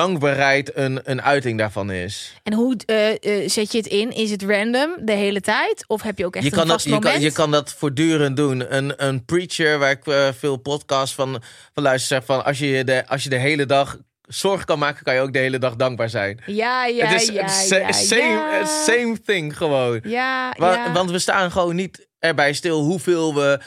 dankbaarheid 0.00 0.76
een, 0.76 1.00
een 1.04 1.22
uiting 1.22 1.58
daarvan 1.58 1.90
is. 1.90 2.34
En 2.42 2.52
hoe 2.52 2.76
eh, 2.86 3.10
eh, 3.10 3.48
zet 3.48 3.72
je 3.72 3.78
het 3.78 3.86
in? 3.86 4.10
Is 4.10 4.30
het 4.30 4.42
random 4.42 4.96
de 5.00 5.12
hele 5.12 5.40
tijd? 5.40 5.84
Of 5.86 6.02
heb 6.02 6.18
je 6.18 6.26
ook 6.26 6.34
echt 6.34 6.44
Je 6.44 6.50
een 6.50 6.56
kan, 6.56 6.66
dat, 6.66 6.74
vast 6.74 6.86
je, 6.86 6.92
moment? 6.92 7.12
kan, 7.12 7.22
je 7.22 7.32
kan 7.32 7.50
dat 7.50 7.74
voortdurend 7.74 8.36
doen. 8.36 8.76
Een, 8.76 8.92
een 9.06 9.24
preacher, 9.24 9.78
waar 9.78 9.90
ik 9.90 10.06
eh, 10.06 10.28
veel 10.38 10.56
podcasts 10.56 11.14
van, 11.14 11.42
van 11.74 11.82
luister, 11.82 12.08
zegt 12.16 12.26
van 12.26 12.44
als 12.44 12.58
je, 12.58 12.84
de, 12.84 13.06
als 13.06 13.22
je 13.22 13.28
de 13.28 13.36
hele 13.38 13.66
dag 13.66 13.96
zorg 14.22 14.64
kan 14.64 14.78
maken, 14.78 15.04
kan 15.04 15.14
je 15.14 15.20
ook 15.20 15.32
de 15.32 15.38
hele 15.38 15.58
dag 15.58 15.76
dankbaar 15.76 16.08
zijn. 16.10 16.40
Ja, 16.46 16.86
ja, 16.86 17.06
het 17.06 17.22
is 17.22 17.28
ja, 17.28 17.34
ja, 17.78 17.92
same, 17.92 18.22
ja. 18.22 18.64
same 18.64 19.20
thing 19.24 19.56
gewoon. 19.56 20.00
Ja, 20.02 20.54
Wa- 20.56 20.72
ja. 20.72 20.92
Want 20.92 21.10
we 21.10 21.18
staan 21.18 21.50
gewoon 21.50 21.76
niet 21.76 22.06
erbij 22.18 22.52
stil 22.52 22.80
hoeveel 22.80 23.34
we 23.34 23.60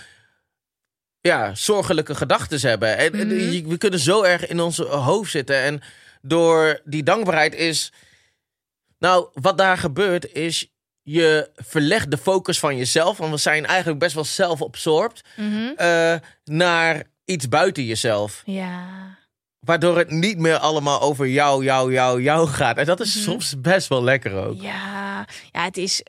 ja, 1.22 1.56
zorgelijke 1.56 2.16
gedachten 2.16 2.70
hebben. 2.70 2.98
En, 2.98 3.12
Mhm. 3.16 3.52
je- 3.52 3.64
we 3.68 3.78
kunnen 3.78 4.00
zo 4.00 4.24
erg 4.24 4.48
in 4.48 4.60
ons 4.60 4.78
hoofd 4.78 5.32
zitten. 5.32 5.56
En 5.62 5.82
door 6.22 6.82
die 6.84 7.04
dankbaarheid 7.04 7.56
is... 7.56 7.92
Nou, 9.00 9.28
wat 9.34 9.58
daar 9.58 9.78
gebeurt 9.78 10.32
is... 10.34 10.68
Je 11.04 11.50
verlegt 11.56 12.12
de 12.12 12.18
focus 12.18 12.60
van 12.60 12.78
jezelf. 12.78 13.18
Want 13.18 13.32
we 13.32 13.38
zijn 13.38 13.66
eigenlijk 13.66 14.00
best 14.00 14.16
wel 14.16 14.24
zelfabsorbed. 14.24 15.22
Mhm. 15.38 15.72
eh, 15.76 16.16
naar 16.44 17.04
iets 17.26 17.48
buiten 17.50 17.84
jezelf. 17.86 18.42
Ja. 18.46 18.86
Waardoor 19.60 19.98
het 19.98 20.10
niet 20.12 20.38
meer 20.38 20.58
allemaal 20.58 21.02
over 21.02 21.28
jou, 21.28 21.64
jou, 21.64 21.92
jou, 21.94 22.22
jou 22.22 22.48
gaat. 22.48 22.78
En 22.78 22.86
dat 22.86 23.00
is 23.00 23.16
Mhm. 23.16 23.24
soms 23.24 23.62
best 23.62 23.88
wel 23.88 24.04
lekker 24.04 24.36
ook. 24.36 24.62
Ja, 24.62 25.26
ja 25.52 25.64
het 25.64 25.78
is, 25.78 26.04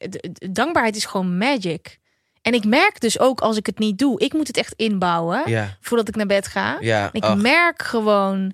dankbaarheid 0.51 0.97
is 0.97 1.05
gewoon 1.05 1.39
magic. 1.39 1.99
En 2.43 2.55
ik 2.55 2.65
merk 2.65 3.01
dus 3.01 3.19
ook 3.19 3.41
als 3.41 3.57
ik 3.57 3.67
het 3.67 3.79
niet 3.79 3.99
doe, 3.99 4.21
ik 4.21 4.33
moet 4.33 4.47
het 4.47 4.57
echt 4.57 4.73
inbouwen 4.77 5.43
Ja, 5.51 5.77
voordat 5.81 6.09
ik 6.09 6.17
naar 6.17 6.27
bed 6.27 6.47
ga. 6.47 6.77
ja. 6.81 7.09
Ik 7.13 7.35
merk 7.35 7.83
gewoon 7.83 8.53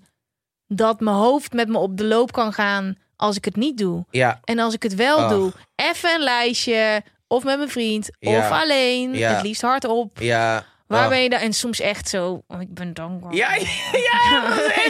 dat 0.69 1.01
mijn 1.01 1.17
hoofd 1.17 1.53
met 1.53 1.69
me 1.69 1.79
op 1.79 1.97
de 1.97 2.05
loop 2.05 2.33
kan 2.33 2.53
gaan 2.53 2.97
als 3.17 3.37
ik 3.37 3.45
het 3.45 3.57
niet 3.57 3.79
doe. 3.79 4.05
ja. 4.11 4.41
En 4.45 4.59
als 4.59 4.75
ik 4.75 4.83
het 4.83 4.95
wel 4.95 5.19
Ach. 5.19 5.31
doe, 5.31 5.53
even 5.77 6.15
een 6.15 6.21
lijstje, 6.23 7.03
of 7.27 7.45
met 7.45 7.57
mijn 7.57 7.69
vriend, 7.71 8.09
Ja. 8.19 8.39
of 8.39 8.51
alleen, 8.63 9.15
Ja. 9.15 9.33
het 9.35 9.43
liefst 9.43 9.63
hardop. 9.63 10.19
Ja. 10.21 10.65
Waar 10.87 11.09
ben 11.09 11.23
je 11.23 11.29
dan? 11.29 11.39
En 11.41 11.53
soms 11.53 11.81
echt 11.81 12.09
zo, 12.09 12.43
oh, 12.47 12.61
ik 12.61 12.75
ben 12.75 12.95
dankbaar. 12.95 13.35
Ja, 13.35 13.55
ja, 14.09 14.45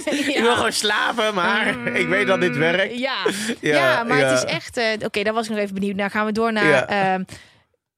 Ik 0.04 0.38
wil 0.40 0.54
gewoon 0.54 0.72
slapen, 0.72 1.34
maar 1.34 1.86
ik 1.96 2.08
weet 2.08 2.26
dat 2.26 2.40
dit 2.40 2.56
werkt. 2.56 2.98
Ja, 2.98 3.16
Ja, 3.60 3.76
ja, 3.76 4.02
maar 4.04 4.18
het 4.18 4.38
is 4.44 4.44
echt... 4.44 4.76
eh, 4.76 4.84
Oké, 5.04 5.22
daar 5.22 5.32
was 5.34 5.44
ik 5.44 5.50
nog 5.50 5.58
even 5.60 5.74
benieuwd 5.74 5.96
naar. 5.96 6.10
Gaan 6.10 6.26
we 6.26 6.32
door 6.32 6.52
naar... 6.52 6.84
Ehm, 6.84 7.22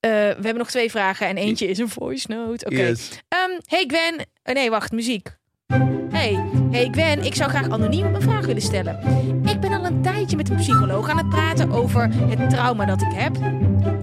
eh, 0.00 0.10
we 0.10 0.34
hebben 0.42 0.56
nog 0.58 0.70
twee 0.70 0.90
vragen 0.90 1.26
en 1.26 1.36
eentje 1.36 1.68
is 1.68 1.78
een 1.78 1.88
voice 1.88 2.26
note. 2.32 2.64
Oké. 2.66 2.74
Yes. 2.76 3.08
Ehm, 3.28 3.50
hey 3.64 3.84
Gwen. 3.86 4.26
Eh, 4.42 4.54
nee, 4.54 4.70
wacht, 4.70 4.92
muziek. 4.92 5.28
Hey, 6.10 6.44
hey 6.70 6.88
Gwen, 6.90 7.24
ik 7.24 7.34
zou 7.34 7.50
graag 7.50 7.68
anoniem 7.68 8.14
een 8.14 8.22
vraag 8.22 8.46
willen 8.46 8.62
stellen. 8.62 8.98
Ik 9.44 9.60
ben 9.60 9.72
al 9.72 9.84
een 9.84 10.02
tijdje 10.02 10.36
met 10.36 10.50
een 10.50 10.56
psycholoog 10.56 11.08
aan 11.08 11.16
het 11.16 11.28
praten 11.28 11.70
over 11.70 12.08
het 12.14 12.50
trauma 12.50 12.84
dat 12.84 13.02
ik 13.02 13.12
heb. 13.12 13.36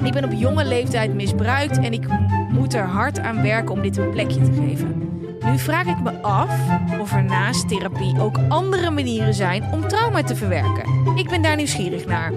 Ik 0.04 0.14
ben 0.14 0.24
op 0.24 0.32
jonge 0.32 0.66
leeftijd 0.66 1.14
misbruikt 1.14 1.78
en 1.78 1.94
ik 1.94 2.06
moet 2.50 2.74
er 2.74 2.86
hard 2.86 3.20
aan 3.20 3.42
werken 3.42 3.74
om 3.74 3.82
dit 3.82 3.98
een 3.98 4.10
plekje 4.10 4.42
te 4.42 4.54
geven. 4.54 5.10
Nu 5.46 5.58
vraag 5.60 5.86
ik 5.86 6.00
me 6.00 6.22
af 6.22 6.60
of 7.00 7.14
er 7.14 7.24
naast 7.24 7.68
therapie 7.68 8.20
ook 8.20 8.38
andere 8.50 8.90
manieren 8.90 9.34
zijn 9.34 9.64
om 9.72 9.88
trauma 9.88 10.24
te 10.24 10.36
verwerken. 10.36 11.16
Ik 11.16 11.30
ben 11.30 11.42
daar 11.42 11.56
nieuwsgierig 11.56 12.06
naar. 12.06 12.32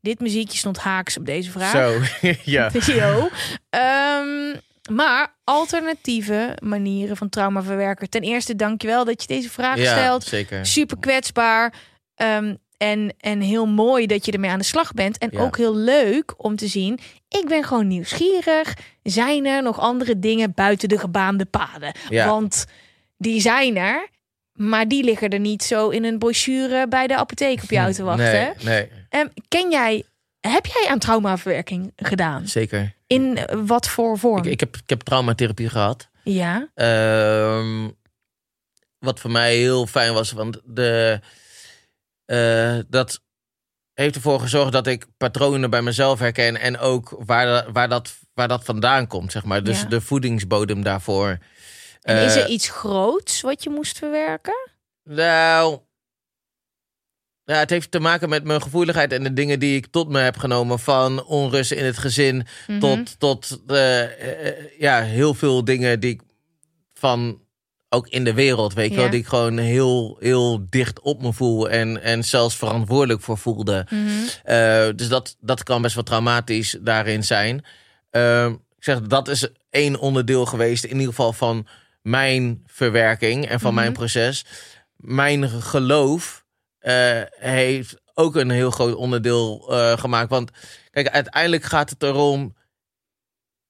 Dit 0.00 0.20
muziekje 0.20 0.58
stond 0.58 0.78
haaks 0.78 1.18
op 1.18 1.26
deze 1.26 1.50
vraag. 1.50 1.70
Zo, 1.70 1.92
ja. 2.56 2.70
Yo. 2.86 3.28
Ehm, 3.70 4.56
maar 4.92 5.36
alternatieve 5.44 6.56
manieren 6.62 7.16
van 7.16 7.28
trauma 7.28 7.62
verwerken. 7.62 8.10
Ten 8.10 8.22
eerste, 8.22 8.56
dankjewel 8.56 9.04
dat 9.04 9.20
je 9.22 9.26
deze 9.26 9.50
vraag 9.50 9.78
Ja, 9.78 9.96
stelt. 9.98 10.24
zeker. 10.24 10.66
Super 10.66 10.98
kwetsbaar. 10.98 11.74
Ehm, 12.14 12.54
en, 12.76 13.14
en 13.18 13.40
heel 13.40 13.66
mooi 13.66 14.06
dat 14.06 14.24
je 14.26 14.32
ermee 14.32 14.50
aan 14.50 14.58
de 14.58 14.64
slag 14.64 14.92
bent. 14.92 15.18
En 15.18 15.28
Ja. 15.32 15.40
ook 15.40 15.56
heel 15.56 15.76
leuk 15.76 16.34
om 16.36 16.56
te 16.56 16.66
zien. 16.66 16.98
Ik 17.28 17.44
ben 17.48 17.64
gewoon 17.64 17.86
nieuwsgierig. 17.86 18.74
Zijn 19.02 19.46
er 19.46 19.62
nog 19.62 19.78
andere 19.80 20.18
dingen 20.18 20.52
buiten 20.54 20.88
de 20.88 20.98
gebaande 20.98 21.44
paden? 21.44 21.94
Ja. 22.08 22.26
Want 22.26 22.64
die 23.18 23.40
zijn 23.40 23.76
er. 23.76 24.08
Maar 24.52 24.88
die 24.88 25.04
liggen 25.04 25.28
er 25.30 25.40
niet 25.40 25.62
zo 25.62 25.88
in 25.88 26.04
een 26.04 26.18
brochure 26.18 26.88
bij 26.88 27.06
de 27.06 27.16
apotheek 27.16 27.62
op 27.62 27.70
jou 27.70 27.92
te 27.92 28.02
wachten. 28.02 28.32
Nee, 28.32 28.52
nee, 28.64 28.88
Ehm, 29.08 29.26
ken 29.48 29.70
jij, 29.70 30.04
heb 30.40 30.66
jij 30.66 30.86
aan 30.90 30.98
traumaverwerking 30.98 31.92
gedaan? 31.96 32.48
zeker. 32.48 32.94
In 33.06 33.36
eh, 33.36 33.58
wat 33.66 33.88
voor 33.88 34.18
vorm? 34.18 34.38
Ik, 34.44 34.44
ik, 34.50 34.60
heb, 34.60 34.76
ik 34.76 34.88
heb 34.88 35.00
traumatherapie 35.00 35.68
gehad. 35.68 36.08
Ja. 36.24 36.68
Ehm, 36.74 37.88
wat 38.98 39.20
voor 39.20 39.30
mij 39.30 39.56
heel 39.56 39.86
fijn 39.86 40.12
was, 40.12 40.32
want 40.32 40.60
de, 40.64 41.20
eh, 42.24 42.78
dat 42.88 43.20
heeft 43.94 44.14
ervoor 44.14 44.40
gezorgd 44.40 44.72
dat 44.72 44.86
ik 44.86 45.06
patronen 45.16 45.70
bij 45.70 45.82
mezelf 45.82 46.18
herken 46.18 46.56
en 46.60 46.78
ook 46.78 47.14
waar, 47.24 47.72
waar, 47.72 47.88
dat, 47.88 48.18
waar 48.34 48.48
dat 48.48 48.64
vandaan 48.64 49.06
komt, 49.06 49.32
zeg 49.32 49.44
maar. 49.44 49.62
Dus 49.64 49.80
Ja. 49.80 49.86
de 49.88 50.00
voedingsbodem 50.00 50.82
daarvoor. 50.82 51.38
En 52.00 52.16
is 52.24 52.34
Eh, 52.36 52.42
er 52.42 52.48
iets 52.48 52.68
groots 52.68 53.40
wat 53.40 53.62
je 53.62 53.70
moest 53.70 53.98
verwerken? 53.98 54.70
Nou, 55.04 55.78
ja, 57.50 57.58
het 57.58 57.70
heeft 57.70 57.90
te 57.90 58.00
maken 58.00 58.28
met 58.28 58.44
mijn 58.44 58.62
gevoeligheid 58.62 59.12
en 59.12 59.22
de 59.22 59.32
dingen 59.32 59.58
die 59.58 59.76
ik 59.76 59.86
tot 59.86 60.08
me 60.08 60.18
heb 60.20 60.36
genomen. 60.36 60.78
Van 60.78 61.24
onrust 61.24 61.70
in 61.72 61.84
het 61.84 61.98
gezin 61.98 62.46
Mhm. 62.66 62.78
tot, 62.78 63.18
tot 63.18 63.60
eh, 63.66 64.02
eh, 64.02 64.54
ja, 64.78 65.02
heel 65.02 65.34
veel 65.34 65.64
dingen 65.64 66.00
die 66.00 66.10
ik 66.10 66.20
van 66.94 67.40
ook 67.88 68.08
in 68.08 68.24
de 68.24 68.34
wereld, 68.34 68.74
weet 68.74 68.88
je 68.88 68.94
Ja. 68.94 69.00
wel, 69.00 69.10
die 69.10 69.20
ik 69.20 69.26
gewoon 69.26 69.58
heel, 69.58 70.16
heel 70.20 70.66
dicht 70.68 71.00
op 71.00 71.22
me 71.22 71.32
voel 71.32 71.70
en, 71.70 72.02
en 72.02 72.24
zelfs 72.24 72.56
verantwoordelijk 72.56 73.20
voor 73.22 73.38
voelde. 73.38 73.86
Mhm. 73.90 74.08
Eh, 74.44 74.88
dus 74.96 75.08
dat, 75.08 75.36
dat 75.40 75.62
kan 75.62 75.82
best 75.82 75.94
wel 75.94 76.04
traumatisch 76.04 76.76
daarin 76.80 77.24
zijn. 77.24 77.64
Ehm, 78.10 78.50
ik 78.52 78.84
zeg, 78.84 79.00
dat 79.00 79.28
is 79.28 79.48
één 79.70 79.98
onderdeel 79.98 80.46
geweest, 80.46 80.84
in 80.84 80.90
ieder 80.92 81.08
geval 81.08 81.32
van 81.32 81.66
mijn 82.02 82.62
verwerking 82.66 83.46
en 83.48 83.60
van 83.60 83.72
Mhm. 83.72 83.80
mijn 83.80 83.92
proces. 83.92 84.44
Mijn 84.96 85.48
geloof 85.48 86.38
eh, 86.38 86.39
heeft 87.30 88.00
ook 88.14 88.36
een 88.36 88.50
heel 88.50 88.70
groot 88.70 88.94
onderdeel 88.94 89.66
eh, 89.70 89.98
gemaakt. 89.98 90.30
Want 90.30 90.50
kijk, 90.90 91.08
uiteindelijk 91.08 91.62
gaat 91.64 91.90
het 91.90 92.02
erom 92.02 92.56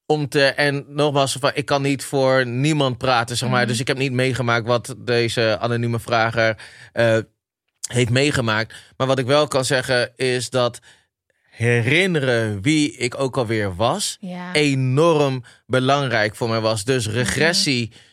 om 0.07 0.29
te. 0.29 0.45
En 0.45 0.85
nogmaals, 0.89 1.37
van, 1.41 1.51
ik 1.55 1.67
kan 1.67 1.83
niet 1.83 2.05
voor 2.05 2.47
niemand 2.47 2.99
praten, 2.99 3.37
zeg 3.37 3.49
maar. 3.49 3.59
Mhm. 3.61 3.69
Dus 3.69 3.81
ik 3.81 3.87
heb 3.87 3.99
niet 3.99 4.13
meegemaakt 4.13 4.67
wat 4.67 4.95
deze 4.99 5.59
anonieme 5.61 6.01
vrager 6.01 6.57
eh, 6.93 7.19
heeft 7.89 8.11
meegemaakt. 8.11 8.75
Maar 8.97 9.07
wat 9.07 9.19
ik 9.19 9.27
wel 9.27 9.49
kan 9.49 9.65
zeggen 9.65 10.13
is 10.17 10.51
dat 10.51 10.79
herinneren 11.51 12.63
wie 12.63 12.97
ik 12.97 13.21
ook 13.21 13.37
alweer 13.37 13.75
was, 13.77 14.17
Ja. 14.21 14.53
enorm 14.55 15.45
belangrijk 15.67 16.37
voor 16.37 16.49
mij 16.49 16.61
was. 16.61 16.85
Dus 16.85 17.07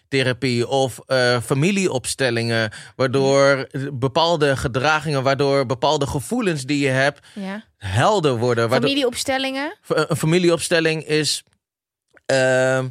regressietherapie 0.10 0.68
of 0.68 1.00
eh, 1.06 1.42
familieopstellingen, 1.42 2.72
waardoor 2.96 3.68
bepaalde 3.94 4.58
gedragingen, 4.58 5.24
waardoor 5.24 5.66
bepaalde 5.66 6.08
gevoelens 6.08 6.64
die 6.64 6.80
je 6.80 6.90
hebt 6.90 7.28
ja. 7.34 7.64
helder 7.78 8.38
worden. 8.38 8.70
Waardoor, 8.70 8.90
Familieopstellingen? 8.90 9.74
een 9.88 10.16
familieopstelling 10.18 11.04
is 11.06 11.44
ehm, 12.26 12.88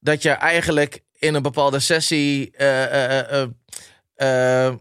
dat 0.00 0.22
je 0.22 0.30
eigenlijk 0.30 1.02
in 1.18 1.34
een 1.34 1.42
bepaalde 1.42 1.80
sessie. 1.80 2.50
eh, 2.56 3.18
eh, 3.20 3.42
eh, 3.42 4.66
eh, 4.66 4.74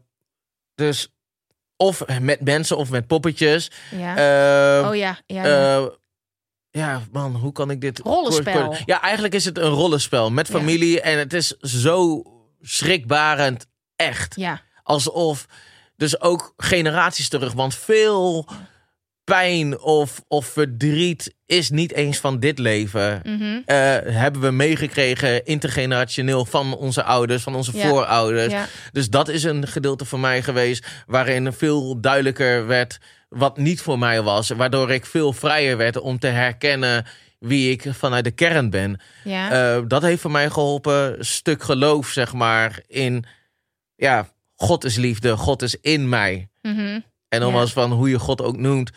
dus 0.76 1.08
of 1.78 2.04
met 2.22 2.42
mensen 2.42 2.78
of 2.78 2.90
met 2.90 3.08
poppetjes. 3.08 3.72
Ja. 3.98 4.16
Eh, 4.82 4.90
oh 4.90 4.96
ja, 4.96 5.18
ja. 5.26 5.90
Ja. 6.72 7.02
man, 7.12 7.36
hoe 7.36 7.52
kan 7.52 7.72
ik 7.72 7.82
dit... 7.82 8.00
Rollenspel. 8.00 8.76
Ja, 8.86 9.02
eigenlijk 9.02 9.34
is 9.34 9.46
het 9.46 9.58
een 9.58 9.70
rollenspel 9.70 10.32
met 10.32 10.48
Ja. 10.48 10.54
familie. 10.58 11.02
En 11.02 11.18
het 11.18 11.34
is 11.34 11.48
zo 11.60 12.24
schrikbarend 12.62 13.66
echt. 13.96 14.36
ja. 14.36 14.62
Alsof, 14.84 15.46
dus 15.96 16.22
ook 16.22 16.54
generaties 16.58 17.30
terug. 17.30 17.54
Want 17.54 17.76
veel 17.76 18.48
pijn 19.24 19.80
of, 19.80 20.22
of 20.28 20.46
verdriet 20.46 21.36
is 21.46 21.70
niet 21.70 21.94
eens 21.94 22.18
van 22.18 22.40
dit 22.40 22.60
leven. 22.60 23.20
Mhm. 23.24 23.60
Eh, 23.66 23.76
hebben 24.14 24.42
we 24.42 24.52
meegekregen 24.52 25.46
intergenerationeel 25.46 26.46
van 26.46 26.76
onze 26.76 27.04
ouders, 27.04 27.44
van 27.44 27.56
onze 27.56 27.78
Ja. 27.78 27.88
voorouders. 27.88 28.54
ja. 28.54 28.66
Dus 28.92 29.10
dat 29.10 29.28
is 29.28 29.44
een 29.44 29.68
gedeelte 29.68 30.06
van 30.06 30.20
mij 30.20 30.42
geweest 30.44 30.88
waarin 31.08 31.54
veel 31.54 32.02
duidelijker 32.02 32.68
werd 32.68 32.98
wat 33.32 33.58
niet 33.58 33.82
voor 33.82 34.00
mij 34.00 34.22
was. 34.22 34.50
Waardoor 34.50 34.92
ik 34.92 35.06
veel 35.06 35.34
vrijer 35.34 35.78
werd 35.78 35.98
om 36.00 36.20
te 36.20 36.28
herkennen 36.28 37.06
wie 37.40 37.72
ik 37.72 37.86
vanuit 37.94 38.24
de 38.24 38.32
kern 38.32 38.70
ben. 38.70 39.02
ja. 39.24 39.76
Eh, 39.76 39.84
dat 39.88 40.02
heeft 40.02 40.22
voor 40.22 40.32
mij 40.32 40.50
geholpen. 40.50 41.26
Stuk 41.26 41.64
geloof, 41.64 42.08
zeg 42.08 42.34
maar, 42.34 42.80
in 42.88 43.26
ja, 43.96 44.30
God 44.56 44.84
is 44.84 44.96
liefde, 44.96 45.38
God 45.38 45.62
is 45.62 45.76
in 45.80 46.10
mij. 46.10 46.50
Mhm. 46.62 47.00
En 47.28 47.40
dan 47.40 47.50
Ja. 47.50 47.56
was 47.56 47.74
van 47.74 47.92
hoe 47.92 48.10
je 48.10 48.20
God 48.20 48.42
ook 48.42 48.58
noemt. 48.58 48.92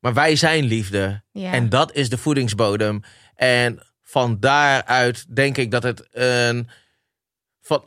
Maar 0.00 0.14
wij 0.14 0.36
zijn 0.36 0.64
liefde. 0.64 1.22
ja. 1.32 1.52
En 1.52 1.68
dat 1.68 1.94
is 1.94 2.08
de 2.08 2.18
voedingsbodem. 2.18 3.00
En 3.34 3.80
van 4.02 4.40
daaruit 4.40 5.34
denk 5.36 5.56
ik 5.56 5.70
dat 5.70 5.82
het 5.82 6.08
een. 6.10 6.68
Van, 7.60 7.84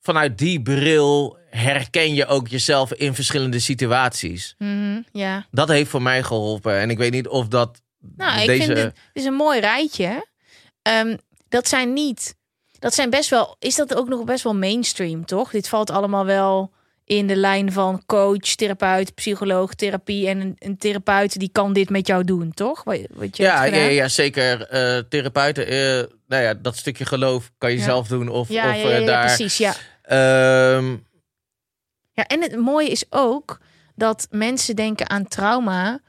vanuit 0.00 0.38
die 0.38 0.62
bril 0.62 1.38
herken 1.50 2.14
je 2.14 2.26
ook 2.26 2.48
jezelf 2.48 2.92
in 2.92 3.14
verschillende 3.14 3.58
situaties. 3.58 4.54
Mhm. 4.58 5.00
ja. 5.12 5.46
Dat 5.50 5.68
heeft 5.68 5.90
voor 5.90 6.02
mij 6.02 6.22
geholpen. 6.22 6.78
En 6.78 6.90
ik 6.90 6.98
weet 6.98 7.12
niet 7.12 7.28
of 7.28 7.48
dat. 7.48 7.82
Nou, 8.16 8.40
ik 8.40 8.46
deze. 8.46 8.64
vind 8.64 8.78
het, 8.78 8.96
is 9.12 9.24
een 9.24 9.34
mooi 9.34 9.60
rijtje. 9.60 10.26
Ehm, 10.82 11.16
dat 11.48 11.68
zijn 11.68 11.92
niet. 11.92 12.34
Dat 12.78 12.94
zijn 12.94 13.10
best 13.10 13.30
wel. 13.30 13.56
Is 13.58 13.74
dat 13.76 13.94
ook 13.94 14.08
nog 14.08 14.24
best 14.24 14.44
wel 14.44 14.54
mainstream, 14.54 15.24
toch? 15.24 15.50
Dit 15.50 15.68
valt 15.68 15.90
allemaal 15.90 16.24
wel 16.24 16.72
in 17.04 17.26
de 17.26 17.36
lijn 17.36 17.72
van 17.72 18.02
coach, 18.06 18.38
therapeut, 18.54 19.14
psycholoog, 19.14 19.74
therapie. 19.74 20.28
En 20.28 20.40
een, 20.40 20.56
een 20.58 20.78
therapeut 20.78 21.38
die 21.38 21.48
kan 21.52 21.72
dit 21.72 21.90
met 21.90 22.06
jou 22.06 22.24
doen, 22.24 22.52
toch? 22.54 22.84
Wat, 22.84 22.98
wat 23.10 23.36
je 23.36 23.42
Ja, 23.42 23.64
ja, 23.64 23.76
ja, 23.76 24.08
zeker. 24.08 24.62
Eh, 24.66 24.98
therapeuten, 25.08 25.66
eh, 25.66 26.04
nou 26.28 26.42
ja, 26.42 26.54
dat 26.54 26.76
stukje 26.76 27.04
geloof 27.04 27.50
kan 27.58 27.70
je 27.72 27.78
Ja. 27.78 27.84
zelf 27.84 28.08
doen. 28.08 28.28
Of, 28.28 28.48
Ja, 28.48 28.68
of 28.70 28.76
ja, 28.82 28.88
ja, 28.88 28.96
eh, 28.98 29.06
daar. 29.06 29.24
precies. 29.26 29.56
Ja. 29.56 29.74
Ehm, 30.02 30.96
ja, 32.20 32.26
en 32.26 32.42
het 32.42 32.56
mooie 32.56 32.88
is 32.88 33.04
ook 33.10 33.60
dat 33.94 34.26
mensen 34.30 34.76
denken 34.76 35.10
aan 35.10 35.28
trauma. 35.28 36.00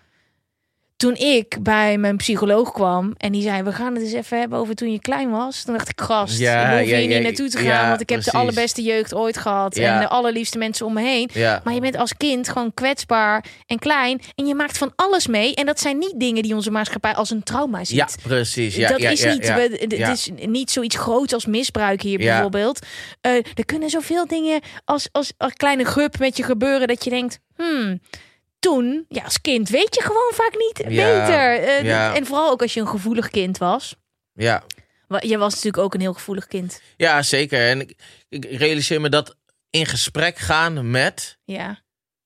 Toen 1.01 1.15
ik 1.15 1.57
bij 1.63 1.97
mijn 1.97 2.17
psycholoog 2.17 2.71
kwam 2.71 3.13
en 3.17 3.31
die 3.31 3.41
zei: 3.41 3.63
We 3.63 3.71
gaan 3.71 3.93
het 3.93 4.03
eens 4.03 4.13
even 4.13 4.39
hebben 4.39 4.59
over 4.59 4.75
toen 4.75 4.91
je 4.91 4.99
klein 4.99 5.29
was. 5.29 5.63
Toen 5.63 5.73
dacht 5.73 5.89
ik: 5.89 6.01
Gast, 6.01 6.39
Ja, 6.39 6.77
hoef 6.79 6.87
ja, 6.89 6.97
ja, 6.97 7.07
niet 7.07 7.21
naartoe 7.23 7.49
te 7.49 7.57
gaan, 7.57 7.87
want 7.89 8.01
ik 8.01 8.09
heb 8.09 8.17
de 8.23 8.31
allerbeste 8.31 8.81
jeugd 8.81 9.13
ooit 9.13 9.37
gehad. 9.37 9.75
En 9.75 9.99
de 9.99 10.07
allerliefste 10.07 10.57
mensen 10.57 10.85
om 10.85 10.93
me 10.93 11.01
heen. 11.01 11.29
ja. 11.33 11.61
Maar 11.63 11.73
je 11.73 11.79
bent 11.79 11.97
als 11.97 12.17
kind 12.17 12.49
gewoon 12.49 12.73
kwetsbaar 12.73 13.45
en 13.67 13.79
klein. 13.79 14.21
En 14.35 14.45
je 14.47 14.55
maakt 14.55 14.77
van 14.77 14.91
alles 14.95 15.27
mee. 15.27 15.55
En 15.55 15.65
dat 15.65 15.79
zijn 15.79 15.97
niet 15.97 16.13
dingen 16.19 16.43
die 16.43 16.55
onze 16.55 16.71
maatschappij 16.71 17.13
als 17.15 17.29
een 17.29 17.43
trauma 17.43 17.83
ziet. 17.83 17.97
ja, 17.97 18.07
precies. 18.23 18.75
Ja, 18.75 18.87
dat 18.87 18.99
is 19.11 19.23
niet, 19.33 19.47
we- 19.87 19.95
het 19.97 20.07
is 20.07 20.29
niet 20.47 20.71
zoiets 20.71 20.95
groots 20.97 21.33
als 21.33 21.45
misbruik 21.45 22.01
hier 22.01 22.19
bijvoorbeeld. 22.33 22.79
Eh, 23.21 23.35
er 23.35 23.65
kunnen 23.65 23.89
zoveel 23.89 24.27
dingen 24.27 24.61
als, 24.85 25.09
als, 25.11 25.33
als 25.37 25.53
kleine 25.53 25.85
gup 25.85 26.19
met 26.19 26.37
je 26.37 26.43
gebeuren 26.43 26.87
dat 26.87 27.03
je 27.03 27.09
denkt, 27.09 27.39
hmm, 27.55 27.99
toen, 28.61 29.05
ja, 29.09 29.23
als 29.23 29.41
kind 29.41 29.69
weet 29.69 29.95
je 29.95 30.01
gewoon 30.01 30.31
vaak 30.33 30.51
niet 30.57 30.93
Ja. 30.93 31.25
beter. 31.25 31.59
Eh, 31.67 31.83
Ja. 31.83 32.15
En 32.15 32.25
vooral 32.25 32.51
ook 32.51 32.61
als 32.61 32.73
je 32.73 32.79
een 32.79 32.87
gevoelig 32.87 33.29
kind 33.29 33.57
was. 33.57 33.95
Ja. 34.33 34.63
Je 35.19 35.37
was 35.37 35.53
natuurlijk 35.53 35.83
ook 35.83 35.93
een 35.93 35.99
heel 36.01 36.13
gevoelig 36.13 36.47
kind. 36.47 36.81
ja, 36.97 37.21
zeker. 37.21 37.67
En 37.69 37.81
ik, 37.81 37.95
ik 38.29 38.45
realiseer 38.45 39.01
me 39.01 39.09
dat 39.09 39.35
in 39.69 39.85
gesprek 39.85 40.37
gaan 40.37 40.91
met 40.91 41.37
Ja, 41.43 41.79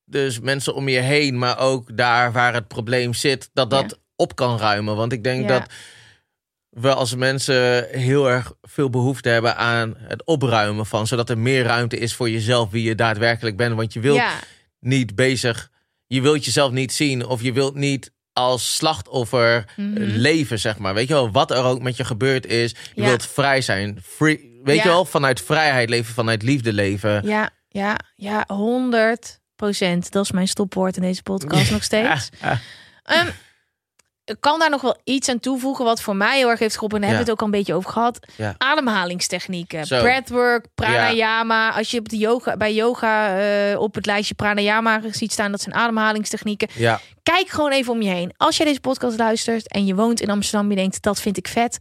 dus 0.06 0.40
mensen 0.40 0.74
om 0.76 0.88
je 0.90 1.00
heen, 1.00 1.38
maar 1.38 1.60
ook 1.60 1.98
daar 1.98 2.32
waar 2.32 2.54
het 2.54 2.68
probleem 2.68 3.14
zit, 3.14 3.50
dat 3.54 3.70
dat 3.70 3.90
Ja. 3.92 3.98
op 4.16 4.36
kan 4.36 4.58
ruimen. 4.58 4.96
Want 4.96 5.12
ik 5.12 5.24
denk 5.24 5.42
Ja. 5.50 5.60
dat 5.60 5.70
we 6.70 6.94
als 6.94 7.16
mensen 7.16 7.88
heel 7.92 8.30
erg 8.30 8.54
veel 8.62 8.90
behoefte 8.90 9.30
hebben 9.30 9.56
aan 9.58 9.96
het 9.98 10.26
opruimen 10.26 10.86
van, 10.86 11.08
zodat 11.08 11.30
er 11.30 11.38
meer 11.38 11.64
ruimte 11.64 11.98
is 11.98 12.14
voor 12.16 12.30
jezelf, 12.30 12.70
wie 12.72 12.84
je 12.84 12.96
daadwerkelijk 12.96 13.58
bent. 13.58 13.76
Want 13.76 13.94
je 13.94 14.00
wilt 14.00 14.18
ja, 14.18 14.40
niet 14.80 15.16
bezig, 15.16 15.72
je 16.08 16.22
wilt 16.22 16.46
jezelf 16.46 16.72
niet 16.72 16.94
zien 16.94 17.26
of 17.26 17.42
je 17.42 17.54
wilt 17.54 17.76
niet 17.76 18.14
als 18.34 18.76
slachtoffer 18.76 19.66
Mhm. 19.76 19.98
eh, 19.98 20.08
leven, 20.16 20.60
zeg 20.60 20.78
maar. 20.78 20.94
Weet 20.94 21.08
je 21.08 21.14
wel, 21.14 21.32
wat 21.32 21.52
er 21.52 21.64
ook 21.64 21.82
met 21.82 21.98
je 21.98 22.06
gebeurd 22.06 22.46
is, 22.46 22.70
je 22.94 23.02
Ja. 23.02 23.08
wilt 23.08 23.26
vrij 23.26 23.62
zijn. 23.62 24.00
Free, 24.04 24.60
weet 24.64 24.76
Ja. 24.76 24.84
je 24.84 24.88
wel, 24.90 25.06
vanuit 25.06 25.42
vrijheid 25.42 25.90
leven, 25.90 26.14
vanuit 26.14 26.42
liefde 26.44 26.74
leven. 26.74 27.28
ja, 27.28 27.50
ja, 27.70 27.98
ja, 28.16 28.44
100 28.48 29.40
procent. 29.56 30.12
Dat 30.12 30.24
is 30.24 30.32
mijn 30.32 30.48
stopwoord 30.48 30.96
in 30.96 31.02
deze 31.02 31.24
podcast 31.24 31.72
nog 31.78 31.84
steeds. 31.84 32.30
Ja. 32.42 32.60
Ik 34.26 34.36
kan 34.40 34.60
daar 34.60 34.70
nog 34.70 34.82
wel 34.82 34.98
iets 35.04 35.30
aan 35.30 35.40
toevoegen 35.40 35.86
wat 35.86 36.02
voor 36.02 36.16
mij 36.16 36.38
heel 36.38 36.50
erg 36.50 36.60
heeft 36.60 36.74
geholpen. 36.74 36.98
En 36.98 37.04
daar 37.04 37.12
Ja. 37.12 37.18
hebben 37.18 37.36
we 37.36 37.42
het 37.42 37.42
ook 37.42 37.48
al 37.50 37.54
een 37.54 37.60
beetje 37.66 37.74
over 37.74 37.92
gehad. 37.92 38.20
Ja. 38.36 38.56
Ademhalingstechnieken, 38.58 39.86
Zo. 39.86 40.00
breathwork, 40.02 40.66
pranayama. 40.76 41.70
Als 41.74 41.92
je 41.92 42.00
op 42.00 42.10
de 42.10 42.18
yoga, 42.18 42.58
bij 42.58 42.74
yoga 42.74 43.38
eh, 43.40 43.80
op 43.80 43.96
het 43.96 44.06
lijstje 44.06 44.34
pranayama 44.36 45.02
ziet 45.12 45.32
staan, 45.32 45.52
dat 45.52 45.62
zijn 45.62 45.76
ademhalingstechnieken. 45.76 46.68
Kijk 47.24 47.48
gewoon 47.48 47.72
even 47.72 47.94
om 47.94 48.02
je 48.02 48.10
heen. 48.10 48.34
Als 48.38 48.58
jij 48.58 48.66
deze 48.66 48.80
podcast 48.80 49.18
luistert 49.18 49.68
en 49.72 49.86
je 49.86 49.96
woont 49.96 50.22
in 50.22 50.30
Amsterdam, 50.30 50.70
je 50.70 50.76
denkt 50.76 51.02
dat 51.02 51.22
vind 51.22 51.38
ik 51.38 51.48
vet. 51.48 51.78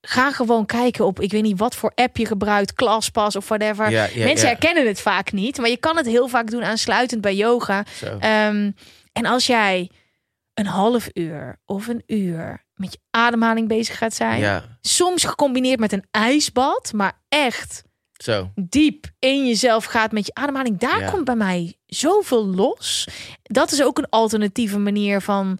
Ga 0.00 0.32
gewoon 0.32 0.66
kijken 0.66 1.04
op, 1.06 1.20
ik 1.20 1.30
weet 1.32 1.42
niet 1.42 1.58
wat 1.58 1.74
voor 1.74 1.92
app 1.94 2.16
je 2.16 2.26
gebruikt, 2.26 2.72
ClassPass 2.72 3.36
of 3.36 3.48
whatever. 3.48 3.90
Mensen 4.16 4.48
herkennen 4.48 4.86
het 4.86 5.00
vaak 5.00 5.32
niet, 5.32 5.58
maar 5.58 5.68
je 5.70 5.76
kan 5.76 5.96
het 5.96 6.06
heel 6.06 6.28
vaak 6.28 6.50
doen 6.50 6.64
aansluitend 6.64 7.20
bij 7.20 7.34
yoga. 7.34 7.84
Ehm, 8.20 8.70
en 9.12 9.26
als 9.26 9.46
jij 9.46 9.90
een 10.60 10.66
half 10.66 11.08
uur 11.12 11.58
of 11.64 11.86
een 11.88 12.02
uur 12.06 12.64
met 12.74 12.92
je 12.92 12.98
ademhaling 13.10 13.68
bezig 13.68 13.98
gaat 13.98 14.14
zijn, 14.14 14.40
ja, 14.40 14.64
soms 14.80 15.24
gecombineerd 15.24 15.80
met 15.80 15.92
een 15.92 16.04
ijsbad, 16.10 16.92
maar 16.92 17.20
echt 17.28 17.82
zo. 18.12 18.50
diep 18.54 19.06
in 19.18 19.46
jezelf 19.46 19.84
gaat 19.84 20.12
met 20.12 20.26
je 20.26 20.34
ademhaling, 20.34 20.78
daar 20.78 21.00
Ja. 21.00 21.10
komt 21.10 21.24
bij 21.24 21.34
mij 21.36 21.76
zoveel 21.86 22.46
los. 22.46 23.08
Dat 23.42 23.72
is 23.72 23.82
ook 23.82 23.98
een 23.98 24.08
alternatieve 24.08 24.78
manier 24.78 25.20
van 25.20 25.58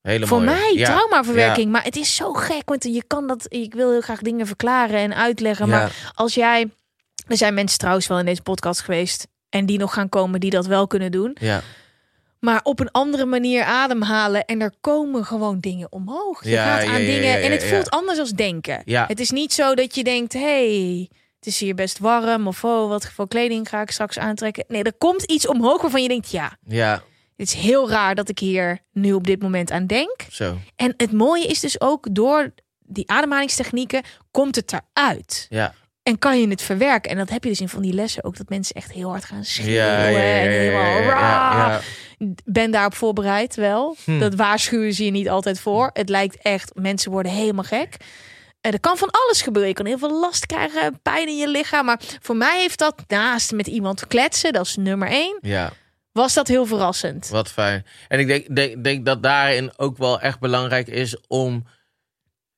Hele 0.00 0.26
voor 0.26 0.42
mooie. 0.42 0.50
mij 0.50 0.72
Ja. 0.74 0.84
traumaverwerking. 0.94 1.72
Maar 1.72 1.84
het 1.84 1.96
is 1.96 2.14
zo 2.14 2.32
gek, 2.32 2.62
want 2.68 2.84
je 2.84 3.04
kan 3.06 3.26
dat. 3.26 3.46
Ik 3.48 3.74
wil 3.74 3.90
heel 3.90 4.00
graag 4.00 4.20
dingen 4.20 4.46
verklaren 4.46 4.98
en 4.98 5.14
uitleggen. 5.14 5.68
Maar 5.68 6.12
als 6.14 6.34
jij, 6.34 6.70
er 7.26 7.36
zijn 7.36 7.54
mensen 7.54 7.78
trouwens 7.78 8.06
wel 8.06 8.18
in 8.18 8.24
deze 8.24 8.42
podcast 8.42 8.80
geweest 8.80 9.26
en 9.48 9.66
die 9.66 9.78
nog 9.78 9.92
gaan 9.94 10.08
komen 10.08 10.40
die 10.40 10.50
dat 10.50 10.66
wel 10.66 10.86
kunnen 10.86 11.10
doen. 11.12 11.36
Ja. 11.40 11.60
Maar 12.44 12.60
op 12.62 12.80
een 12.80 12.90
andere 12.90 13.24
manier 13.24 13.62
ademhalen 13.62 14.44
en 14.44 14.60
er 14.60 14.72
komen 14.80 15.24
gewoon 15.24 15.60
dingen 15.60 15.92
omhoog. 15.92 16.44
Je 16.44 16.50
Ja, 16.50 16.64
gaat 16.78 16.86
aan 16.88 17.00
ja, 17.00 17.06
dingen 17.06 17.28
ja, 17.28 17.38
en 17.38 17.50
het 17.52 17.64
voelt 17.64 17.90
anders 17.90 18.18
als 18.18 18.30
denken. 18.30 18.82
Ja. 18.84 19.04
Het 19.06 19.20
is 19.20 19.30
niet 19.30 19.52
zo 19.52 19.74
dat 19.74 19.94
je 19.94 20.04
denkt, 20.04 20.32
hey, 20.32 21.08
het 21.36 21.46
is 21.46 21.60
hier 21.60 21.74
best 21.74 21.98
warm 21.98 22.46
of 22.46 22.64
oh, 22.64 22.88
wat 22.88 23.06
voor 23.06 23.28
kleding 23.28 23.68
ga 23.68 23.80
ik 23.80 23.90
straks 23.90 24.18
aantrekken. 24.18 24.64
Nee, 24.68 24.82
er 24.82 24.94
komt 24.98 25.22
iets 25.22 25.46
omhoog 25.46 25.82
waarvan 25.82 26.02
je 26.02 26.08
denkt, 26.08 26.30
ja, 26.30 26.56
Ja, 26.66 27.02
het 27.36 27.46
is 27.46 27.52
heel 27.52 27.90
raar 27.90 28.14
dat 28.14 28.28
ik 28.28 28.38
hier 28.38 28.78
nu 28.92 29.12
op 29.12 29.26
dit 29.26 29.42
moment 29.42 29.70
aan 29.70 29.86
denk. 29.86 30.26
zo. 30.30 30.56
En 30.76 30.94
het 30.96 31.12
mooie 31.12 31.46
is 31.46 31.60
dus 31.60 31.80
ook 31.80 32.06
door 32.10 32.54
die 32.86 33.10
ademhalingstechnieken 33.10 34.02
komt 34.30 34.56
het 34.56 34.72
eruit. 34.72 35.46
Ja. 35.50 35.74
En 36.02 36.18
kan 36.18 36.40
je 36.40 36.48
het 36.48 36.62
verwerken. 36.62 37.10
En 37.10 37.16
dat 37.16 37.30
heb 37.30 37.42
je 37.44 37.50
dus 37.50 37.60
in 37.60 37.68
van 37.68 37.82
die 37.82 37.92
lessen 37.92 38.24
ook. 38.24 38.36
Dat 38.36 38.48
mensen 38.48 38.74
echt 38.74 38.92
heel 38.92 39.08
hard 39.08 39.24
gaan 39.24 39.44
schreeuwen. 39.44 39.74
Ja, 39.74 40.08
ja, 40.08 40.08
ja, 40.08 40.18
ja, 40.18 40.38
en 40.38 40.44
ja, 40.44 40.50
helemaal, 40.50 40.86
ja, 41.02 41.10
ja, 41.10 41.68
ja. 41.68 41.80
Ben 42.44 42.70
daarop 42.70 42.94
voorbereid 42.94 43.54
wel. 43.54 43.96
Hm. 44.04 44.18
Dat 44.18 44.34
waarschuwen 44.34 44.92
ze 44.92 45.04
je 45.04 45.10
niet 45.10 45.28
altijd 45.28 45.60
voor. 45.60 45.90
Het 45.92 46.08
lijkt 46.08 46.36
echt, 46.42 46.70
mensen 46.74 47.10
worden 47.10 47.32
helemaal 47.32 47.64
gek. 47.64 47.96
En 48.60 48.72
er 48.72 48.80
kan 48.80 48.96
van 48.96 49.10
alles 49.10 49.42
gebeuren. 49.42 49.70
Je 49.70 49.76
kan 49.76 49.86
heel 49.86 49.98
veel 49.98 50.20
last 50.20 50.46
krijgen, 50.46 51.00
pijn 51.02 51.28
in 51.28 51.36
je 51.36 51.48
lichaam. 51.48 51.84
Maar 51.84 52.00
voor 52.20 52.36
mij 52.36 52.60
heeft 52.60 52.78
dat 52.78 53.04
naast 53.06 53.52
met 53.52 53.66
iemand 53.66 54.06
kletsen, 54.06 54.52
dat 54.52 54.66
is 54.66 54.76
nummer 54.76 55.08
één, 55.08 55.38
ja. 55.40 55.72
was 56.12 56.34
dat 56.34 56.48
heel 56.48 56.66
verrassend. 56.66 57.28
Wat 57.28 57.50
fijn. 57.50 57.86
En 58.08 58.18
ik 58.18 58.26
denk, 58.26 58.56
denk, 58.56 58.84
denk 58.84 59.06
dat 59.06 59.22
daarin 59.22 59.72
ook 59.76 59.98
wel 59.98 60.20
echt 60.20 60.40
belangrijk 60.40 60.88
is 60.88 61.16
om 61.26 61.66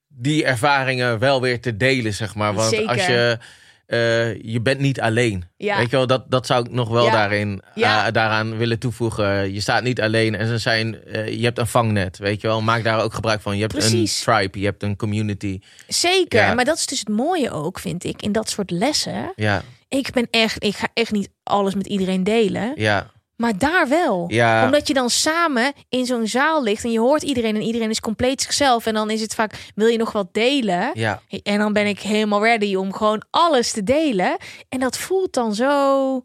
die 0.08 0.44
ervaringen 0.44 1.18
wel 1.18 1.40
weer 1.40 1.60
te 1.60 1.76
delen, 1.76 2.14
zeg 2.14 2.34
maar. 2.34 2.54
Want 2.54 2.68
Zeker. 2.68 2.88
als 2.88 3.06
je. 3.06 3.38
Eh, 3.86 4.42
je 4.42 4.60
bent 4.60 4.80
niet 4.80 5.00
alleen. 5.00 5.44
Ja. 5.56 5.76
Weet 5.78 5.90
je 5.90 5.96
wel, 5.96 6.06
dat, 6.06 6.24
dat 6.30 6.46
zou 6.46 6.64
ik 6.64 6.70
nog 6.70 6.88
wel 6.88 7.04
Ja. 7.04 7.10
daarin, 7.12 7.62
Ja. 7.74 8.06
eh, 8.06 8.12
daaraan 8.12 8.56
willen 8.56 8.78
toevoegen. 8.78 9.52
Je 9.52 9.60
staat 9.60 9.82
niet 9.82 10.00
alleen 10.00 10.34
en 10.34 10.46
ze 10.46 10.58
zijn, 10.58 11.04
eh, 11.04 11.38
je 11.38 11.44
hebt 11.44 11.58
een 11.58 11.66
vangnet, 11.66 12.18
weet 12.18 12.40
je 12.40 12.46
wel. 12.46 12.62
Maak 12.62 12.84
daar 12.84 13.02
ook 13.02 13.14
gebruik 13.14 13.40
van. 13.40 13.54
Je 13.54 13.60
hebt 13.60 13.72
Precies. 13.72 14.18
een 14.26 14.32
tribe, 14.34 14.58
je 14.58 14.64
hebt 14.64 14.82
een 14.82 14.96
community. 14.96 15.60
Zeker, 15.88 16.40
Ja. 16.40 16.54
maar 16.54 16.64
dat 16.64 16.76
is 16.76 16.86
dus 16.86 16.98
het 16.98 17.08
mooie 17.08 17.50
ook, 17.50 17.78
vind 17.78 18.04
ik, 18.04 18.22
in 18.22 18.32
dat 18.32 18.50
soort 18.50 18.70
lessen. 18.70 19.32
Ja, 19.36 19.62
Ik 19.88 20.10
ben 20.12 20.26
echt, 20.30 20.64
ik 20.64 20.76
ga 20.76 20.88
echt 20.94 21.12
niet 21.12 21.28
alles 21.42 21.74
met 21.74 21.86
iedereen 21.86 22.24
delen. 22.24 22.72
ja, 22.76 23.10
Maar 23.36 23.58
daar 23.58 23.88
wel. 23.88 24.24
Ja. 24.28 24.64
Omdat 24.64 24.88
je 24.88 24.94
dan 24.94 25.10
samen 25.10 25.72
in 25.88 26.06
zo'n 26.06 26.26
zaal 26.26 26.62
ligt 26.62 26.84
en 26.84 26.90
je 26.92 26.98
hoort 27.00 27.22
iedereen 27.22 27.54
en 27.54 27.62
iedereen 27.62 27.90
is 27.90 28.00
compleet 28.00 28.42
zichzelf. 28.42 28.86
En 28.86 28.94
dan 28.94 29.10
is 29.10 29.20
het 29.20 29.34
vaak, 29.34 29.70
wil 29.74 29.86
je 29.86 29.98
nog 29.98 30.12
wat 30.12 30.28
delen? 30.32 30.90
Ja. 30.94 31.20
En 31.42 31.58
dan 31.58 31.72
ben 31.72 31.86
ik 31.86 32.00
helemaal 32.00 32.44
ready 32.44 32.74
om 32.74 32.92
gewoon 32.92 33.22
alles 33.30 33.72
te 33.72 33.82
delen. 33.82 34.36
En 34.68 34.80
dat 34.80 34.98
voelt 34.98 35.32
dan 35.32 35.54
zo 35.54 36.22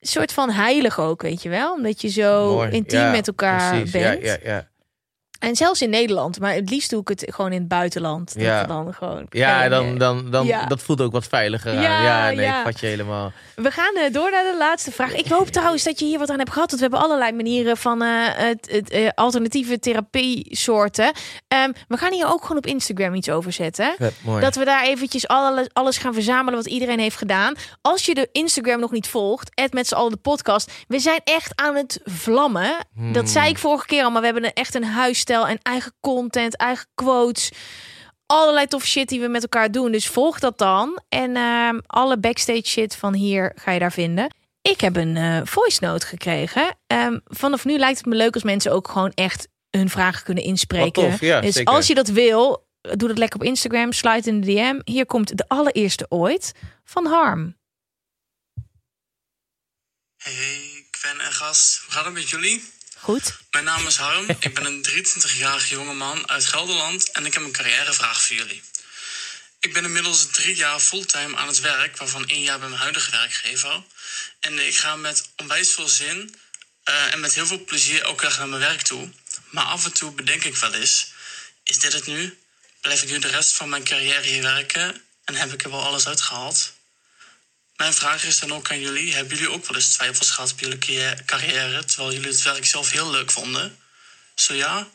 soort 0.00 0.32
van 0.32 0.50
heilig 0.50 1.00
ook, 1.00 1.22
weet 1.22 1.42
je 1.42 1.48
wel? 1.48 1.72
Omdat 1.72 2.00
je 2.00 2.08
zo 2.08 2.54
Mooi. 2.54 2.70
intiem 2.70 3.00
Ja, 3.00 3.10
met 3.10 3.26
elkaar 3.26 3.70
precies. 3.70 3.90
bent. 3.90 4.24
Ja, 4.24 4.36
ja, 4.42 4.50
ja. 4.52 4.68
En 5.38 5.56
zelfs 5.56 5.82
in 5.82 5.90
Nederland, 5.90 6.40
maar 6.40 6.54
het 6.54 6.70
liefst 6.70 6.90
doe 6.90 7.00
ik 7.00 7.08
het 7.08 7.24
gewoon 7.26 7.52
in 7.52 7.58
het 7.58 7.68
buitenland. 7.68 8.34
Ja. 8.36 8.64
dan 8.64 8.94
gewoon. 8.94 9.26
Ja, 9.30 9.68
dan, 9.68 9.84
eh, 9.92 9.98
dan, 9.98 10.30
dan, 10.30 10.46
Ja. 10.46 10.66
dat 10.66 10.82
voelt 10.82 11.00
ook 11.00 11.12
wat 11.12 11.26
veiliger 11.26 11.70
aan. 11.70 11.80
Ja, 11.82 12.02
Ja, 12.02 12.26
nee, 12.30 12.44
ja. 12.44 12.58
ik 12.58 12.64
vat 12.64 12.80
je 12.80 12.86
helemaal. 12.86 13.32
We 13.54 13.70
gaan 13.70 13.94
eh, 13.96 14.12
door 14.12 14.30
naar 14.30 14.42
de 14.44 14.56
laatste 14.58 14.92
vraag. 14.92 15.14
Ik 15.14 15.26
hoop 15.28 15.48
trouwens 15.56 15.82
dat 15.84 15.98
je 15.98 16.04
hier 16.06 16.18
wat 16.18 16.30
aan 16.30 16.38
hebt 16.38 16.52
gehad. 16.52 16.70
Want 16.70 16.82
we 16.82 16.88
hebben 16.88 17.04
allerlei 17.08 17.32
manieren 17.32 17.76
van 17.76 18.02
eh, 18.02 18.08
het, 18.22 18.84
het, 18.90 19.12
alternatieve 19.14 19.78
therapie 19.78 20.46
soorten. 20.56 21.12
Ehm, 21.48 21.72
we 21.88 21.96
gaan 21.96 22.12
hier 22.12 22.26
ook 22.32 22.42
gewoon 22.42 22.56
op 22.56 22.66
Instagram 22.66 23.14
iets 23.14 23.28
over 23.30 23.52
zetten. 23.52 23.94
Mooi. 24.24 24.40
Dat 24.40 24.54
we 24.56 24.64
daar 24.64 24.84
eventjes 24.84 25.28
alles, 25.28 25.66
alles 25.72 25.98
gaan 25.98 26.14
verzamelen 26.14 26.54
wat 26.54 26.66
iedereen 26.66 26.98
heeft 26.98 27.16
gedaan. 27.16 27.54
Als 27.82 28.06
je 28.06 28.14
de 28.14 28.28
Instagram 28.32 28.80
nog 28.80 28.90
niet 28.90 29.08
volgt, 29.08 29.50
met 29.72 29.86
z'n 29.86 29.94
allen 29.94 30.10
de 30.10 30.16
podcast. 30.16 30.72
We 30.88 30.98
zijn 30.98 31.20
echt 31.24 31.52
aan 31.54 31.74
het 31.76 32.00
vlammen. 32.04 32.74
Dat 33.12 33.28
zei 33.28 33.48
ik 33.48 33.58
vorige 33.58 33.86
keer 33.86 34.04
al, 34.04 34.10
maar 34.10 34.20
we 34.20 34.24
hebben 34.26 34.44
een- 34.44 34.52
echt 34.52 34.74
een 34.74 34.84
en 35.30 35.58
eigen 35.62 35.92
content, 36.00 36.56
eigen 36.56 36.86
quotes. 36.94 37.50
Allerlei 38.26 38.66
tof 38.66 38.84
shit 38.84 39.08
die 39.08 39.20
we 39.20 39.28
met 39.28 39.42
elkaar 39.42 39.70
doen. 39.70 39.92
Dus 39.92 40.08
volg 40.08 40.38
dat 40.38 40.58
dan. 40.58 41.00
En 41.08 41.36
ehm, 41.36 41.78
alle 41.86 42.18
backstage 42.18 42.66
shit 42.66 42.96
van 42.96 43.14
hier 43.14 43.52
ga 43.54 43.70
je 43.70 43.78
daar 43.78 43.92
vinden. 43.92 44.34
Ik 44.62 44.80
heb 44.80 44.96
een 44.96 45.16
eh, 45.16 45.40
voice 45.44 45.84
note 45.84 46.06
gekregen. 46.06 46.78
Ehm, 46.86 47.18
vanaf 47.24 47.64
nu 47.64 47.78
lijkt 47.78 47.98
het 47.98 48.06
me 48.06 48.14
leuk 48.14 48.34
als 48.34 48.42
mensen 48.42 48.72
ook 48.72 48.88
gewoon 48.88 49.12
echt 49.14 49.48
hun 49.70 49.90
vragen 49.90 50.24
kunnen 50.24 50.44
inspreken. 50.44 51.02
Wat 51.02 51.10
tof, 51.10 51.20
ja, 51.20 51.40
dus 51.40 51.54
zeker. 51.54 51.74
als 51.74 51.86
je 51.86 51.94
dat 51.94 52.08
wil, 52.08 52.66
doe 52.80 53.08
dat 53.08 53.18
lekker 53.18 53.40
op 53.40 53.46
Instagram. 53.46 53.92
Sluit 53.92 54.26
in 54.26 54.40
de 54.40 54.46
DM. 54.46 54.80
Hier 54.84 55.06
komt 55.06 55.36
de 55.36 55.44
allereerste 55.48 56.06
ooit 56.08 56.52
van 56.84 57.06
Harm. 57.06 57.56
Hey, 60.16 60.86
Gwen 60.90 61.20
en 61.20 61.32
gast. 61.32 61.82
Hoe 61.84 61.92
gaat 61.92 62.04
het 62.04 62.14
met 62.14 62.30
jullie? 62.30 62.62
Mijn 63.50 63.64
naam 63.64 63.86
is 63.86 63.96
Harm. 63.96 64.26
Ik 64.38 64.54
ben 64.54 64.64
een 64.64 64.86
23-jarige 64.88 65.74
jongeman 65.74 66.28
uit 66.28 66.44
Gelderland 66.44 67.10
en 67.10 67.26
ik 67.26 67.34
heb 67.34 67.42
een 67.42 67.52
carrièrevraag 67.52 68.22
voor 68.22 68.36
jullie. 68.36 68.62
Ik 69.60 69.72
ben 69.72 69.84
inmiddels 69.84 70.26
drie 70.30 70.56
jaar 70.56 70.80
fulltime 70.80 71.36
aan 71.36 71.46
het 71.46 71.60
werk, 71.60 71.96
waarvan 71.96 72.28
één 72.28 72.42
jaar 72.42 72.58
bij 72.58 72.68
mijn 72.68 72.80
huidige 72.80 73.10
werkgever. 73.10 73.82
En 74.40 74.66
ik 74.66 74.76
ga 74.76 74.96
met 74.96 75.28
onwijs 75.36 75.72
veel 75.72 75.88
zin 75.88 76.36
eh, 76.82 77.12
en 77.12 77.20
met 77.20 77.34
heel 77.34 77.46
veel 77.46 77.64
plezier 77.64 78.02
elke 78.02 78.24
dag 78.24 78.38
naar 78.38 78.48
mijn 78.48 78.60
werk 78.60 78.82
toe. 78.82 79.10
Maar 79.50 79.64
af 79.64 79.84
en 79.84 79.92
toe 79.92 80.12
bedenk 80.12 80.44
ik 80.44 80.56
wel 80.56 80.74
eens, 80.74 81.12
is 81.62 81.78
dit 81.78 81.92
het 81.92 82.06
nu? 82.06 82.38
Blijf 82.80 83.02
ik 83.02 83.10
nu 83.10 83.18
de 83.18 83.28
rest 83.28 83.52
van 83.52 83.68
mijn 83.68 83.84
carrière 83.84 84.26
hier 84.26 84.42
werken 84.42 85.02
en 85.24 85.34
heb 85.34 85.52
ik 85.52 85.64
er 85.64 85.70
wel 85.70 85.84
alles 85.84 86.06
uitgehaald? 86.06 86.72
Mijn 87.76 87.92
vraag 87.92 88.24
is 88.24 88.40
dan 88.40 88.52
ook 88.52 88.70
aan 88.70 88.80
jullie. 88.80 89.14
Hebben 89.14 89.36
jullie 89.36 89.52
ook 89.52 89.66
wel 89.66 89.76
eens 89.76 89.88
twijfels 89.94 90.30
gehad 90.30 90.52
op 90.52 90.60
jullie 90.60 90.78
carrière- 91.24 91.84
terwijl 91.84 92.12
jullie 92.12 92.28
het 92.30 92.42
werk 92.42 92.64
zelf 92.64 92.90
heel 92.90 93.10
leuk 93.10 93.30
vonden? 93.30 93.76
Zo 94.34 94.54
ja, 94.54 94.86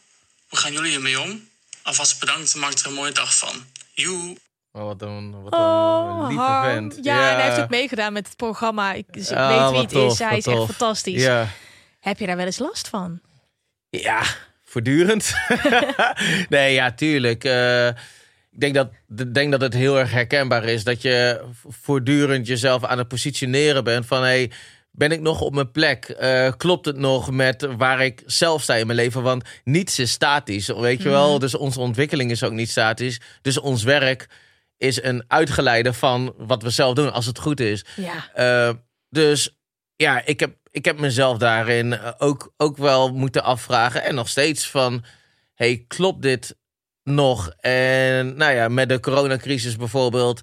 hoe 0.48 0.60
gaan 0.60 0.74
jullie 0.74 0.90
hiermee 0.92 1.20
om? 1.22 1.50
Alvast 1.82 2.20
bedankt 2.20 2.54
en 2.54 2.60
maak 2.60 2.74
er 2.74 2.86
een 2.86 2.94
mooie 2.94 3.12
dag 3.12 3.38
van. 3.38 3.66
Joe! 3.94 4.38
Oh, 4.72 4.84
wat 4.84 5.02
een, 5.02 5.42
wat 5.42 5.54
een 5.54 6.28
lieve 6.28 6.42
Harm. 6.42 6.92
vent. 6.92 7.06
Ja, 7.06 7.30
en 7.30 7.36
hij 7.36 7.50
heeft 7.50 7.62
ook 7.62 7.70
meegedaan 7.70 8.14
met 8.14 8.28
het 8.28 8.36
programma. 8.38 8.94
Ik, 8.94 9.06
dus 9.14 9.30
ik 9.32 9.38
weet 9.38 9.70
wie 9.70 9.80
het 9.80 9.90
tof, 9.90 10.12
is. 10.12 10.20
Hij 10.20 10.38
is 10.38 10.46
echt 10.46 10.66
fantastisch. 10.66 11.22
Ja. 11.22 11.48
Heb 12.00 12.20
je 12.20 12.26
daar 12.26 12.36
wel 12.36 12.46
eens 12.46 12.58
last 12.60 12.88
van? 12.88 13.22
Ja, 13.90 14.24
voortdurend. 14.66 15.34
nee, 16.50 16.74
ja, 16.74 16.92
tuurlijk. 16.92 17.44
Eh, 17.44 17.90
ik 18.52 18.60
denk 18.60 18.74
dat, 18.74 18.92
ik 19.18 19.34
denk 19.34 19.52
dat 19.52 19.62
het 19.62 19.74
heel 19.74 20.00
erg 20.00 20.12
herkenbaar 20.12 20.64
is 20.64 20.84
dat 20.84 21.02
je 21.02 21.42
voortdurend 21.68 22.48
jezelf 22.48 22.84
aan 22.84 22.98
het 22.98 23.08
positioneren 23.08 23.84
bent 23.84 24.06
van 24.06 24.22
hey, 24.22 24.52
ben 24.92 25.12
ik 25.12 25.22
nog 25.22 25.42
op 25.42 25.54
mijn 25.54 25.72
plek? 25.72 26.06
Eh, 26.06 26.52
klopt 26.58 26.86
het 26.86 26.98
nog 26.98 27.32
met 27.32 27.68
waar 27.78 28.02
ik 28.02 28.24
zelf 28.26 28.62
sta 28.62 28.76
in 28.76 28.86
mijn 28.86 29.00
leven? 29.00 29.24
Want 29.24 29.44
niets 29.64 30.00
is 30.00 30.12
statisch, 30.12 30.68
weet 30.68 31.02
je 31.02 31.10
wel? 31.10 31.40
Dus 31.40 31.56
onze 31.56 31.80
ontwikkeling 31.80 32.32
is 32.32 32.44
ook 32.44 32.52
niet 32.52 32.70
statisch. 32.70 33.20
Dus 33.42 33.58
ons 33.60 33.84
werk 33.84 34.30
is 34.78 35.04
een 35.04 35.24
uitgeleide 35.28 35.94
van 35.94 36.34
wat 36.38 36.64
we 36.64 36.70
zelf 36.70 36.94
doen, 36.94 37.14
als 37.14 37.26
het 37.26 37.40
goed 37.40 37.60
is. 37.60 37.86
Ja. 37.96 38.30
Eh, 38.34 38.74
dus 39.10 39.58
ja, 39.96 40.26
ik 40.26 40.40
heb, 40.40 40.56
ik 40.72 40.86
heb 40.86 41.00
mezelf 41.00 41.38
daarin 41.38 42.00
ook, 42.18 42.54
ook 42.58 42.78
wel 42.78 43.14
moeten 43.14 43.44
afvragen. 43.44 44.04
En 44.04 44.16
nog 44.16 44.30
steeds 44.30 44.70
van, 44.70 45.04
hey, 45.54 45.86
klopt 45.88 46.22
dit 46.22 46.56
nog? 47.04 47.52
En 47.60 48.36
nou 48.36 48.54
ja, 48.54 48.68
met 48.68 48.90
de 48.90 49.00
coronacrisis 49.00 49.76
bijvoorbeeld, 49.76 50.42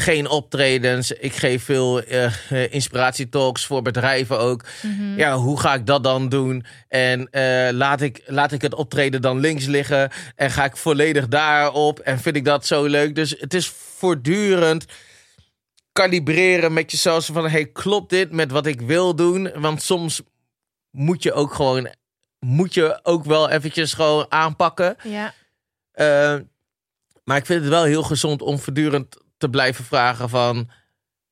geen 0.00 0.28
optredens. 0.28 1.12
Ik 1.12 1.32
geef 1.32 1.64
veel 1.64 2.02
eh, 2.02 2.72
inspiratietalks 2.72 3.66
voor 3.66 3.82
bedrijven 3.82 4.38
ook. 4.38 4.64
Ja, 5.16 5.36
hoe 5.36 5.60
ga 5.60 5.74
ik 5.74 5.86
dat 5.86 6.04
dan 6.04 6.28
doen? 6.28 6.64
En 6.88 7.30
eh, 7.30 7.72
laat, 7.72 8.00
ik, 8.00 8.22
laat 8.26 8.52
ik 8.52 8.62
het 8.62 8.74
optreden 8.74 9.22
dan 9.22 9.40
links 9.40 9.66
liggen? 9.66 10.10
En 10.36 10.50
ga 10.50 10.64
ik 10.64 10.76
volledig 10.76 11.28
daarop? 11.28 11.98
En 11.98 12.18
vind 12.18 12.36
ik 12.36 12.44
dat 12.44 12.66
zo 12.66 12.84
leuk? 12.84 13.14
Dus 13.14 13.34
het 13.38 13.54
is 13.54 13.68
voortdurend 13.96 14.84
kalibreren 15.92 16.72
met 16.72 16.90
jezelf. 16.90 17.24
Van, 17.32 17.48
hey, 17.48 17.66
klopt 17.66 18.10
dit 18.10 18.32
met 18.32 18.50
wat 18.50 18.66
ik 18.66 18.80
wil 18.80 19.14
doen? 19.14 19.50
Want 19.54 19.82
soms 19.82 20.22
moet 20.90 21.22
je 21.22 21.32
ook 21.32 21.54
gewoon... 21.54 21.88
Moet 22.38 22.74
je 22.74 23.00
ook 23.02 23.24
wel 23.24 23.50
eventjes 23.50 23.92
gewoon 23.92 24.26
aanpakken. 24.28 24.96
Ja. 25.02 25.34
Eh, 25.98 26.36
maar 27.24 27.36
ik 27.36 27.46
vind 27.46 27.60
het 27.60 27.68
wel 27.68 27.84
heel 27.84 28.02
gezond 28.02 28.42
om 28.42 28.58
voortdurend 28.58 29.16
te 29.36 29.48
blijven 29.48 29.84
vragen 29.84 30.28
van... 30.28 30.70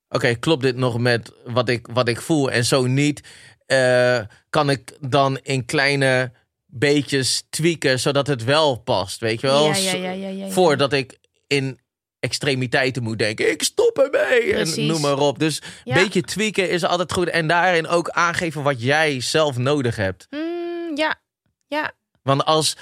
Oké, 0.08 0.34
klopt 0.34 0.62
dit 0.62 0.76
nog 0.76 0.98
met 0.98 1.32
wat 1.44 1.68
ik, 1.68 1.86
wat 1.92 2.08
ik 2.08 2.20
voel? 2.20 2.50
En 2.50 2.64
zo 2.64 2.86
niet, 2.86 3.28
eh, 3.66 4.20
kan 4.50 4.70
ik 4.70 4.96
dan 5.00 5.38
in 5.42 5.64
kleine 5.64 6.32
beetjes 6.66 7.46
tweaken... 7.50 8.00
zodat 8.00 8.26
het 8.26 8.44
wel 8.44 8.76
past, 8.76 9.20
weet 9.20 9.40
je 9.40 9.46
wel? 9.46 9.74
Ja, 9.74 9.94
ja, 9.94 10.10
ja. 10.10 10.48
Voordat 10.48 10.92
ik 10.92 11.18
in 11.46 11.80
extremiteiten 12.20 13.02
moet 13.02 13.18
denken. 13.18 13.50
Ik 13.50 13.62
stop 13.62 13.98
ermee 13.98 14.52
Precies. 14.52 14.76
en 14.76 14.86
noem 14.86 15.00
maar 15.00 15.18
op. 15.18 15.38
Dus 15.38 15.62
een 15.84 15.94
beetje 15.94 16.22
tweaken 16.22 16.70
is 16.70 16.84
altijd 16.84 17.12
goed. 17.12 17.28
En 17.28 17.46
daarin 17.48 17.86
ook 17.86 18.10
aangeven 18.10 18.62
wat 18.62 18.82
jij 18.82 19.20
zelf 19.20 19.56
nodig 19.56 19.96
hebt. 19.96 20.26
Mm, 20.30 20.96
ja. 20.96 21.20
Ja. 21.66 21.92
Want 22.22 22.44
als 22.44 22.76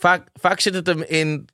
vaak, 0.00 0.28
vaak 0.34 0.60
zit 0.60 0.74
het 0.74 0.86
hem 0.86 1.02
in 1.02 1.48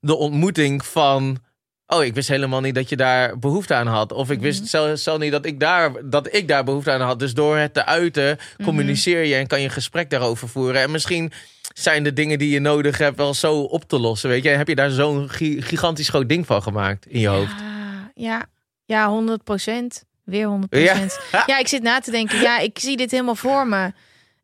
de 0.00 0.14
ontmoeting 0.16 0.84
van. 0.86 1.38
Oh, 1.86 2.04
ik 2.04 2.14
wist 2.14 2.28
helemaal 2.28 2.60
niet 2.60 2.74
dat 2.74 2.88
je 2.88 2.96
daar 2.96 3.38
behoefte 3.38 3.74
aan 3.74 3.86
had. 3.86 4.12
Of 4.12 4.30
ik 4.30 4.36
Mhm. 4.36 4.44
wist 4.46 4.66
zelf, 4.66 4.98
zelf 4.98 5.18
niet 5.18 5.32
dat 5.32 5.46
ik, 5.46 5.60
daar, 5.60 5.92
dat 6.10 6.34
ik 6.34 6.48
daar 6.48 6.64
behoefte 6.64 6.90
aan 6.90 7.00
had. 7.00 7.18
Dus 7.18 7.34
door 7.34 7.56
het 7.56 7.74
te 7.74 7.84
uiten, 7.84 8.38
Mhm. 8.56 8.64
communiceer 8.64 9.24
je 9.24 9.34
en 9.34 9.46
kan 9.46 9.58
je 9.60 9.64
een 9.64 9.70
gesprek 9.70 10.10
daarover 10.10 10.48
voeren. 10.48 10.80
En 10.82 10.90
misschien 10.90 11.32
zijn 11.74 12.02
de 12.02 12.12
dingen 12.12 12.38
die 12.38 12.50
je 12.50 12.60
nodig 12.60 12.98
hebt 12.98 13.16
wel 13.16 13.34
zo 13.34 13.60
op 13.62 13.88
te 13.88 13.98
lossen. 13.98 14.28
Weet 14.28 14.42
je, 14.42 14.50
en 14.50 14.58
heb 14.58 14.68
je 14.68 14.74
daar 14.74 14.90
zo'n 14.90 15.28
gi- 15.30 15.62
gigantisch 15.62 16.08
groot 16.08 16.28
ding 16.28 16.46
van 16.46 16.62
gemaakt 16.62 17.06
in 17.06 17.20
je 17.20 17.28
hoofd. 17.28 17.54
Ja, 17.60 18.10
ja, 18.14 18.46
ja, 18.84 19.08
100 19.08 19.44
procent. 19.44 20.04
Weer 20.24 20.46
100 20.46 20.70
procent. 20.70 21.18
Ja. 21.46 21.58
ik 21.58 21.68
zit 21.68 21.82
na 21.82 22.00
te 22.00 22.10
denken. 22.10 22.40
Ja, 22.40 22.58
ik 22.58 22.78
zie 22.78 22.96
dit 22.96 23.10
helemaal 23.10 23.34
voor 23.34 23.66
me. 23.66 23.92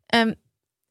Ehm, 0.05 0.31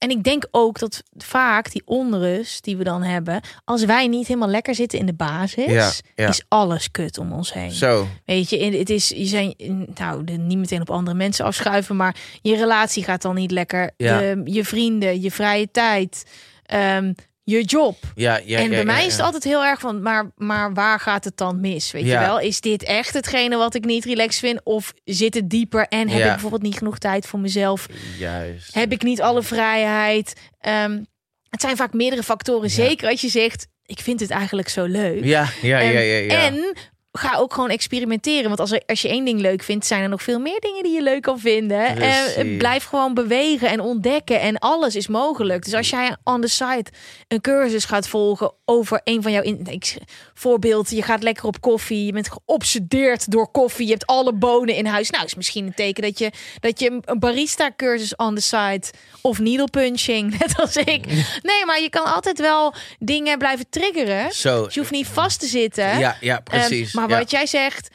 en 0.03 0.11
ik 0.11 0.23
denk 0.23 0.47
ook 0.51 0.79
dat 0.79 1.03
vaak 1.17 1.73
die 1.73 1.83
onrust 1.85 2.65
die 2.65 2.77
we 2.77 2.85
dan 2.85 3.03
hebben, 3.03 3.41
als 3.65 3.85
wij 3.85 4.07
niet 4.07 4.27
helemaal 4.27 4.49
lekker 4.49 4.75
zitten 4.75 4.99
in 4.99 5.07
de 5.07 5.15
basis, 5.15 5.67
Ja, 5.67 5.91
ja. 6.15 6.29
is 6.29 6.43
alles 6.49 6.91
kut 6.91 7.19
om 7.19 7.33
ons 7.33 7.53
heen. 7.53 7.71
Zo. 7.71 8.07
Weet 8.25 8.51
je, 8.51 8.59
het 8.65 8.91
is, 8.91 9.09
je 9.09 9.25
zijn, 9.25 9.55
nou, 9.95 10.23
niet 10.25 10.59
meteen 10.59 10.81
op 10.81 10.91
andere 10.91 11.17
mensen 11.17 11.45
afschuiven, 11.45 11.97
maar 11.97 12.17
je 12.43 12.57
relatie 12.57 13.05
gaat 13.05 13.23
dan 13.23 13.35
niet 13.35 13.51
lekker. 13.51 13.91
Ja. 13.97 14.19
De- 14.19 14.41
je 14.45 14.65
vrienden, 14.65 15.21
je 15.21 15.31
vrije 15.31 15.71
tijd, 15.71 16.25
ehm, 16.67 17.13
je 17.45 17.63
job. 17.63 17.97
Ja, 18.15 18.41
ja, 18.45 18.59
en 18.59 18.63
ja, 18.63 18.69
bij 18.69 18.79
ja, 18.79 18.85
mij 18.85 19.07
is 19.07 19.13
het 19.13 19.23
altijd 19.23 19.45
heel 19.45 19.65
erg 19.65 19.81
van, 19.81 20.03
maar, 20.03 20.31
maar 20.37 20.73
waar 20.75 21.01
gaat 21.01 21.25
het 21.25 21.37
dan 21.37 21.61
mis? 21.61 21.91
Weet 21.91 22.07
je 22.07 22.19
wel? 22.19 22.41
Is 22.41 22.61
dit 22.61 22.83
echt 22.83 23.15
hetgene 23.15 23.57
wat 23.57 23.75
ik 23.75 23.85
niet 23.85 24.05
relaxed 24.05 24.41
vind? 24.41 24.61
Of 24.65 24.93
zit 25.05 25.35
het 25.35 25.51
dieper 25.51 25.87
en 25.89 26.09
heb 26.09 26.21
ik 26.21 26.27
bijvoorbeeld 26.31 26.63
niet 26.63 26.79
genoeg 26.79 26.99
tijd 26.99 27.27
voor 27.27 27.41
mezelf? 27.41 27.87
Juist. 28.19 28.75
Heb 28.75 28.93
ik 28.93 29.03
niet 29.03 29.23
alle 29.23 29.43
vrijheid? 29.43 30.33
Ehm, 30.61 31.03
het 31.49 31.61
zijn 31.61 31.77
vaak 31.77 31.93
meerdere 31.93 32.23
factoren. 32.23 32.71
Zeker 32.71 33.09
als 33.09 33.21
je 33.21 33.29
zegt, 33.29 33.67
ik 33.85 34.01
vind 34.01 34.21
het 34.21 34.31
eigenlijk 34.31 34.69
zo 34.69 34.85
leuk. 34.85 35.25
Ja, 35.25 35.49
ja, 35.63 35.79
ja, 35.79 36.01
Ehm, 36.01 36.07
ja. 36.07 36.35
ja. 36.35 36.47
En 36.47 36.75
ga 37.13 37.37
ook 37.37 37.55
gewoon 37.55 37.71
experimenteren. 37.71 38.49
Want 38.49 38.61
als, 38.61 38.71
er, 38.71 38.83
als 38.87 39.03
je 39.03 39.09
één 39.09 39.25
ding 39.25 39.41
leuk 39.41 39.63
vindt, 39.63 39.87
zijn 39.87 40.03
er 40.03 40.09
nog 40.09 40.23
veel 40.23 40.39
meer 40.39 40.61
dingen 40.61 40.83
die 40.83 40.93
je 40.93 41.03
leuk 41.03 41.23
kan 41.23 41.39
vinden. 41.39 41.87
En 41.87 41.95
Precies. 41.95 42.57
blijf 42.57 42.85
gewoon 42.85 43.15
bewegen 43.15 43.69
en 43.69 43.81
ontdekken. 43.81 44.41
En 44.41 44.59
alles 44.59 44.97
is 44.97 45.09
mogelijk. 45.09 45.65
Dus 45.65 45.75
als 45.75 45.91
jij 45.91 46.17
on 46.25 46.41
the 46.41 46.49
site 46.49 46.91
een 47.29 47.41
cursus 47.41 47.85
gaat 47.85 48.09
volgen 48.09 48.53
over 48.65 49.01
een 49.05 49.23
van 49.23 49.33
jouw 49.33 49.43
in, 49.43 49.67
ik, 49.71 49.97
voorbeeld, 50.35 50.91
je 50.91 51.03
gaat 51.03 51.23
lekker 51.23 51.45
op 51.45 51.61
koffie, 51.61 52.07
je 52.07 52.13
bent 52.13 52.31
geobsedeerd 52.31 53.31
door 53.31 53.51
koffie, 53.51 53.87
je 53.87 53.93
hebt 53.93 54.07
alle 54.07 54.33
bonen 54.33 54.75
in 54.75 54.87
huis. 54.87 55.11
Nou, 55.11 55.25
is 55.25 55.35
misschien 55.35 55.67
een 55.67 55.75
teken 55.75 56.03
dat 56.03 56.19
je 56.19 56.31
dat 56.61 56.81
je 56.81 57.01
een 57.05 57.19
barista 57.19 57.71
cursus 57.77 58.17
on 58.17 58.35
the 58.35 58.41
site 58.41 58.93
of 59.21 59.39
needle 59.39 59.69
punching, 59.71 60.31
net 60.39 60.61
als 60.61 60.77
ik. 60.77 61.07
Nee, 61.43 61.65
maar 61.67 61.81
je 61.81 61.91
kan 61.91 62.05
altijd 62.05 62.39
wel 62.39 62.75
dingen 62.99 63.39
blijven 63.39 63.67
triggeren. 63.71 64.33
Zo. 64.33 64.65
Dus 64.65 64.75
je 64.75 64.81
hoeft 64.81 64.93
niet 64.93 65.07
vast 65.07 65.41
te 65.41 65.47
zitten. 65.47 65.99
Ja, 65.99 66.17
ja, 66.21 66.41
precies. 66.41 66.95
Ehm, 66.95 67.02
maar 67.07 67.19
wat 67.19 67.31
jij 67.31 67.47
zegt, 67.47 67.89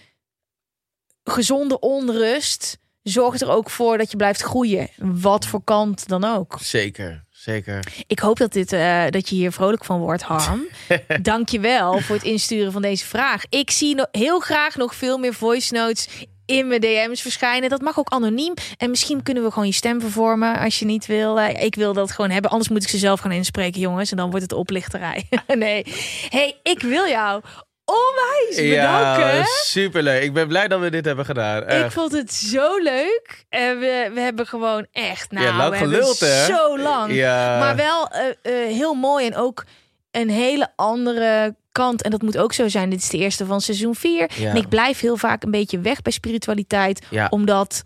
gezonde 1.24 1.80
onrust 1.80 2.78
zorgt 3.03 3.41
er 3.41 3.49
ook 3.49 3.70
voor 3.70 3.97
dat 3.97 4.12
je 4.12 4.18
blijft 4.18 4.41
groeien. 4.41 4.89
Wat 4.97 5.45
voor 5.45 5.64
kant 5.64 6.08
dan 6.08 6.24
ook. 6.24 6.58
Zeker, 6.62 7.26
zeker. 7.30 7.84
Ik 8.08 8.20
hoop 8.20 8.38
dat, 8.38 8.53
dit, 8.53 8.74
eh, 8.74 9.03
dat 9.10 9.30
je 9.30 9.36
hier 9.36 9.51
vrolijk 9.51 9.86
van 9.86 9.99
wordt, 9.99 10.22
Harm. 10.24 10.68
Dank 11.22 11.49
je 11.49 11.60
wel 11.60 11.99
voor 11.99 12.16
het 12.16 12.26
insturen 12.26 12.72
van 12.72 12.82
deze 12.82 13.05
vraag. 13.05 13.43
Ik 13.49 13.72
zie 13.72 13.95
no- 13.95 14.05
heel 14.12 14.39
graag 14.39 14.76
nog 14.76 14.95
veel 14.95 15.18
meer 15.18 15.34
voice 15.34 15.74
notes 15.74 16.08
in 16.45 16.68
mijn 16.68 16.82
DM's 16.82 17.22
verschijnen. 17.22 17.70
Dat 17.70 17.82
mag 17.82 17.99
ook 17.99 18.10
anoniem. 18.10 18.53
En 18.78 18.89
misschien 18.89 19.24
kunnen 19.24 19.43
we 19.43 19.51
gewoon 19.51 19.68
je 19.68 19.74
stem 19.74 20.01
vervormen 20.01 20.60
als 20.60 20.80
je 20.80 20.86
niet 20.86 21.05
wil. 21.05 21.39
Eh, 21.39 21.64
ik 21.64 21.76
wil 21.76 21.93
dat 21.93 22.12
gewoon 22.12 22.30
hebben. 22.30 22.51
Anders 22.51 22.70
moet 22.70 22.84
ik 22.84 22.89
ze 22.89 22.97
zelf 22.97 23.20
gaan 23.20 23.32
inspreken, 23.32 23.82
jongens. 23.82 24.12
En 24.12 24.18
dan 24.18 24.30
wordt 24.30 24.43
het 24.43 24.53
oplichterij. 24.53 25.30
nee. 25.47 25.86
hey, 26.30 26.60
ik 26.64 26.82
wil 26.82 27.08
jou 27.08 27.41
onwijs 27.88 28.70
bedanken. 28.70 29.36
Ja, 29.36 29.46
superleuk. 29.64 30.24
Ik 30.24 30.34
ben 30.34 30.48
blij 30.48 30.68
dat 30.68 30.80
we 30.80 30.90
dit 30.90 31.06
hebben 31.06 31.26
gedaan. 31.26 31.62
Ik 31.62 31.68
Echt. 31.68 31.94
vond 31.94 32.12
het 32.12 32.34
zo 32.34 32.78
leuk. 32.78 33.46
En 33.50 33.80
we, 33.80 34.12
we 34.14 34.20
hebben 34.20 34.48
gewoon 34.48 34.88
echt, 34.92 35.32
nou, 35.32 35.46
Ja, 35.46 35.58
lang 35.58 35.78
geluld, 35.78 36.20
hè? 36.20 36.46
zo 36.46 36.80
lang. 36.80 37.14
Ja. 37.14 37.60
Maar 37.60 37.76
wel 37.76 38.08
eh, 38.10 38.28
eh, 38.28 38.74
heel 38.76 38.94
mooi 38.94 39.26
en 39.26 39.36
ook 39.36 39.66
een 40.12 40.30
hele 40.30 40.72
andere 40.76 41.56
kant. 41.72 42.02
En 42.02 42.12
dat 42.12 42.22
moet 42.22 42.38
ook 42.38 42.54
zo 42.54 42.68
zijn. 42.68 42.90
Dit 42.90 43.00
is 43.00 43.10
de 43.10 43.18
eerste 43.18 43.46
van 43.46 43.62
seizoen 43.62 43.96
4. 43.96 44.30
Ja. 44.36 44.50
En 44.50 44.56
ik 44.56 44.70
blijf 44.70 45.00
heel 45.00 45.18
vaak 45.18 45.44
een 45.44 45.52
beetje 45.52 45.80
weg 45.80 46.02
bij 46.02 46.12
spiritualiteit. 46.12 47.06
Ja. 47.10 47.28
Omdat 47.30 47.84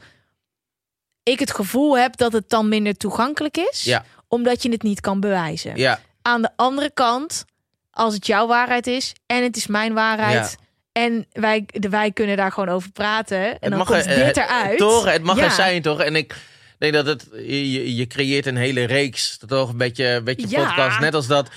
ik 1.23 1.39
het 1.39 1.51
gevoel 1.53 1.97
heb 1.97 2.17
dat 2.17 2.33
het 2.33 2.49
dan 2.49 2.69
minder 2.69 2.97
toegankelijk 2.97 3.57
is. 3.57 3.97
Omdat 4.27 4.63
je 4.63 4.71
het 4.71 4.83
niet 4.83 5.01
kan 5.01 5.19
bewijzen. 5.19 5.99
Aan 6.21 6.41
de 6.41 6.49
andere 6.55 6.91
kant, 6.93 7.45
als 7.91 8.13
het 8.13 8.25
jouw 8.27 8.47
waarheid 8.47 8.87
is 8.87 9.13
en 9.25 9.43
het 9.43 9.57
is 9.57 9.67
mijn 9.67 9.93
waarheid. 9.93 10.55
En 10.91 11.27
wij, 11.31 11.63
de, 11.65 11.89
wij 11.89 12.11
kunnen 12.11 12.37
daar 12.37 12.51
gewoon 12.51 12.69
over 12.69 12.91
praten. 12.91 13.37
En 13.37 13.51
het 13.51 13.69
dan 13.69 13.77
mag 13.77 13.87
komt 13.87 14.05
er, 14.05 14.25
dit 14.25 14.37
eh, 14.37 14.43
eruit. 14.43 14.77
Toch, 14.77 15.05
het 15.11 15.23
mag 15.23 15.37
Ja. 15.37 15.43
er 15.43 15.51
zijn, 15.51 15.81
toch? 15.81 16.01
En 16.01 16.15
ik 16.15 16.35
denk 16.77 16.93
dat 16.93 17.05
het, 17.05 17.27
je, 17.33 17.95
je 17.95 18.07
creëert 18.07 18.45
een 18.45 18.55
hele 18.57 18.83
reeks, 18.83 19.37
toch? 19.47 19.69
Een 19.69 19.77
beetje, 19.77 20.05
een 20.07 20.23
beetje 20.23 20.49
Ja. 20.49 20.65
podcast. 20.65 20.99
Net 20.99 21.13
als 21.13 21.27
dat, 21.27 21.49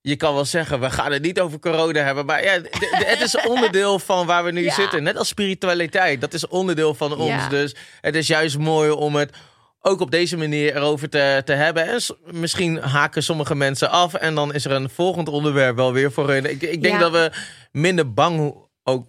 je 0.00 0.16
kan 0.16 0.34
wel 0.34 0.44
zeggen, 0.44 0.80
we 0.80 0.90
gaan 0.90 1.12
het 1.12 1.22
niet 1.22 1.40
over 1.40 1.58
corona 1.58 2.02
hebben. 2.02 2.26
Maar 2.26 2.44
ja, 2.44 2.60
het 2.90 3.20
is 3.20 3.36
onderdeel 3.46 3.98
van 3.98 4.26
waar 4.26 4.44
we 4.44 4.50
nu 4.50 4.64
Ja. 4.64 4.74
zitten. 4.74 5.02
Net 5.02 5.16
als 5.16 5.28
spiritualiteit, 5.28 6.20
dat 6.20 6.34
is 6.34 6.46
onderdeel 6.48 6.94
van 6.94 7.16
ons. 7.16 7.28
Ja. 7.28 7.48
Dus 7.48 7.74
het 8.00 8.14
is 8.14 8.26
juist 8.26 8.58
mooi 8.58 8.90
om 8.90 9.14
het 9.16 9.32
ook 9.80 10.00
op 10.00 10.10
deze 10.10 10.36
manier 10.36 10.76
erover 10.76 11.08
te, 11.08 11.42
te 11.44 11.52
hebben. 11.52 11.86
En 11.88 12.00
misschien 12.30 12.76
haken 12.76 13.22
sommige 13.22 13.54
mensen 13.54 13.90
af. 13.90 14.14
En 14.14 14.34
dan 14.34 14.54
is 14.54 14.64
er 14.64 14.72
een 14.72 14.90
volgend 14.90 15.28
onderwerp 15.28 15.76
wel 15.76 15.92
weer 15.92 16.12
voor 16.12 16.28
hun. 16.28 16.44
Ik, 16.50 16.62
ik 16.62 16.82
denk 16.82 16.94
Ja. 16.94 17.00
dat 17.00 17.12
we 17.12 17.30
minder 17.72 18.12
bang 18.12 18.54
ook 18.82 19.06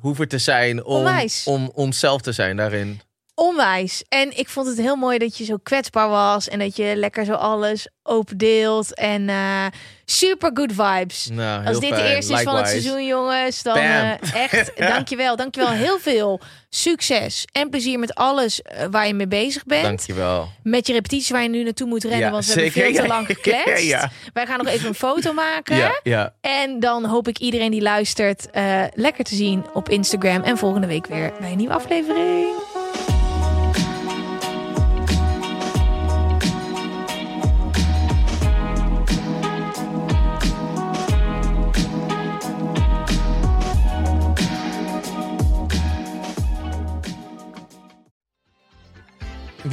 hoeven 0.00 0.28
te 0.28 0.38
zijn 0.38 0.84
om, 0.84 0.96
Onwijs. 0.96 1.44
om 1.44 1.70
onszelf 1.74 2.20
te 2.20 2.32
zijn 2.32 2.56
daarin. 2.56 3.00
Onwijs. 3.34 4.04
En 4.08 4.38
ik 4.38 4.48
vond 4.48 4.66
het 4.66 4.76
heel 4.76 4.96
mooi 4.96 5.18
dat 5.18 5.36
je 5.38 5.44
zo 5.44 5.56
kwetsbaar 5.62 6.08
was. 6.08 6.48
En 6.48 6.58
dat 6.58 6.76
je 6.76 6.96
lekker 6.96 7.24
zo 7.24 7.32
alles 7.32 7.88
open 8.02 8.38
deelt. 8.38 8.94
En 8.94 9.28
eh, 9.28 9.66
super 10.06 10.50
good 10.54 10.72
vibes. 10.72 11.28
Nou, 11.32 11.66
Als 11.66 11.80
dit 11.80 11.94
de 11.94 12.02
eerste 12.02 12.32
is 12.32 12.42
van 12.42 12.56
het 12.56 12.68
seizoen, 12.68 13.06
jongens, 13.06 13.62
dan 13.62 13.76
eh, 13.76 14.10
echt, 14.34 14.72
dankjewel. 14.94 15.36
Dankjewel. 15.36 15.70
Heel 15.70 15.98
veel 15.98 16.40
succes 16.70 17.44
en 17.52 17.70
plezier 17.70 17.98
met 17.98 18.14
alles 18.14 18.62
eh, 18.62 18.86
waar 18.90 19.06
je 19.06 19.14
mee 19.14 19.26
bezig 19.26 19.64
bent. 19.64 19.82
Dankjewel. 19.84 20.48
Met 20.62 20.86
je 20.86 20.92
repetities 20.92 21.30
waar 21.30 21.42
je 21.42 21.48
nu 21.48 21.62
naartoe 21.62 21.86
moet 21.86 22.02
rennen, 22.02 22.20
Ja, 22.20 22.30
want 22.30 22.46
we 22.46 22.52
zeker. 22.52 22.74
hebben 22.74 22.94
veel 22.94 23.02
te 23.02 23.08
lang 23.08 23.26
gekletst. 23.32 23.84
Ja. 23.84 24.10
Wij 24.32 24.46
gaan 24.46 24.58
nog 24.58 24.66
even 24.66 24.88
een 24.88 24.94
foto 24.94 25.32
maken. 25.32 25.76
Ja, 25.76 26.00
ja. 26.02 26.34
En 26.40 26.80
dan 26.80 27.04
hoop 27.04 27.28
ik 27.28 27.38
iedereen 27.38 27.70
die 27.70 27.82
luistert 27.82 28.50
eh, 28.50 28.82
lekker 28.94 29.24
te 29.24 29.34
zien 29.34 29.64
op 29.74 29.88
Instagram. 29.88 30.42
En 30.42 30.58
volgende 30.58 30.86
week 30.86 31.06
weer 31.06 31.32
bij 31.40 31.50
een 31.50 31.56
nieuwe 31.56 31.74
aflevering. 31.74 32.46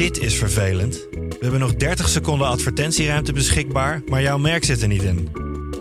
Dit 0.00 0.18
is 0.18 0.34
vervelend. 0.34 1.06
We 1.10 1.36
hebben 1.40 1.60
nog 1.60 1.74
30 1.74 2.08
seconden 2.08 2.46
advertentieruimte 2.46 3.32
beschikbaar, 3.32 4.02
maar 4.06 4.22
jouw 4.22 4.38
merk 4.38 4.64
zit 4.64 4.82
er 4.82 4.88
niet 4.88 5.02
in. 5.02 5.28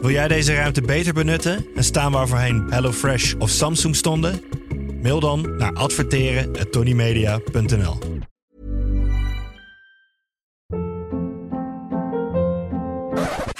Wil 0.01 0.09
jij 0.09 0.27
deze 0.27 0.53
ruimte 0.53 0.81
beter 0.81 1.13
benutten 1.13 1.65
en 1.75 1.83
staan 1.83 2.11
waar 2.11 2.27
voorheen 2.27 2.65
HelloFresh 2.69 3.33
of 3.33 3.49
Samsung 3.49 3.95
stonden? 3.95 4.43
Mail 5.01 5.19
dan 5.19 5.57
naar 5.57 5.73
adverteren@tonymedia.nl. 5.73 7.97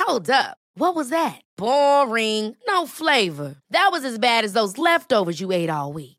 Hold 0.05 0.29
up. 0.29 0.55
What 0.73 0.95
was 0.95 1.07
that? 1.07 1.41
Boring. 1.55 2.55
No 2.65 2.85
flavor. 2.85 3.55
That 3.69 3.89
was 3.91 4.03
as 4.03 4.17
bad 4.17 4.43
as 4.43 4.51
those 4.51 4.81
leftovers 4.81 5.39
you 5.39 5.53
ate 5.53 5.71
all 5.71 5.93
week. 5.93 6.18